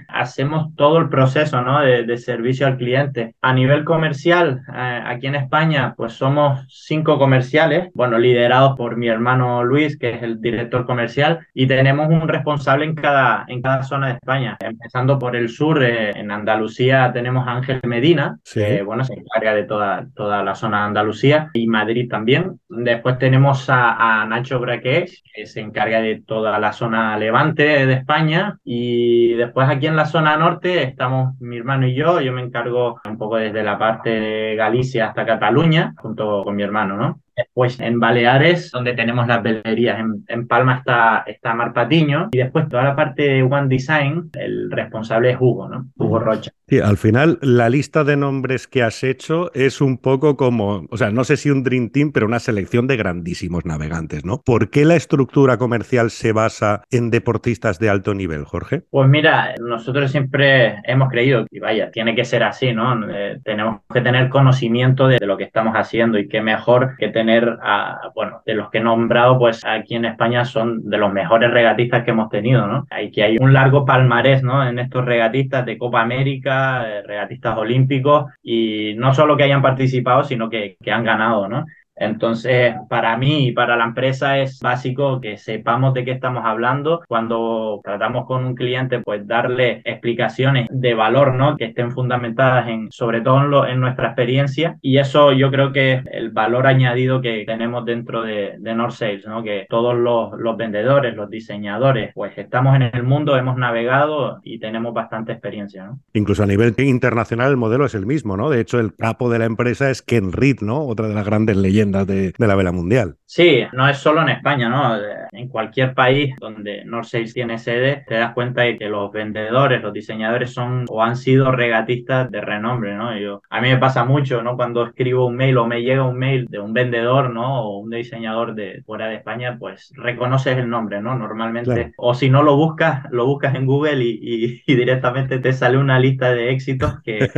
hacemos 0.08 0.76
todo 0.76 0.98
el 1.00 1.10
proceso, 1.10 1.62
¿no? 1.62 1.82
de, 1.82 2.04
de 2.04 2.18
servicio 2.18 2.68
al 2.68 2.78
cliente. 2.78 3.36
A 3.42 3.54
nivel 3.54 3.84
comercial, 3.84 4.62
eh, 4.74 5.02
aquí 5.06 5.28
en 5.28 5.36
España, 5.36 5.94
pues 5.96 6.14
somos 6.14 6.66
cinco 6.70 7.18
comerciales, 7.18 7.90
bueno, 7.94 8.18
liderados 8.18 8.76
por 8.76 8.98
mi 8.98 9.08
hermano 9.08 9.64
Luis, 9.64 9.98
que 9.98 10.12
es 10.12 10.24
el 10.24 10.42
director 10.42 10.86
comercial, 10.86 11.40
y 11.54 11.68
tenemos 11.68 12.08
un 12.10 12.28
responsable 12.28 12.86
en 12.86 12.96
cada, 12.96 13.46
en 13.48 13.62
cada 13.62 13.84
zona 13.84 14.08
de 14.08 14.14
España. 14.14 14.58
Empezando 14.60 15.18
por 15.20 15.36
el 15.36 15.50
sur, 15.50 15.84
eh, 15.84 16.12
en 16.16 16.32
Andalucía 16.32 17.12
tenemos 17.14 17.48
a 17.48 17.52
Ángel 17.52 17.80
Medina, 17.84 18.38
Sí. 18.44 18.60
que 18.62 18.82
bueno, 18.84 19.04
se 19.04 19.14
encarga 19.14 19.54
de 19.54 19.64
toda, 19.64 20.08
toda 20.16 20.44
la 20.44 20.56
zona 20.56 20.80
de 20.80 20.86
Andalucía 20.86 21.50
y 21.54 21.68
Madrid 21.68 22.10
también. 22.10 22.60
Después 22.70 23.18
tenemos 23.20 23.70
a, 23.70 24.22
a 24.22 24.26
Nacho 24.26 24.60
Braqués, 24.60 25.24
que 25.34 25.46
se 25.46 25.62
encarga 25.62 26.02
de 26.02 26.22
toda 26.26 26.60
la 26.60 26.74
zona 26.74 27.18
levante 27.18 27.86
de 27.86 27.94
España. 27.94 28.58
Y 28.64 29.34
después 29.46 29.70
aquí 29.70 29.88
en 29.88 29.96
la 29.96 30.06
zona 30.06 30.38
norte 30.38 30.84
estamos 30.84 31.40
mi 31.40 31.58
hermano 31.58 31.88
y 31.88 31.96
yo. 31.96 32.22
Yo 32.22 32.34
me 32.34 32.42
encargo 32.42 33.00
un 33.08 33.18
poco 33.18 33.38
desde 33.38 33.64
la 33.64 33.78
parte 33.78 34.10
de 34.10 34.56
Galicia 34.56 35.08
hasta 35.08 35.26
Cataluña, 35.26 35.94
junto 35.98 36.44
con 36.44 36.56
mi 36.56 36.64
hermano, 36.64 36.98
¿no? 36.98 37.20
Después 37.36 37.80
en 37.80 38.00
Baleares, 38.00 38.72
donde 38.72 38.94
tenemos 38.94 39.28
las 39.28 39.44
velerías. 39.44 40.00
En, 40.00 40.24
en 40.28 40.48
Palma 40.48 40.78
está, 40.78 41.24
está 41.28 41.54
Mar 41.54 41.74
Patiño. 41.74 42.30
Y 42.32 42.38
después 42.38 42.68
toda 42.70 42.84
la 42.84 42.96
parte 42.96 43.24
de 43.24 43.44
One 43.44 43.68
Design, 43.68 44.30
el 44.34 44.72
responsable 44.72 45.32
es 45.32 45.38
Hugo, 45.40 45.68
¿no? 45.70 45.88
Hugo 45.98 46.20
Rocha. 46.20 46.52
Sí, 46.68 46.80
al 46.80 46.98
final 46.98 47.38
la 47.42 47.70
lista 47.70 48.04
de 48.04 48.18
nombres 48.18 48.68
que 48.68 48.82
has 48.82 49.04
hecho 49.04 49.52
es 49.54 49.82
un 49.82 50.00
poco 50.00 50.36
como, 50.36 50.88
o 50.90 50.98
sea, 50.98 51.12
no 51.12 51.24
sé 51.24 51.38
si 51.38 51.52
un 51.52 51.64
Dream 51.64 51.90
Team, 51.90 52.12
pero 52.12 52.26
una 52.26 52.40
selección 52.40 52.88
de 52.88 52.98
grandísimos 52.98 53.66
navegantes, 53.66 54.26
¿no? 54.26 54.42
¿Por 54.44 54.72
qué 54.72 54.84
la 54.84 54.96
estructura 54.96 55.58
comercial 55.58 56.10
se 56.10 56.32
basa 56.32 56.82
en 56.90 57.12
deportistas 57.12 57.78
de 57.78 57.90
alto 57.90 58.16
nivel, 58.16 58.46
Jorge? 58.46 58.82
Pues 58.90 59.08
mira, 59.08 59.54
nosotros 59.62 60.12
siempre 60.12 60.78
hemos 60.86 61.10
creído 61.10 61.46
que, 61.52 61.60
vaya, 61.60 61.92
tiene 61.92 62.16
que 62.16 62.26
ser 62.26 62.44
así, 62.44 62.74
¿no? 62.74 63.08
Eh, 63.10 63.40
tenemos 63.44 63.82
que 63.94 64.02
tener 64.02 64.30
conocimiento 64.30 65.08
de, 65.08 65.18
de 65.20 65.28
lo 65.28 65.38
que 65.38 65.44
estamos 65.44 65.76
haciendo 65.76 66.18
y 66.18 66.28
qué 66.28 66.42
mejor 66.42 66.96
que 66.98 67.10
tener, 67.10 67.25
a, 67.30 68.12
bueno, 68.14 68.42
de 68.46 68.56
los 68.56 68.70
que 68.70 68.80
he 68.80 68.82
nombrado, 68.82 69.38
pues 69.38 69.64
aquí 69.66 69.96
en 69.96 70.06
España 70.06 70.46
son 70.46 70.90
de 70.90 70.98
los 70.98 71.12
mejores 71.12 71.52
regatistas 71.52 72.04
que 72.04 72.12
hemos 72.12 72.30
tenido, 72.30 72.68
¿no? 72.68 72.86
Hay 72.90 73.12
que 73.12 73.24
hay 73.24 73.38
un 73.40 73.54
largo 73.54 73.86
palmarés, 73.86 74.44
¿no? 74.44 74.68
En 74.68 74.80
estos 74.80 75.06
regatistas 75.06 75.66
de 75.66 75.78
Copa 75.78 76.02
América, 76.02 76.86
eh, 76.88 77.02
regatistas 77.04 77.58
olímpicos 77.58 78.32
y 78.42 78.94
no 78.98 79.14
solo 79.14 79.38
que 79.38 79.44
hayan 79.44 79.62
participado, 79.62 80.24
sino 80.24 80.50
que, 80.50 80.78
que 80.82 80.92
han 80.92 81.04
ganado, 81.04 81.48
¿no? 81.48 81.66
Entonces, 81.96 82.76
para 82.90 83.16
mí 83.18 83.48
y 83.48 83.52
para 83.52 83.76
la 83.78 83.86
empresa 83.86 84.38
es 84.40 84.60
básico 84.60 85.22
que 85.22 85.38
sepamos 85.38 85.94
de 85.94 86.04
qué 86.06 86.12
estamos 86.12 86.44
hablando. 86.46 87.02
Cuando 87.08 87.80
tratamos 87.84 88.26
con 88.26 88.46
un 88.46 88.56
cliente, 88.56 89.00
pues 89.00 89.26
darle 89.26 89.82
explicaciones 89.86 90.68
de 90.70 90.94
valor, 90.94 91.34
¿no? 91.36 91.56
Que 91.58 91.66
estén 91.66 91.92
fundamentadas 91.92 92.68
en, 92.68 92.92
sobre 92.92 93.22
todo 93.22 93.42
en, 93.42 93.50
lo- 93.52 93.66
en 93.68 93.80
nuestra 93.80 94.08
experiencia. 94.08 94.78
Y 94.82 94.98
eso 94.98 95.32
yo 95.32 95.50
creo 95.52 95.72
que 95.72 95.94
es 95.94 96.04
el 96.12 96.32
valor 96.32 96.68
añadido 96.68 97.22
que 97.22 97.44
tenemos 97.46 97.86
dentro 97.86 98.24
de, 98.24 98.56
de 98.60 98.76
North 98.76 98.94
Sales, 98.94 99.26
¿no? 99.26 99.42
Que 99.42 99.66
todos 99.70 99.96
los, 99.96 100.34
los 100.38 100.58
vendedores, 100.58 101.16
los 101.16 101.30
diseñadores, 101.30 102.12
pues 102.14 102.38
estamos 102.38 102.76
en 102.76 102.84
el 102.84 103.04
mundo, 103.04 103.38
hemos 103.38 103.58
navegado 103.58 104.40
y 104.44 104.60
tenemos 104.60 104.94
bastante 104.94 105.32
experiencia, 105.32 105.86
¿no? 105.86 106.00
Incluso 106.14 106.44
a 106.44 106.48
nivel 106.48 106.74
internacional 106.78 107.52
el 107.52 107.58
modelo 107.58 107.86
es 107.86 107.96
el 107.96 108.06
mismo, 108.06 108.36
¿no? 108.36 108.50
De 108.50 108.60
hecho, 108.60 108.80
el 108.80 108.94
capo 108.96 109.30
de 109.30 109.40
la 109.40 109.46
empresa 109.46 109.90
es 109.90 110.02
Ken 110.02 110.32
Reed, 110.34 110.58
¿no? 110.62 110.82
Otra 110.86 111.08
de 111.08 111.14
las 111.14 111.26
grandes 111.26 111.56
leyendas 111.56 111.85
de, 111.92 112.34
de 112.38 112.48
la 112.48 112.56
vela 112.56 112.72
mundial. 112.72 113.18
Sí, 113.26 113.64
no 113.74 113.88
es 113.88 113.98
solo 113.98 114.22
en 114.22 114.30
España, 114.30 114.70
¿no? 114.70 114.98
En 115.36 115.50
cualquier 115.50 115.94
país 115.94 116.36
donde 116.40 116.86
North 116.86 117.08
Sails 117.08 117.34
tiene 117.34 117.58
sede, 117.58 118.04
te 118.08 118.16
das 118.16 118.34
cuenta 118.34 118.62
de 118.62 118.78
que 118.78 118.90
los 118.90 119.12
vendedores, 119.12 119.82
los 119.82 119.94
diseñadores 119.94 120.54
son 120.54 120.86
o 120.90 121.04
han 121.04 121.16
sido 121.16 121.52
regatistas 121.52 122.32
de 122.32 122.42
renombre, 122.42 122.96
¿no? 122.96 123.18
Yo, 123.18 123.42
a 123.50 123.62
mí 123.62 123.70
me 123.70 123.78
pasa 123.78 124.06
mucho, 124.06 124.42
¿no? 124.42 124.56
Cuando 124.56 124.86
escribo 124.86 125.28
un 125.28 125.36
mail 125.36 125.58
o 125.58 125.68
me 125.68 125.82
llega 125.82 126.04
un 126.04 126.18
mail 126.18 126.46
de 126.50 126.60
un 126.60 126.74
vendedor, 126.74 127.32
¿no? 127.32 127.64
O 127.64 127.80
un 127.80 127.90
diseñador 127.90 128.56
de 128.56 128.84
fuera 128.86 129.08
de 129.08 129.16
España, 129.16 129.58
pues 129.60 129.92
reconoces 129.96 130.58
el 130.58 130.70
nombre, 130.70 131.02
¿no? 131.02 131.18
Normalmente, 131.18 131.94
o 131.98 132.14
si 132.14 132.30
no 132.30 132.44
lo 132.44 132.56
buscas, 132.56 133.04
lo 133.12 133.26
buscas 133.26 133.56
en 133.56 133.66
Google 133.66 134.04
y, 134.04 134.64
directamente 134.76 135.40
te 135.40 135.54
sale 135.54 135.78
una 135.78 136.00
lista 136.00 136.34
de 136.34 136.52
éxitos 136.52 137.00
que, 137.04 137.30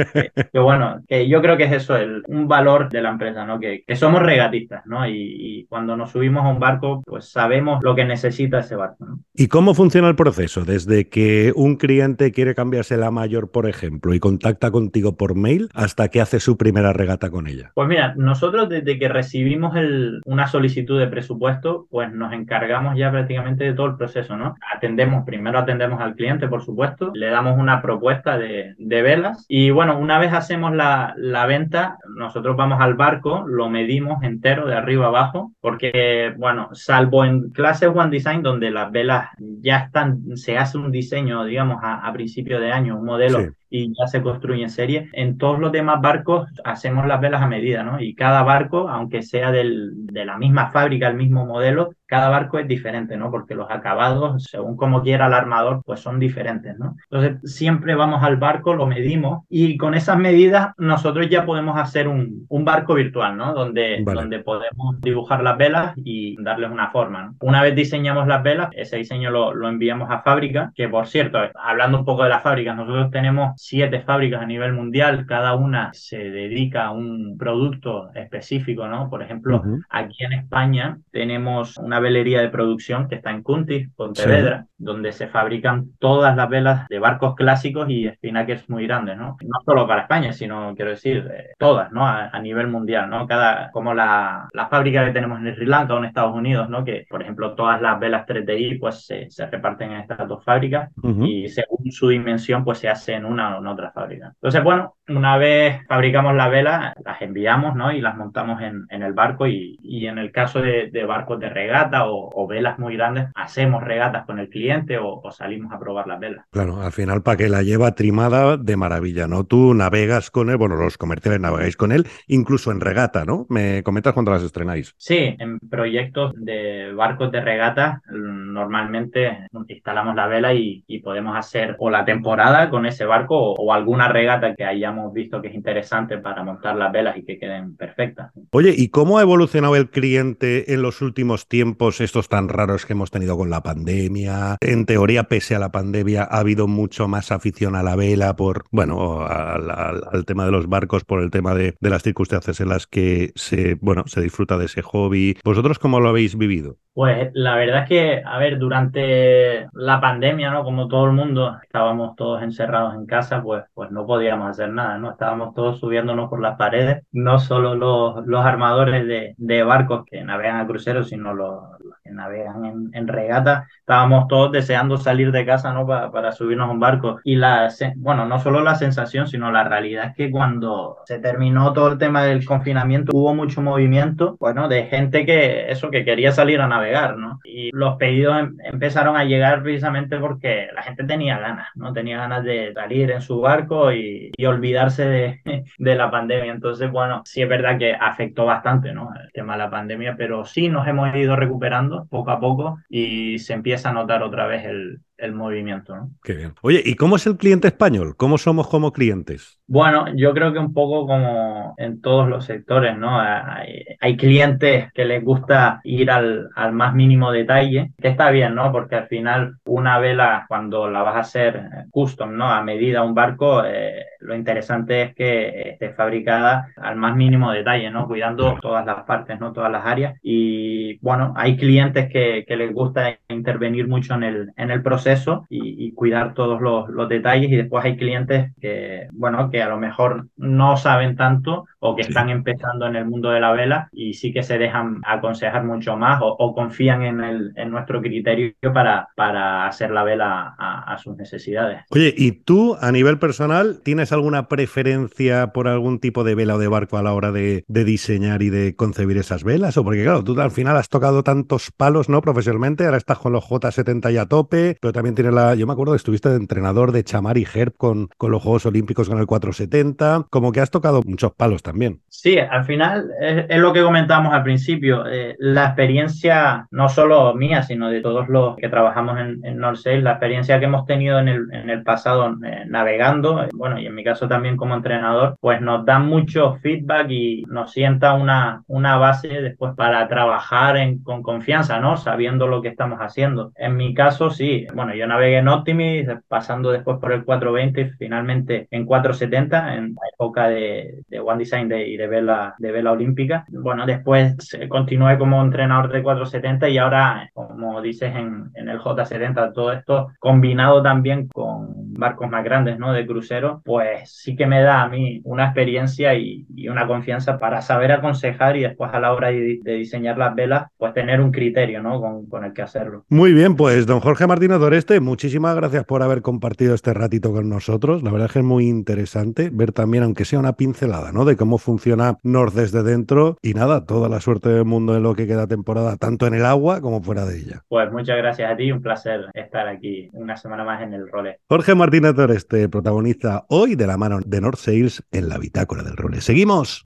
que, 0.51 0.60
bueno, 0.60 1.01
que 1.07 1.27
yo 1.27 1.41
creo 1.41 1.55
que 1.55 1.65
es 1.65 1.71
eso, 1.71 1.95
el, 1.95 2.23
un 2.27 2.47
valor 2.47 2.89
de 2.89 3.01
la 3.01 3.10
empresa, 3.10 3.45
¿no? 3.45 3.60
Que, 3.60 3.83
que 3.86 3.95
somos 3.95 4.21
regatistas, 4.21 4.86
¿no? 4.86 5.07
Y, 5.07 5.13
y 5.13 5.65
cuando 5.65 5.95
nos 5.95 6.12
subimos 6.12 6.45
a 6.45 6.49
un 6.49 6.60
barco, 6.60 7.01
pues 7.05 7.29
sabemos 7.29 7.79
lo 7.88 7.95
que 7.95 8.04
necesita 8.04 8.60
ese 8.60 8.76
barco. 8.76 9.08
¿Y 9.34 9.47
cómo 9.47 9.73
funciona 9.73 10.10
el 10.10 10.17
proceso? 10.17 10.65
Desde 10.65 11.08
que 11.08 11.54
un 11.56 11.78
cliente 11.78 12.34
quiere 12.34 12.54
cambiarse 12.54 12.97
la 12.97 13.12
mayor, 13.12 13.50
por 13.50 13.65
ejemplo, 13.65 14.13
y 14.13 14.19
contacta 14.19 14.71
contigo 14.71 15.15
por 15.15 15.36
mail, 15.36 15.69
hasta 15.73 16.10
que 16.10 16.19
hace 16.19 16.41
su 16.41 16.58
primera 16.58 16.91
regata 16.91 17.30
con 17.30 17.47
ella. 17.47 17.71
Pues 17.76 17.88
mira, 17.88 18.13
nosotros 18.17 18.67
desde 18.67 19.00
que 19.00 19.08
recibimos 19.08 19.78
el, 19.78 20.21
una 20.26 20.47
solicitud 20.47 21.00
de 21.00 21.08
presupuesto, 21.08 21.88
pues 21.89 22.12
nos 22.12 22.34
encargamos 22.34 22.97
ya 22.97 23.10
prácticamente 23.10 23.63
de 23.63 23.73
todo 23.73 23.86
el 23.86 23.95
proceso, 23.95 24.36
¿no? 24.36 24.55
Atendemos, 24.76 25.24
primero 25.26 25.57
atendemos 25.57 26.01
al 26.01 26.16
cliente, 26.16 26.49
por 26.49 26.66
supuesto, 26.66 27.11
le 27.14 27.30
damos 27.30 27.57
una 27.57 27.82
propuesta 27.82 28.38
de, 28.38 28.76
de 28.78 29.01
velas 29.01 29.45
y 29.47 29.70
bueno, 29.70 29.97
una 29.97 30.20
vez 30.20 30.34
hacemos 30.34 30.76
la, 30.76 31.14
la 31.16 31.45
venta, 31.45 31.99
nosotros 32.18 32.57
vamos 32.57 32.82
al 32.82 32.95
barco, 32.95 33.45
lo 33.47 33.70
medimos 33.70 34.24
entero 34.24 34.68
de 34.68 34.76
arriba 34.76 35.05
abajo, 35.05 35.53
porque, 35.61 36.34
bueno, 36.38 36.68
salvo 36.74 37.24
en 37.24 37.51
clase 37.51 37.76
One 37.86 38.09
Design, 38.09 38.41
donde 38.41 38.71
las 38.71 38.91
velas 38.91 39.30
ya 39.38 39.78
están, 39.78 40.36
se 40.38 40.57
hace 40.57 40.78
un 40.78 40.91
diseño, 40.91 41.45
digamos, 41.45 41.80
a, 41.84 42.11
principio 42.13 42.59
de 42.59 42.71
año, 42.71 42.97
un 42.97 43.05
modelo. 43.05 43.53
Y 43.70 43.93
ya 43.97 44.07
se 44.07 44.22
construye 44.22 44.63
en 44.63 44.70
serie. 44.70 45.09
En 45.13 45.38
todos 45.38 45.59
los 45.59 45.72
demás 45.72 46.01
barcos 46.01 46.49
hacemos 46.63 47.05
las 47.07 47.22
velas 47.22 47.41
a 47.41 47.47
medida, 47.47 47.84
¿no? 47.84 47.99
Y 47.99 48.15
cada 48.15 48.43
barco, 48.43 48.89
aunque 48.89 49.22
sea 49.22 49.51
del, 49.51 49.91
de 50.07 50.26
la 50.26 50.38
misma 50.38 50.72
fábrica, 50.72 51.07
el 51.07 51.15
mismo 51.15 51.45
modelo, 51.45 51.91
cada 52.07 52.30
barco 52.30 52.57
es 52.57 52.68
diferente, 52.68 53.18
¿no? 53.18 53.30
Porque 53.30 53.53
los 53.53 53.70
acabados, 53.70 54.45
según 54.45 54.78
como 54.78 55.01
quiera 55.01 55.28
el 55.28 55.34
armador, 55.34 55.82
pues 55.86 55.99
son 55.99 56.20
diferentes, 56.20 56.78
¿no? 56.80 56.95
Entonces, 57.11 57.53
siempre 57.53 57.95
vamos 57.95 58.24
al 58.24 58.38
barco, 58.38 58.74
lo 58.74 58.88
medimos 58.88 59.43
y 59.49 59.78
con 59.78 59.93
esas 59.93 60.18
medidas 60.18 60.74
nosotros 60.78 61.30
ya 61.30 61.45
podemos 61.45 61.78
hacer 61.78 62.07
un, 62.07 62.45
un 62.47 62.65
barco 62.65 62.93
virtual, 62.93 63.38
¿no? 63.38 63.53
Donde, 63.53 64.03
donde 64.05 64.39
podemos 64.39 64.99
dibujar 65.01 65.43
las 65.43 65.57
velas 65.57 65.93
y 65.97 66.41
darles 66.41 66.72
una 66.72 66.89
forma, 66.91 67.24
¿no? 67.24 67.36
Una 67.41 67.61
vez 67.61 67.76
diseñamos 67.76 68.28
las 68.28 68.41
velas, 68.41 68.70
ese 68.72 68.97
diseño 68.97 69.30
lo, 69.30 69.53
lo 69.53 69.68
enviamos 69.68 70.09
a 70.09 70.22
fábrica, 70.22 70.72
que 70.76 70.88
por 70.88 71.07
cierto, 71.07 71.39
hablando 71.55 71.99
un 71.99 72.05
poco 72.05 72.24
de 72.24 72.30
las 72.30 72.41
fábricas, 72.41 72.76
nosotros 72.76 73.11
tenemos 73.11 73.57
siete 73.58 74.01
fábricas 74.01 74.41
a 74.41 74.45
nivel 74.45 74.74
mundial, 74.74 75.26
cada 75.26 75.55
una 75.55 75.89
se 75.93 76.18
dedica 76.18 76.86
a 76.86 76.91
un 76.91 77.38
producto 77.38 78.12
específico, 78.14 78.88
¿no? 78.88 79.10
Por 79.10 79.24
ejemplo, 79.24 79.64
aquí 79.89 80.24
en 80.24 80.34
España 80.34 80.99
tenemos 81.12 81.78
una 81.78 81.99
velería 81.99 82.41
de 82.41 82.49
producción 82.49 83.08
que 83.08 83.16
está 83.16 83.32
en 83.32 83.43
Cuntis, 83.43 83.89
Pontevedra, 83.95 84.68
donde 84.78 85.12
se 85.12 85.28
fabrican 85.28 85.91
todas 85.99 86.36
las 86.36 86.49
velas 86.49 86.88
de 86.88 86.99
barcos 86.99 87.36
clásicos 87.36 87.89
y 87.89 88.08
espinaques 88.08 88.70
muy 88.70 88.86
grandes, 88.86 89.18
¿no? 89.18 89.38
No 89.41 89.60
solo 89.66 89.88
para 89.88 90.03
España, 90.03 90.34
sino, 90.34 90.76
quiero 90.76 90.91
decir, 90.91 91.30
eh, 91.34 91.49
todas, 91.58 91.91
¿no? 91.91 92.08
A, 92.08 92.38
nivel 92.38 92.68
mundial, 92.68 93.10
¿no? 93.10 93.26
Cada, 93.26 93.72
como 93.72 93.95
la, 93.95 94.47
la, 94.53 94.68
fábrica 94.68 95.03
que 95.03 95.12
tenemos 95.12 95.39
en 95.39 95.55
Sri 95.55 95.66
Lanka 95.66 95.95
o 95.95 95.97
en 95.97 96.05
Estados 96.05 96.36
Unidos, 96.36 96.70
¿no? 96.70 96.86
Que, 96.86 97.05
por 97.10 97.22
ejemplo, 97.22 97.55
todas 97.55 97.82
las 97.82 97.99
velas 97.99 98.28
3DI, 98.28 98.80
pues 98.80 99.05
se, 99.05 99.30
se 99.32 99.47
reparten 99.47 99.91
en 99.91 100.01
estas 100.01 100.28
dos 100.28 100.43
fábricas 100.43 100.91
y 101.03 101.49
según 101.49 101.91
su 101.91 102.10
dimensión, 102.10 102.64
pues 102.64 102.78
se 102.78 102.89
hace 102.89 103.14
en 103.14 103.26
una 103.50 103.60
en 103.60 103.68
otra 103.68 103.91
fábrica. 103.91 104.32
Entonces, 104.36 104.64
bueno, 104.64 104.95
una 105.08 105.38
vez 105.38 105.86
fabricamos 105.88 106.36
la 106.36 106.48
vela, 106.48 106.93
las 107.04 107.22
enviamos, 107.22 107.76
¿no? 107.76 107.91
Y 107.91 108.02
las 108.02 108.16
montamos 108.16 108.62
en, 108.62 108.86
en 108.89 109.04
el 109.04 109.14
barco 109.14 109.48
y, 109.48 109.78
y, 109.82 110.08
en 110.08 110.18
el 110.18 110.32
caso 110.32 110.62
de, 110.62 110.89
de 110.91 111.06
barcos 111.06 111.39
de 111.39 111.50
regata 111.50 112.04
o, 112.08 112.48
velas 112.48 112.80
muy 112.80 112.95
grandes, 112.95 113.28
hacemos 113.36 113.84
regatas 113.84 114.26
con 114.26 114.39
el 114.39 114.50
cliente 114.50 114.98
o, 114.98 115.22
salimos 115.32 115.74
a 115.74 115.80
probar 115.80 116.08
las 116.08 116.20
velas. 116.20 116.45
Claro, 116.52 116.82
al 116.82 116.91
final 116.91 117.22
para 117.22 117.38
que 117.38 117.50
la 117.50 117.62
lleva 117.62 117.91
trimada 117.91 118.56
de 118.56 118.78
maravilla, 118.78 119.28
¿no? 119.28 119.43
Tú 119.43 119.74
navegas 119.74 120.32
con 120.32 120.50
él, 120.50 120.58
bueno, 120.58 120.76
los 120.76 120.98
comerciales 120.98 121.41
navegáis 121.41 121.76
con 121.76 121.91
él, 121.91 122.08
incluso 122.28 122.72
en 122.72 122.80
regata, 122.80 123.26
¿no? 123.26 123.45
Me 123.50 123.84
comentas 123.84 124.14
cuando 124.14 124.32
las 124.32 124.43
estrenáis. 124.43 124.93
Sí, 124.98 125.36
en 125.38 125.60
proyectos 125.60 126.34
de 126.36 126.93
barcos 126.93 127.32
de 127.32 127.41
regata 127.41 128.02
normalmente 128.10 129.48
instalamos 129.68 130.16
la 130.16 130.28
vela 130.28 130.54
y, 130.54 130.84
podemos 131.04 131.38
hacer 131.38 131.76
o 131.80 131.89
la 131.89 132.04
temporada 132.04 132.70
con 132.70 132.86
ese 132.86 133.06
barco 133.06 133.36
o, 133.38 133.73
alguna 133.73 134.07
regata 134.07 134.55
que 134.55 134.63
hayamos 134.63 135.13
visto 135.13 135.41
que 135.41 135.49
es 135.49 135.55
interesante 135.55 136.17
para 136.17 136.43
montar 136.43 136.75
las 136.75 136.91
velas 136.91 137.17
y 137.17 137.23
que 137.23 137.38
queden 137.38 137.75
perfectas. 137.75 138.31
Oye, 138.51 138.73
¿y 138.75 138.89
cómo 138.89 139.17
ha 139.17 139.21
evolucionado 139.21 139.75
el 139.75 139.89
cliente 139.89 140.73
en 140.73 140.81
los 140.81 141.01
últimos 141.01 141.47
tiempos? 141.47 141.97
estos 141.99 142.29
tan 142.29 142.49
raros 142.49 142.85
que 142.85 142.93
hemos 142.93 143.11
tenido 143.11 143.38
con 143.38 143.49
la 143.49 143.61
pandemia. 143.61 144.57
En 144.61 144.85
teoría, 144.85 145.23
pese 145.23 145.55
a 145.55 145.59
la 145.59 145.71
pandemia, 145.71 146.23
ha 146.23 146.39
habido 146.39 146.67
mucho 146.67 147.07
más 147.07 147.31
afición 147.31 147.75
a 147.75 147.83
la 147.83 147.95
vela 147.95 148.35
por, 148.35 148.65
bueno, 148.71 149.25
al, 149.25 150.25
tema 150.25 150.45
de 150.45 150.51
los 150.51 150.67
barcos, 150.67 151.03
por 151.05 151.21
el 151.21 151.31
tema 151.31 151.53
de, 151.53 151.75
de, 151.79 151.89
las 151.89 152.03
circunstancias 152.03 152.59
en 152.59 152.69
las 152.69 152.88
que 152.88 153.31
se, 153.35 153.75
bueno, 153.75 154.03
se 154.07 154.21
disfruta 154.21 154.57
de 154.57 154.65
ese 154.65 154.81
hobby. 154.81 155.38
¿Vosotros 155.43 155.79
cómo 155.79 155.99
lo 155.99 156.09
habéis 156.09 156.38
vivido? 156.38 156.77
Pues 156.97 157.29
la 157.35 157.55
verdad 157.55 157.83
es 157.83 157.89
que, 157.89 158.23
a 158.25 158.39
ver, 158.39 158.57
durante 158.57 159.67
la 159.73 160.01
pandemia, 160.01 160.49
¿no? 160.49 160.63
Como 160.63 160.88
todo 160.88 161.05
el 161.05 161.11
mundo, 161.11 161.55
estábamos 161.61 162.15
todos 162.15 162.41
encerrados 162.41 162.95
en 162.95 163.05
casa, 163.05 163.26
pues, 163.43 163.63
pues 163.73 163.91
no 163.91 164.05
podíamos 164.05 164.49
hacer 164.49 164.69
nada, 164.71 164.97
¿no? 164.97 165.11
Estábamos 165.11 165.53
todos 165.53 165.80
subiéndonos 165.80 166.30
por 166.30 166.41
las 166.41 166.57
paredes, 166.57 167.03
no 167.11 167.39
solo 167.39 167.75
los, 167.75 168.25
los 168.25 168.45
armadores 168.45 169.07
de, 169.07 169.36
de 169.38 169.63
barcos 169.63 170.05
que 170.05 170.23
navegan 170.23 170.57
a 170.61 170.67
cruceros, 170.67 171.09
sino 171.09 171.34
los, 171.34 171.63
navegan 172.12 172.89
en, 172.93 173.08
regata, 173.08 173.68
estábamos 173.80 174.28
todos 174.28 174.51
deseando 174.51 174.97
salir 174.97 175.32
de 175.32 175.45
casa, 175.45 175.74
¿no? 175.74 175.86
para 175.88 176.32
subirnos 176.32 176.70
a 176.70 176.72
un 176.72 176.80
barco. 176.80 177.20
Y 177.24 177.36
la, 177.36 177.70
bueno, 177.95 178.26
no 178.26 178.39
solo 178.39 178.62
la 178.62 178.76
sensación, 178.76 179.28
sino 179.28 179.51
la 179.51 179.64
realidad 179.64 180.08
es 180.08 180.16
que 180.16 180.32
cuando 180.32 180.97
se 181.05 181.20
terminó 181.20 181.74
todo 181.74 181.91
el 181.91 181.97
tema 181.97 182.24
del 182.24 182.45
confinamiento, 182.45 183.12
hubo 183.16 183.34
mucho 183.34 183.62
movimiento, 183.62 184.38
bueno, 184.39 184.68
de 184.68 184.86
gente 184.86 185.26
que, 185.26 185.72
eso, 185.72 185.89
que 185.89 186.05
quería 186.05 186.32
salir 186.32 186.62
a 186.62 186.68
navegar, 186.68 187.18
¿no? 187.18 187.39
Y 187.43 187.72
los 187.74 187.95
pedidos 187.97 188.39
em, 188.39 188.58
empezaron 188.64 189.16
a 189.16 189.24
llegar 189.24 189.64
precisamente 189.64 190.18
porque 190.18 190.68
la 190.74 190.84
gente 190.84 191.03
tenía 191.03 191.39
ganas, 191.39 191.68
¿no? 191.76 191.93
Tenía 191.93 192.18
ganas 192.18 192.43
de 192.43 192.74
salir 192.74 193.12
en 193.12 193.22
su 193.22 193.39
barco 193.41 193.91
y, 193.91 194.32
y 194.36 194.45
olvidarse 194.45 195.05
de, 195.05 195.41
de 195.78 195.95
la 195.95 196.12
pandemia. 196.12 196.51
Entonces, 196.51 196.91
bueno, 196.91 197.22
sí 197.26 197.41
es 197.41 197.49
verdad 197.49 197.78
que 197.78 197.93
afectó 197.93 198.45
bastante, 198.45 198.93
¿no? 198.93 199.10
El 199.22 199.32
tema 199.32 199.53
de 199.53 199.60
la 199.60 199.70
pandemia, 199.70 200.16
pero 200.18 200.45
sí 200.45 200.70
nos 200.70 200.88
hemos 200.88 201.14
ido 201.16 201.36
recuperando 201.36 201.97
poco 202.10 202.32
a 202.32 202.39
poco 202.39 202.78
y 202.89 203.39
se 203.39 203.54
empieza 203.54 203.89
a 203.89 203.93
notar 203.93 204.24
otra 204.24 204.48
vez 204.48 204.66
el, 204.66 205.02
el 205.18 205.34
movimiento. 205.34 205.95
¿no? 205.95 206.11
Qué 206.24 206.34
bien. 206.34 206.53
Oye, 206.61 206.82
¿y 206.84 206.95
cómo 206.95 207.15
es 207.15 207.26
el 207.28 207.38
cliente 207.38 207.68
español? 207.68 208.15
¿Cómo 208.15 208.38
somos 208.38 208.68
como 208.68 208.91
clientes? 208.91 209.59
Bueno, 209.68 210.05
yo 210.15 210.34
creo 210.34 210.53
que 210.53 210.59
un 210.59 210.74
poco 210.74 211.05
como 211.05 211.76
en 211.78 212.01
todos 212.01 212.30
los 212.30 212.45
sectores, 212.45 212.97
¿no? 212.97 213.20
Hay, 213.20 213.84
hay 213.99 214.15
clientes 214.15 214.91
que 214.93 215.05
les 215.05 215.24
gusta 215.24 215.82
ir 215.84 216.09
al, 216.09 216.49
al, 216.55 216.72
más 216.72 216.93
mínimo 216.93 217.32
detalle, 217.32 217.91
que 218.01 218.07
está 218.07 218.32
bien, 218.32 218.55
¿no? 218.55 218.72
Porque 218.72 218.95
al 218.95 219.07
final 219.07 219.57
una 219.65 219.99
vela, 219.99 220.45
cuando 220.47 220.89
la 220.89 221.01
vas 221.03 221.15
a 221.15 221.20
hacer 221.20 221.63
custom, 221.91 222.38
¿no? 222.38 222.49
A 222.49 222.63
medida 222.63 223.03
un 223.03 223.13
barco, 223.13 223.63
eh, 223.65 224.05
lo 224.20 224.36
interesante 224.36 225.01
es 225.01 225.15
que 225.15 225.72
esté 225.72 225.89
fabricada 225.89 226.70
al 226.78 226.95
más 226.95 227.15
mínimo 227.15 227.51
detalle, 227.51 227.89
¿no? 227.89 228.07
Cuidando 228.07 228.57
todas 228.61 228.86
las 228.86 229.03
partes, 229.03 229.39
¿no? 229.39 229.51
Todas 229.51 229.72
las 229.72 229.86
áreas. 229.86 230.18
Y 230.22 230.97
bueno, 230.99 231.34
hay 231.36 231.57
clientes 231.57 232.09
que, 232.09 232.45
que 232.47 232.55
les 232.55 232.74
gusta 232.74 233.18
intervenir 233.28 233.88
mucho 233.88 234.13
en 234.13 234.24
el, 234.24 234.53
en 234.55 234.72
el 234.72 234.82
proceso 234.82 235.07
y, 235.49 235.91
cuidar 235.93 236.34
todos 236.34 236.62
los, 236.62 236.89
los, 236.89 237.10
detalles 237.10 237.51
y 237.51 237.55
después 237.55 237.84
hay 237.84 237.97
clientes 237.97 238.51
que, 238.62 239.08
bueno, 239.14 239.49
que 239.49 239.64
a 239.64 239.70
lo 239.70 239.78
mejor 239.78 240.28
no 240.36 240.78
saben 240.78 241.16
tanto 241.16 241.66
o 241.80 241.95
que 241.95 242.01
están 242.01 242.30
empezando 242.30 242.86
en 242.88 242.95
el 242.95 243.05
mundo 243.05 243.30
de 243.30 243.39
la 243.39 243.51
vela 243.51 243.89
y 243.91 244.14
sí 244.14 244.34
que 244.34 244.43
se 244.43 244.58
dejan 244.58 245.01
aconsejar 245.05 245.64
mucho 245.64 245.97
más 245.97 246.20
o, 246.22 246.53
confían 246.53 247.03
en, 247.03 247.22
el, 247.22 247.53
en 247.55 247.72
nuestro 247.72 248.01
criterio 248.01 248.53
para, 248.74 249.10
para 249.16 249.68
hacer 249.68 249.91
la 249.91 250.03
vela 250.03 250.55
a, 250.58 250.97
sus 250.97 251.16
necesidades. 251.16 251.82
Oye, 251.91 252.14
¿y 252.18 252.32
tú 252.32 252.76
a 252.82 252.91
nivel 252.91 253.20
personal 253.20 253.82
tienes 253.84 254.12
alguna 254.12 254.47
preferencia 254.47 255.47
por 255.47 255.68
algún 255.68 255.99
tipo 255.99 256.24
de 256.24 256.34
vela 256.34 256.55
o 256.55 256.58
de 256.58 256.68
barco 256.68 256.97
a 256.97 257.03
la 257.03 257.14
hora 257.14 257.32
de, 257.32 257.64
de 257.68 257.84
diseñar 257.84 258.41
y 258.41 258.49
de 258.49 258.76
concebir 258.76 259.18
esas 259.18 259.43
velas? 259.43 259.78
O 259.78 259.84
porque 259.84 260.03
claro, 260.03 260.24
tú 260.24 260.39
al 260.39 260.51
final 260.51 260.76
has 260.78 260.89
tocado 260.89 261.24
tantos 261.24 261.72
palos, 261.72 262.10
¿no? 262.10 262.22
Profesionalmente, 262.22 262.86
ahora 262.86 262.97
estás 262.97 263.20
con 263.20 263.34
los 263.34 263.45
J70 263.45 264.14
y 264.14 264.18
a 264.18 264.26
tope, 264.26 264.78
pero 264.82 264.91
también 264.98 265.14
tienes 265.14 265.32
la. 265.32 265.54
Yo 265.54 265.68
me 265.68 265.74
acuerdo 265.74 265.93
que 265.93 265.98
estuviste 265.98 266.30
de 266.30 266.38
entrenador 266.38 266.91
de 266.91 267.04
Chamari 267.04 267.45
Herb 267.54 267.76
con, 267.78 268.10
con 268.18 268.32
los 268.32 268.41
Juegos 268.41 268.66
Olímpicos 268.66 269.08
con 269.08 269.20
el 269.20 269.28
470. 269.28 270.26
Como 270.32 270.52
que 270.52 270.60
has 270.60 270.72
tocado 270.72 271.04
muchos 271.06 271.34
palos 271.34 271.62
también. 271.62 272.02
Sí, 272.10 272.39
al 272.39 272.66
final 272.66 273.12
es, 273.22 273.60
lo 273.60 273.74
que 273.74 273.84
comentábamos 273.84 274.34
al 274.34 274.41
principio. 274.41 275.06
Eh, 275.06 275.36
la 275.38 275.66
experiencia, 275.66 276.66
no 276.72 276.89
solo 276.89 277.36
mía, 277.36 277.62
sino 277.62 277.91
de 277.91 278.02
todos 278.02 278.28
los 278.28 278.56
que 278.56 278.70
trabajamos 278.70 279.20
en, 279.20 279.39
en 279.45 279.60
Northsail, 279.60 280.04
la 280.04 280.14
experiencia 280.14 280.60
que 280.60 280.66
hemos 280.66 280.88
tenido 280.88 281.20
en 281.20 281.28
el, 281.28 281.45
en 281.54 281.70
el 281.70 281.84
pasado 281.84 282.36
eh, 282.43 282.64
navegando, 282.66 283.43
eh, 283.43 283.50
bueno, 283.54 283.80
y 283.80 283.86
en 283.86 283.93
mi 283.93 284.04
caso 284.04 284.28
también 284.28 284.58
como 284.58 284.74
entrenador, 284.74 285.38
pues 285.39 285.62
nos 285.62 285.86
da 285.86 286.00
mucho 286.00 286.56
feedback 286.56 287.12
y 287.12 287.43
nos 287.48 287.72
sienta 287.72 288.16
una, 288.16 288.64
una 288.66 288.98
base 288.98 289.28
después 289.28 289.76
para 289.76 290.08
trabajar 290.08 290.78
en, 290.78 291.04
con 291.04 291.22
confianza, 291.22 291.80
¿no? 291.80 291.98
Sabiendo 291.98 292.48
lo 292.48 292.64
que 292.64 292.70
estamos 292.70 292.98
haciendo. 292.98 293.52
En 293.58 293.78
mi 293.78 293.93
caso, 293.93 294.32
sí, 294.32 294.66
bueno, 294.74 294.86
yo 294.93 295.07
navegué 295.07 295.38
en 295.38 295.47
Optimis, 295.47 296.07
pasando 296.27 296.71
después 296.71 296.97
por 296.99 297.11
el 297.11 297.23
420 297.23 297.81
y 297.81 297.89
finalmente 297.97 298.67
en 298.71 298.85
470, 298.85 299.75
en 299.75 299.93
la 299.93 300.01
época 300.13 300.47
de, 300.49 301.03
de 301.07 301.19
One 301.19 301.39
Design 301.39 301.67
de, 301.67 301.88
y 301.88 301.97
de 301.97 302.07
vela, 302.07 302.55
de 302.57 302.71
vela 302.71 302.91
olímpica. 302.91 303.45
Bueno, 303.49 303.85
después 303.85 304.35
continué 304.69 305.17
como 305.17 305.41
entrenador 305.41 305.91
de 305.91 306.03
470 306.03 306.69
y 306.69 306.77
ahora, 306.77 307.29
como 307.33 307.81
dices 307.81 308.15
en, 308.15 308.51
en 308.55 308.69
el 308.69 308.79
J70, 308.79 309.53
todo 309.53 309.71
esto 309.71 310.07
combinado 310.19 310.81
también 310.81 311.27
con 311.27 311.93
barcos 311.93 312.29
más 312.29 312.43
grandes, 312.43 312.79
¿no? 312.79 312.93
De 312.93 313.05
crucero, 313.05 313.61
pues 313.65 314.11
sí 314.11 314.35
que 314.35 314.47
me 314.47 314.61
da 314.61 314.83
a 314.83 314.89
mí 314.89 315.21
una 315.23 315.45
experiencia 315.45 316.13
y, 316.15 316.45
y 316.55 316.69
una 316.69 316.88
confianza 316.88 317.38
para 317.38 317.61
saber 317.61 317.91
aconsejar 317.91 318.57
y 318.57 318.61
después 318.61 318.93
a 318.93 318.99
la 318.99 319.13
hora 319.13 319.29
de, 319.29 319.59
de 319.61 319.73
diseñar 319.73 320.17
las 320.17 320.35
velas, 320.35 320.69
pues 320.77 320.93
tener 320.93 321.21
un 321.21 321.31
criterio, 321.31 321.81
¿no? 321.81 321.99
Con, 321.99 322.27
con, 322.27 322.43
el 322.43 322.53
que 322.53 322.61
hacerlo. 322.61 323.05
Muy 323.09 323.33
bien, 323.33 323.55
pues 323.55 323.85
don 323.85 323.99
Jorge 323.99 324.27
Martínez 324.27 324.59
Doreste, 324.78 324.99
muchísimas 324.99 325.55
gracias 325.55 325.86
por 325.86 326.03
haber 326.03 326.21
compartido 326.21 326.75
este 326.75 326.93
ratito 326.93 327.34
con 327.34 327.49
nosotros. 327.49 328.03
La 328.03 328.11
verdad 328.11 328.28
es 328.28 328.34
que 328.34 328.39
es 328.39 328.45
muy 328.45 328.67
interesante 328.67 329.49
ver 329.51 329.71
también, 329.71 330.03
aunque 330.03 330.23
sea 330.23 330.38
una 330.38 330.53
pincelada, 330.53 331.11
¿no? 331.11 331.25
De 331.25 331.36
cómo 331.36 331.57
funciona 331.57 332.19
North 332.21 332.53
desde 332.53 332.84
dentro 332.84 333.38
y 333.41 333.55
nada, 333.55 333.88
toda 333.88 334.07
la 334.07 334.21
suerte 334.21 334.49
del 334.49 334.65
mundo 334.65 334.95
en 334.95 335.01
lo 335.01 335.15
que 335.15 335.25
queda 335.25 335.47
temporada, 335.47 335.97
tanto 335.97 336.28
en 336.28 336.36
el 336.36 336.45
agua 336.45 336.80
como 336.80 337.01
fuera 337.01 337.25
de 337.25 337.39
ella. 337.39 337.63
Pues 337.67 337.91
muchas 337.91 338.17
gracias 338.17 338.51
a 338.51 338.55
ti, 338.55 338.71
un 338.71 338.84
placer 338.84 339.21
estar 339.34 339.67
aquí 339.67 340.11
una 340.13 340.38
semana 340.38 340.63
más 340.63 340.84
en 340.84 340.93
el 340.93 341.09
role. 341.09 341.39
Jorge 341.49 341.73
Martínez 341.73 342.13
Doreste 342.13 342.69
protagoniza 342.69 343.45
hoy 343.49 343.73
de 343.73 343.88
la 343.88 343.97
mano 343.97 344.19
de 344.23 344.41
North 344.41 344.59
Sales 344.59 345.03
en 345.11 345.28
la 345.28 345.39
bitácora 345.39 345.82
del 345.82 345.97
role. 345.97 346.21
Seguimos. 346.21 346.86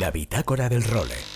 La 0.00 0.10
bitácora 0.10 0.70
del 0.70 0.84
role. 0.84 1.35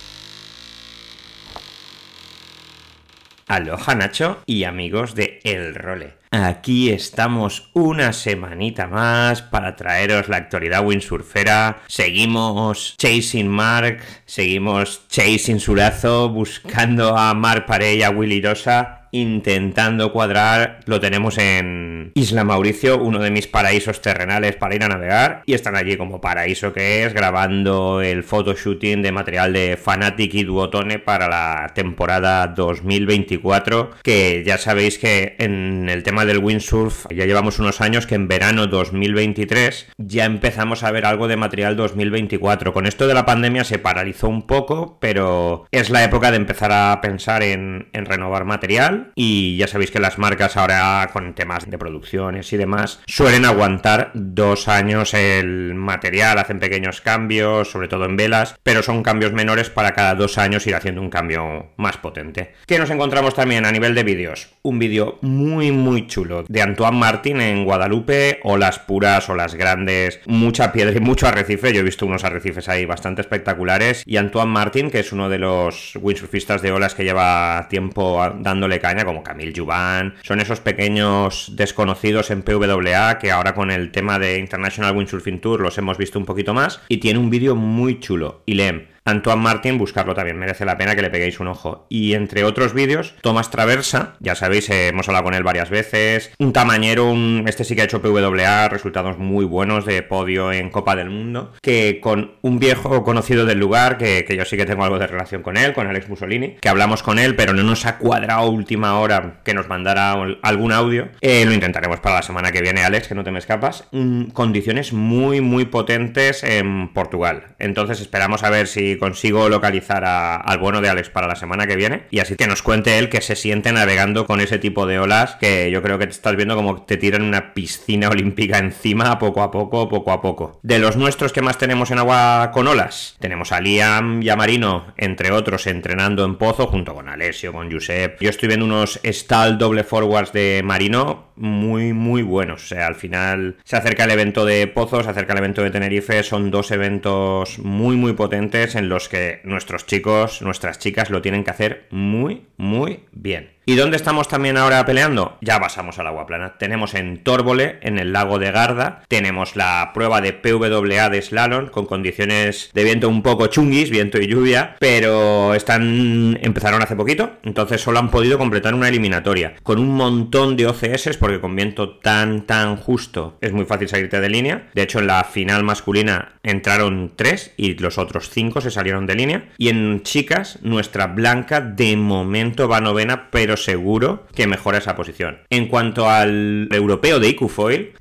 Aloha 3.51 3.97
Nacho 3.97 4.39
y 4.47 4.63
amigos 4.63 5.17
de 5.17 5.41
El 5.43 5.75
Role. 5.75 6.13
Aquí 6.31 6.91
estamos 6.91 7.69
una 7.73 8.13
semanita 8.13 8.87
más 8.87 9.43
para 9.43 9.75
traeros 9.75 10.29
la 10.29 10.37
actualidad 10.37 10.87
windsurfera. 10.87 11.83
Seguimos 11.89 12.95
chasing 12.97 13.49
Mark, 13.49 14.03
seguimos 14.25 15.09
chasing 15.09 15.59
Surazo, 15.59 16.29
buscando 16.29 17.19
a 17.19 17.35
Mark 17.35 17.67
Parey 17.67 17.99
y 17.99 18.03
a 18.05 18.11
Willy 18.11 18.41
Rosa 18.41 19.00
intentando 19.13 20.13
cuadrar. 20.13 20.81
Lo 20.87 21.01
tenemos 21.01 21.39
en 21.39 22.13
Isla 22.15 22.45
Mauricio, 22.45 22.99
uno 22.99 23.19
de 23.19 23.31
mis 23.31 23.47
paraísos 23.47 24.01
terrenales 24.01 24.57
para 24.57 24.75
ir 24.75 24.85
a 24.85 24.89
navegar. 24.89 25.43
Y 25.47 25.55
están 25.55 25.77
allí 25.77 25.97
como 25.97 26.21
paraíso 26.21 26.73
que 26.73 27.05
es, 27.05 27.15
grabando 27.15 28.01
el 28.03 28.23
photoshooting 28.23 29.03
de 29.03 29.13
material 29.13 29.53
de 29.53 29.77
Fanatic 29.77 30.35
y 30.35 30.45
Duotone 30.45 30.99
para 30.99 31.29
la 31.29 31.73
temporada 31.75 32.47
2024. 32.49 33.91
Que 34.03 34.43
ya 34.45 34.59
sabéis 34.59 34.99
que 34.99 35.37
en 35.39 35.89
el 35.89 36.03
tema 36.03 36.25
del 36.25 36.39
windsurf 36.39 37.07
ya 37.11 37.27
llevamos 37.27 37.59
unos 37.59 37.81
años 37.81 38.07
que 38.07 38.15
en 38.15 38.29
verano 38.29 38.67
2023 38.67 39.89
ya 39.99 40.25
empezamos 40.25 40.83
a 40.83 40.91
ver 40.91 41.07
algo 41.07 41.29
de 41.29 41.37
material 41.37 41.77
2024. 41.77 42.73
Con 42.73 42.87
esto 42.87 43.07
de 43.07 43.15
la 43.15 43.27
pandemia 43.27 43.65
se 43.65 43.79
paralizó 43.79 44.29
un 44.29 44.47
poco, 44.47 44.99
pero 45.01 45.67
es 45.71 45.91
la 45.91 46.05
época 46.05 46.31
de 46.31 46.37
empezar 46.37 46.73
a 46.73 47.01
pensar 47.01 47.43
en, 47.43 47.89
en 47.93 48.07
renovar 48.07 48.45
material 48.45 49.00
y 49.15 49.57
ya 49.57 49.67
sabéis 49.67 49.91
que 49.91 50.01
las 50.01 50.19
marcas 50.19 50.57
ahora 50.57 51.09
con 51.13 51.35
temas 51.35 51.69
de 51.69 51.79
producciones 51.79 52.53
y 52.53 52.57
demás 52.57 53.01
suelen 53.07 53.45
aguantar 53.45 54.11
dos 54.15 54.69
años 54.69 55.15
el 55.15 55.75
material, 55.75 56.39
hacen 56.39 56.61
pequeños 56.61 57.01
cambios, 57.01 57.71
sobre 57.71 57.89
todo 57.89 58.05
en 58.05 58.17
velas, 58.17 58.57
pero 58.63 58.83
son 58.83 59.03
cambios 59.03 59.33
menores 59.33 59.71
para 59.71 59.93
cada 59.93 60.15
dos 60.15 60.39
años 60.39 60.67
ir 60.67 60.75
haciendo 60.75 61.01
un 61.01 61.11
cambio 61.11 61.71
más 61.77 61.97
potente. 61.97 62.55
¿Qué 62.67 62.79
nos 62.79 62.91
encontramos 62.91 63.35
también 63.35 63.67
a 63.67 63.73
nivel 63.73 63.95
de 63.95 64.05
vídeos? 64.05 64.49
Un 64.63 64.79
vídeo 64.79 65.19
muy 65.23 65.73
muy 65.73 66.07
chulo 66.07 66.45
de 66.49 66.63
Antoine 66.63 66.99
Martin 66.99 67.41
en 67.41 67.65
Guadalupe, 67.65 68.41
olas 68.43 68.79
puras, 68.79 69.29
olas 69.29 69.55
grandes, 69.55 70.21
mucha 70.27 70.73
piedra 70.73 70.97
y 70.97 71.01
mucho 71.01 71.27
arrecife, 71.27 71.73
yo 71.73 71.81
he 71.81 71.85
visto 71.85 72.07
unos 72.07 72.25
arrecifes 72.25 72.69
ahí 72.69 72.85
bastante 72.85 73.21
espectaculares 73.21 74.03
y 74.07 74.17
Antoine 74.17 74.51
Martin, 74.51 74.91
que 74.91 75.01
es 75.01 75.13
uno 75.13 75.29
de 75.29 75.39
los 75.39 75.97
windsurfistas 76.01 76.63
de 76.63 76.73
olas 76.73 76.95
que 76.95 77.05
lleva 77.05 77.67
tiempo 77.69 78.21
dándole 78.39 78.81
como 79.05 79.23
Camille 79.23 79.53
Juvan, 79.57 80.15
son 80.23 80.41
esos 80.41 80.61
pequeños 80.61 81.53
desconocidos 81.57 82.31
en 82.31 82.43
PWA 82.43 83.19
que 83.19 83.31
ahora 83.31 83.55
con 83.55 83.71
el 83.71 83.91
tema 83.93 84.19
de 84.19 84.39
International 84.39 84.97
Windsurfing 84.97 85.41
Tour 85.41 85.61
los 85.61 85.79
hemos 85.79 85.97
visto 85.97 86.19
un 86.19 86.27
poquito 86.27 86.55
más 86.55 86.81
y 86.89 86.99
tiene 86.99 87.19
un 87.19 87.31
vídeo 87.31 87.55
muy 87.55 88.01
chulo. 88.01 88.43
Y 88.47 88.55
leem, 88.55 88.87
Antoine 89.05 89.43
Martin, 89.43 89.79
buscarlo 89.79 90.15
también, 90.15 90.39
merece 90.39 90.65
la 90.65 90.79
pena 90.79 90.95
que 90.95 91.03
le 91.03 91.11
peguéis 91.11 91.41
un 91.41 91.49
ojo. 91.49 91.87
Y 91.89 92.15
entre 92.15 92.45
otros 92.45 92.75
vídeos, 92.75 93.15
Tomás 93.23 93.51
Traversa, 93.51 94.15
ya 94.21 94.35
sabéis, 94.35 94.69
eh, 94.71 94.89
hemos 94.89 95.09
hablado 95.09 95.25
con 95.25 95.35
él 95.35 95.43
varias 95.43 95.71
veces, 95.71 96.33
un 96.39 96.53
tamañero, 96.53 97.11
un, 97.11 97.45
este 97.47 97.65
sí 97.65 97.75
que 97.75 97.83
ha 97.83 97.85
hecho 97.85 98.03
PWA, 98.03 98.69
resultados 98.69 99.19
muy 99.19 99.45
buenos 99.45 99.87
de 99.87 100.03
podio 100.03 100.53
en 100.53 100.71
Copa 100.71 100.97
del 100.97 101.11
Mundo, 101.11 101.53
que 101.63 102.01
con 102.01 102.33
un 102.43 102.59
viejo 102.59 103.03
conocido 103.05 103.47
del 103.47 103.59
lugar, 103.59 103.99
que, 103.99 104.25
que 104.25 104.37
yo 104.37 104.45
sí 104.45 104.57
que 104.57 104.67
tengo 104.67 104.85
algo 104.85 104.99
de 104.99 105.07
relación 105.07 105.43
con 105.43 105.57
él, 105.57 105.73
con 105.73 105.87
Alex 105.87 106.09
Mussolini, 106.09 106.57
que 106.61 106.69
hablamos 106.69 107.03
con 107.03 107.19
él, 107.19 107.37
pero 107.37 107.53
no 107.53 107.63
nos 107.63 107.87
ha 107.87 107.99
cuadrado 107.99 108.51
última 108.51 108.99
hora 108.99 109.41
que 109.45 109.55
nos 109.55 109.69
mandara 109.69 110.13
algún 110.43 110.73
audio. 110.73 111.09
Eh, 111.21 111.45
lo 111.45 111.53
intentaremos 111.53 112.01
para 112.01 112.17
la 112.17 112.23
semana 112.23 112.53
que 112.53 112.61
viene, 112.61 112.83
Alex, 112.83 113.09
que 113.09 113.15
no 113.15 113.25
te 113.25 113.31
me 113.31 113.39
escapas. 113.39 113.89
Mm, 113.93 114.27
condiciones 114.27 114.93
muy, 114.93 115.41
muy 115.41 115.65
potentes 115.65 116.43
en 116.45 116.93
Portugal. 116.93 117.55
Entonces 117.59 118.01
esperamos 118.01 118.43
a 118.43 118.51
ver 118.51 118.67
si 118.67 118.90
consigo 118.99 119.49
localizar 119.49 120.05
al 120.05 120.59
bueno 120.59 120.81
de 120.81 120.89
Alex 120.89 121.11
para 121.11 121.27
la 121.27 121.37
semana 121.37 121.67
que 121.67 121.77
viene 121.77 122.03
y 122.11 122.21
así 122.21 122.37
que 122.37 122.47
nos 122.47 122.63
cuente 122.63 122.99
él 122.99 123.09
que 123.09 123.21
se 123.21 123.37
siente 123.37 123.73
navegando 123.73 124.27
con 124.27 124.41
ese 124.41 124.59
tipo 124.59 124.87
de 124.87 124.99
olas 124.99 125.37
que 125.41 125.71
yo 125.71 125.83
creo 125.83 125.99
que 125.99 126.07
te 126.07 126.13
estás 126.13 126.37
viendo 126.37 126.57
como 126.57 126.83
te 126.83 126.97
tiran 126.97 127.23
una 127.23 127.55
piscina 127.55 128.09
olímpica 128.11 128.59
encima 128.59 129.19
poco 129.19 129.43
a 129.43 129.51
poco, 129.51 129.89
poco 129.89 130.13
a 130.13 130.21
poco. 130.21 130.61
De 130.63 130.79
los 130.79 130.97
nuestros 130.97 131.33
que 131.33 131.43
más 131.43 131.59
tenemos 131.59 131.91
en 131.91 131.99
agua 131.99 132.51
con 132.53 132.67
olas, 132.69 133.17
tenemos 133.21 133.53
a 133.53 133.61
Liam 133.61 134.23
y 134.23 134.29
a 134.29 134.37
Marino, 134.37 134.93
entre 134.97 135.33
otros, 135.33 135.67
entrenando 135.67 136.25
en 136.25 136.37
Pozo 136.37 136.67
junto 136.67 136.95
con 136.95 137.09
Alessio, 137.09 137.53
con 137.53 137.71
Josep. 137.71 138.21
Yo 138.21 138.31
estoy 138.31 138.49
viendo 138.49 138.67
unos 138.67 139.01
stall 139.05 139.59
doble 139.59 139.85
forwards 139.85 140.33
de 140.33 140.63
Marino 140.65 141.31
muy, 141.41 141.93
muy 141.93 142.23
buenos. 142.23 142.65
O 142.65 142.67
sea, 142.67 142.87
al 142.87 142.95
final 142.95 143.57
se 143.65 143.77
acerca 143.77 144.05
el 144.05 144.11
evento 144.11 144.45
de 144.45 144.67
Pozo, 144.67 145.03
se 145.03 145.11
acerca 145.11 145.33
el 145.33 145.39
evento 145.39 145.63
de 145.63 145.71
Tenerife, 145.71 146.23
son 146.23 146.51
dos 146.51 146.71
eventos 146.71 147.59
muy, 147.59 147.97
muy 147.97 148.13
potentes 148.13 148.75
en 148.81 148.89
los 148.89 149.09
que 149.09 149.41
nuestros 149.45 149.87
chicos, 149.87 150.43
nuestras 150.43 150.79
chicas 150.79 151.11
lo 151.11 151.23
tienen 151.23 151.45
que 151.45 151.51
hacer 151.51 151.87
muy, 151.91 152.47
muy 152.57 153.05
bien. 153.13 153.53
¿Y 153.67 153.77
dónde 153.77 153.97
estamos 153.97 154.27
también 154.27 154.57
ahora 154.57 154.85
peleando? 154.87 155.37
Ya 155.43 155.61
pasamos 155.61 155.99
al 155.99 156.07
agua 156.07 156.27
plana. 156.27 156.57
Tenemos 156.59 156.95
en 156.95 157.23
Tórbole, 157.23 157.79
en 157.83 157.99
el 157.99 158.13
lago 158.13 158.39
de 158.39 158.51
Garda, 158.51 159.03
tenemos 159.09 159.55
la 159.55 159.91
prueba 159.95 160.21
de 160.21 160.33
PWA 160.33 161.11
de 161.11 161.23
slalom 161.23 161.69
con 161.69 161.87
condiciones 161.87 162.71
de 162.73 162.85
viento 162.85 163.09
un 163.09 163.23
poco 163.23 163.47
chunguis, 163.49 163.91
viento 163.91 164.19
y 164.19 164.27
lluvia, 164.27 164.77
pero 164.81 165.55
están 165.55 166.39
empezaron 166.43 166.83
hace 166.83 166.97
poquito, 166.97 167.33
entonces 167.43 167.81
solo 167.81 167.99
han 167.99 168.11
podido 168.11 168.39
completar 168.39 168.75
una 168.75 168.89
eliminatoria 168.89 169.55
con 169.63 169.79
un 169.79 169.95
montón 169.95 170.57
de 170.57 170.67
OCS 170.67 171.17
porque 171.19 171.41
con 171.41 171.55
viento 171.55 171.99
tan 171.99 172.47
tan 172.47 172.77
justo 172.77 173.37
es 173.41 173.53
muy 173.53 173.67
fácil 173.67 173.89
salirte 173.89 174.21
de 174.21 174.31
línea. 174.31 174.69
De 174.75 174.83
hecho, 174.83 174.99
en 174.99 175.07
la 175.07 175.25
final 175.25 175.65
masculina 175.65 176.35
entraron 176.43 177.13
tres 177.15 177.53
y 177.57 177.75
los 177.75 177.99
otros 177.99 178.31
cinco 178.31 178.61
se 178.61 178.71
salieron 178.71 179.07
de 179.07 179.15
línea. 179.15 179.49
Y 179.59 179.69
en 179.69 180.03
chicas, 180.03 180.59
nuestra 180.63 181.07
blanca 181.07 181.61
de 181.61 181.97
momento 181.97 182.69
va 182.69 182.81
novena, 182.81 183.29
pero 183.31 183.50
seguro 183.57 184.27
que 184.35 184.47
mejora 184.47 184.79
esa 184.79 184.97
posición. 184.97 185.41
En 185.51 185.67
cuanto 185.69 186.09
al 186.09 186.69
europeo 186.73 187.21
de 187.21 187.29
IQ 187.29 187.41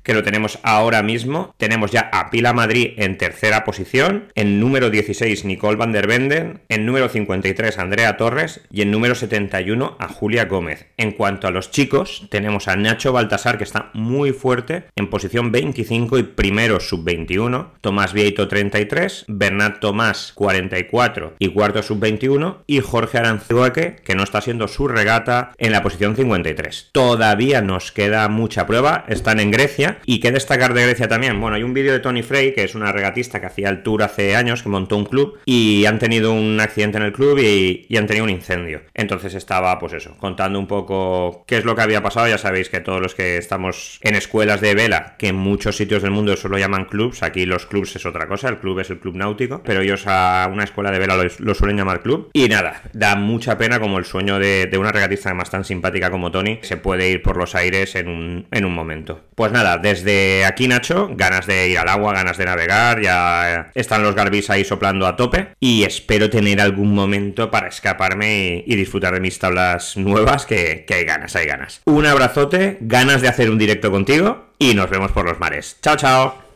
que 0.02 0.14
lo 0.14 0.22
tenemos 0.22 0.58
ahora 0.62 1.02
mismo, 1.02 1.54
tenemos 1.56 1.90
ya 1.90 2.08
a 2.12 2.30
Pila 2.30 2.52
Madrid 2.52 2.94
en 2.96 3.18
tercera 3.18 3.64
posición, 3.64 4.28
en 4.34 4.60
número 4.60 4.90
16 4.90 5.44
Nicole 5.44 5.76
van 5.76 5.92
der 5.92 6.06
Venden, 6.06 6.60
en 6.68 6.86
número 6.86 7.08
53 7.08 7.78
Andrea 7.78 8.16
Torres 8.16 8.60
y 8.70 8.82
en 8.82 8.90
número 8.90 9.14
71 9.14 9.96
a 9.98 10.08
Julia 10.08 10.44
Gómez. 10.46 10.86
En 10.96 11.12
cuanto 11.12 11.46
a 11.46 11.50
los 11.50 11.70
chicos, 11.70 12.26
tenemos 12.30 12.68
a 12.68 12.76
Nacho 12.76 13.12
Baltasar 13.12 13.58
que 13.58 13.64
está 13.64 13.90
muy 13.94 14.32
fuerte 14.32 14.84
en 14.96 15.10
posición 15.10 15.52
25 15.52 16.18
y 16.18 16.22
primero 16.22 16.80
sub-21, 16.80 17.70
Tomás 17.80 18.12
Vieito 18.12 18.48
33, 18.48 19.24
Bernat 19.28 19.80
Tomás 19.80 20.32
44 20.34 21.34
y 21.38 21.48
cuarto 21.48 21.82
sub-21 21.82 22.58
y 22.66 22.80
Jorge 22.80 23.18
Aranzuaque 23.18 23.96
que 24.04 24.14
no 24.14 24.22
está 24.22 24.40
siendo 24.40 24.68
su 24.68 24.88
regata 24.88 25.39
en 25.58 25.72
la 25.72 25.82
posición 25.82 26.16
53. 26.16 26.90
Todavía 26.92 27.62
nos 27.62 27.92
queda 27.92 28.28
mucha 28.28 28.66
prueba, 28.66 29.04
están 29.08 29.40
en 29.40 29.50
Grecia. 29.50 29.98
¿Y 30.06 30.20
qué 30.20 30.32
destacar 30.32 30.74
de 30.74 30.82
Grecia 30.82 31.08
también? 31.08 31.40
Bueno, 31.40 31.56
hay 31.56 31.62
un 31.62 31.74
vídeo 31.74 31.92
de 31.92 32.00
Tony 32.00 32.22
Frey, 32.22 32.54
que 32.54 32.64
es 32.64 32.74
una 32.74 32.92
regatista 32.92 33.40
que 33.40 33.46
hacía 33.46 33.68
el 33.68 33.82
tour 33.82 34.02
hace 34.02 34.36
años, 34.36 34.62
que 34.62 34.68
montó 34.68 34.96
un 34.96 35.04
club 35.04 35.38
y 35.44 35.84
han 35.86 35.98
tenido 35.98 36.32
un 36.32 36.60
accidente 36.60 36.98
en 36.98 37.04
el 37.04 37.12
club 37.12 37.38
y, 37.38 37.86
y 37.88 37.96
han 37.96 38.06
tenido 38.06 38.24
un 38.24 38.30
incendio. 38.30 38.82
Entonces 38.94 39.34
estaba, 39.34 39.78
pues 39.78 39.92
eso, 39.92 40.16
contando 40.18 40.58
un 40.58 40.66
poco 40.66 41.44
qué 41.46 41.58
es 41.58 41.64
lo 41.64 41.74
que 41.74 41.82
había 41.82 42.02
pasado. 42.02 42.28
Ya 42.28 42.38
sabéis 42.38 42.68
que 42.68 42.80
todos 42.80 43.00
los 43.00 43.14
que 43.14 43.36
estamos 43.36 43.98
en 44.02 44.14
escuelas 44.14 44.60
de 44.60 44.74
vela, 44.74 45.16
que 45.18 45.28
en 45.28 45.36
muchos 45.36 45.76
sitios 45.76 46.02
del 46.02 46.10
mundo 46.10 46.36
solo 46.36 46.58
llaman 46.58 46.84
clubs, 46.84 47.22
aquí 47.22 47.46
los 47.46 47.66
clubs 47.66 47.96
es 47.96 48.06
otra 48.06 48.26
cosa, 48.26 48.48
el 48.48 48.58
club 48.58 48.80
es 48.80 48.90
el 48.90 48.98
club 48.98 49.16
náutico, 49.16 49.62
pero 49.64 49.80
ellos 49.80 50.04
a 50.06 50.48
una 50.52 50.64
escuela 50.64 50.90
de 50.90 50.98
vela 50.98 51.16
lo, 51.38 51.54
suelen 51.54 51.76
llamar 51.76 52.02
club. 52.02 52.30
Y 52.32 52.48
nada, 52.48 52.82
da 52.92 53.16
mucha 53.16 53.58
pena 53.58 53.80
como 53.80 53.98
el 53.98 54.04
sueño 54.04 54.38
de, 54.38 54.70
una 54.78 54.92
regatista 54.92 55.29
más 55.34 55.50
tan 55.50 55.64
simpática 55.64 56.10
como 56.10 56.30
Tony 56.30 56.58
se 56.62 56.76
puede 56.76 57.10
ir 57.10 57.22
por 57.22 57.36
los 57.36 57.54
aires 57.54 57.94
en 57.94 58.08
un, 58.08 58.46
en 58.50 58.64
un 58.64 58.74
momento. 58.74 59.20
Pues 59.34 59.52
nada, 59.52 59.78
desde 59.78 60.44
aquí 60.44 60.68
Nacho, 60.68 61.10
ganas 61.12 61.46
de 61.46 61.68
ir 61.68 61.78
al 61.78 61.88
agua, 61.88 62.12
ganas 62.12 62.36
de 62.36 62.44
navegar, 62.44 63.00
ya 63.00 63.70
están 63.74 64.02
los 64.02 64.14
garbis 64.14 64.50
ahí 64.50 64.64
soplando 64.64 65.06
a 65.06 65.16
tope 65.16 65.48
y 65.60 65.84
espero 65.84 66.30
tener 66.30 66.60
algún 66.60 66.94
momento 66.94 67.50
para 67.50 67.68
escaparme 67.68 68.64
y, 68.66 68.80
disfrutar 68.80 69.12
de 69.12 69.20
mis 69.20 69.38
tablas 69.38 69.96
nuevas 69.98 70.46
que, 70.46 70.84
que 70.86 70.94
hay 70.94 71.04
ganas, 71.04 71.36
hay 71.36 71.46
ganas. 71.46 71.82
Un 71.84 72.06
abrazote, 72.06 72.78
ganas 72.80 73.20
de 73.20 73.28
hacer 73.28 73.50
un 73.50 73.58
directo 73.58 73.90
contigo 73.90 74.46
y 74.58 74.74
nos 74.74 74.90
vemos 74.90 75.12
por 75.12 75.24
los 75.24 75.38
mares. 75.38 75.76
Chao, 75.82 75.96
chao. 75.96 76.49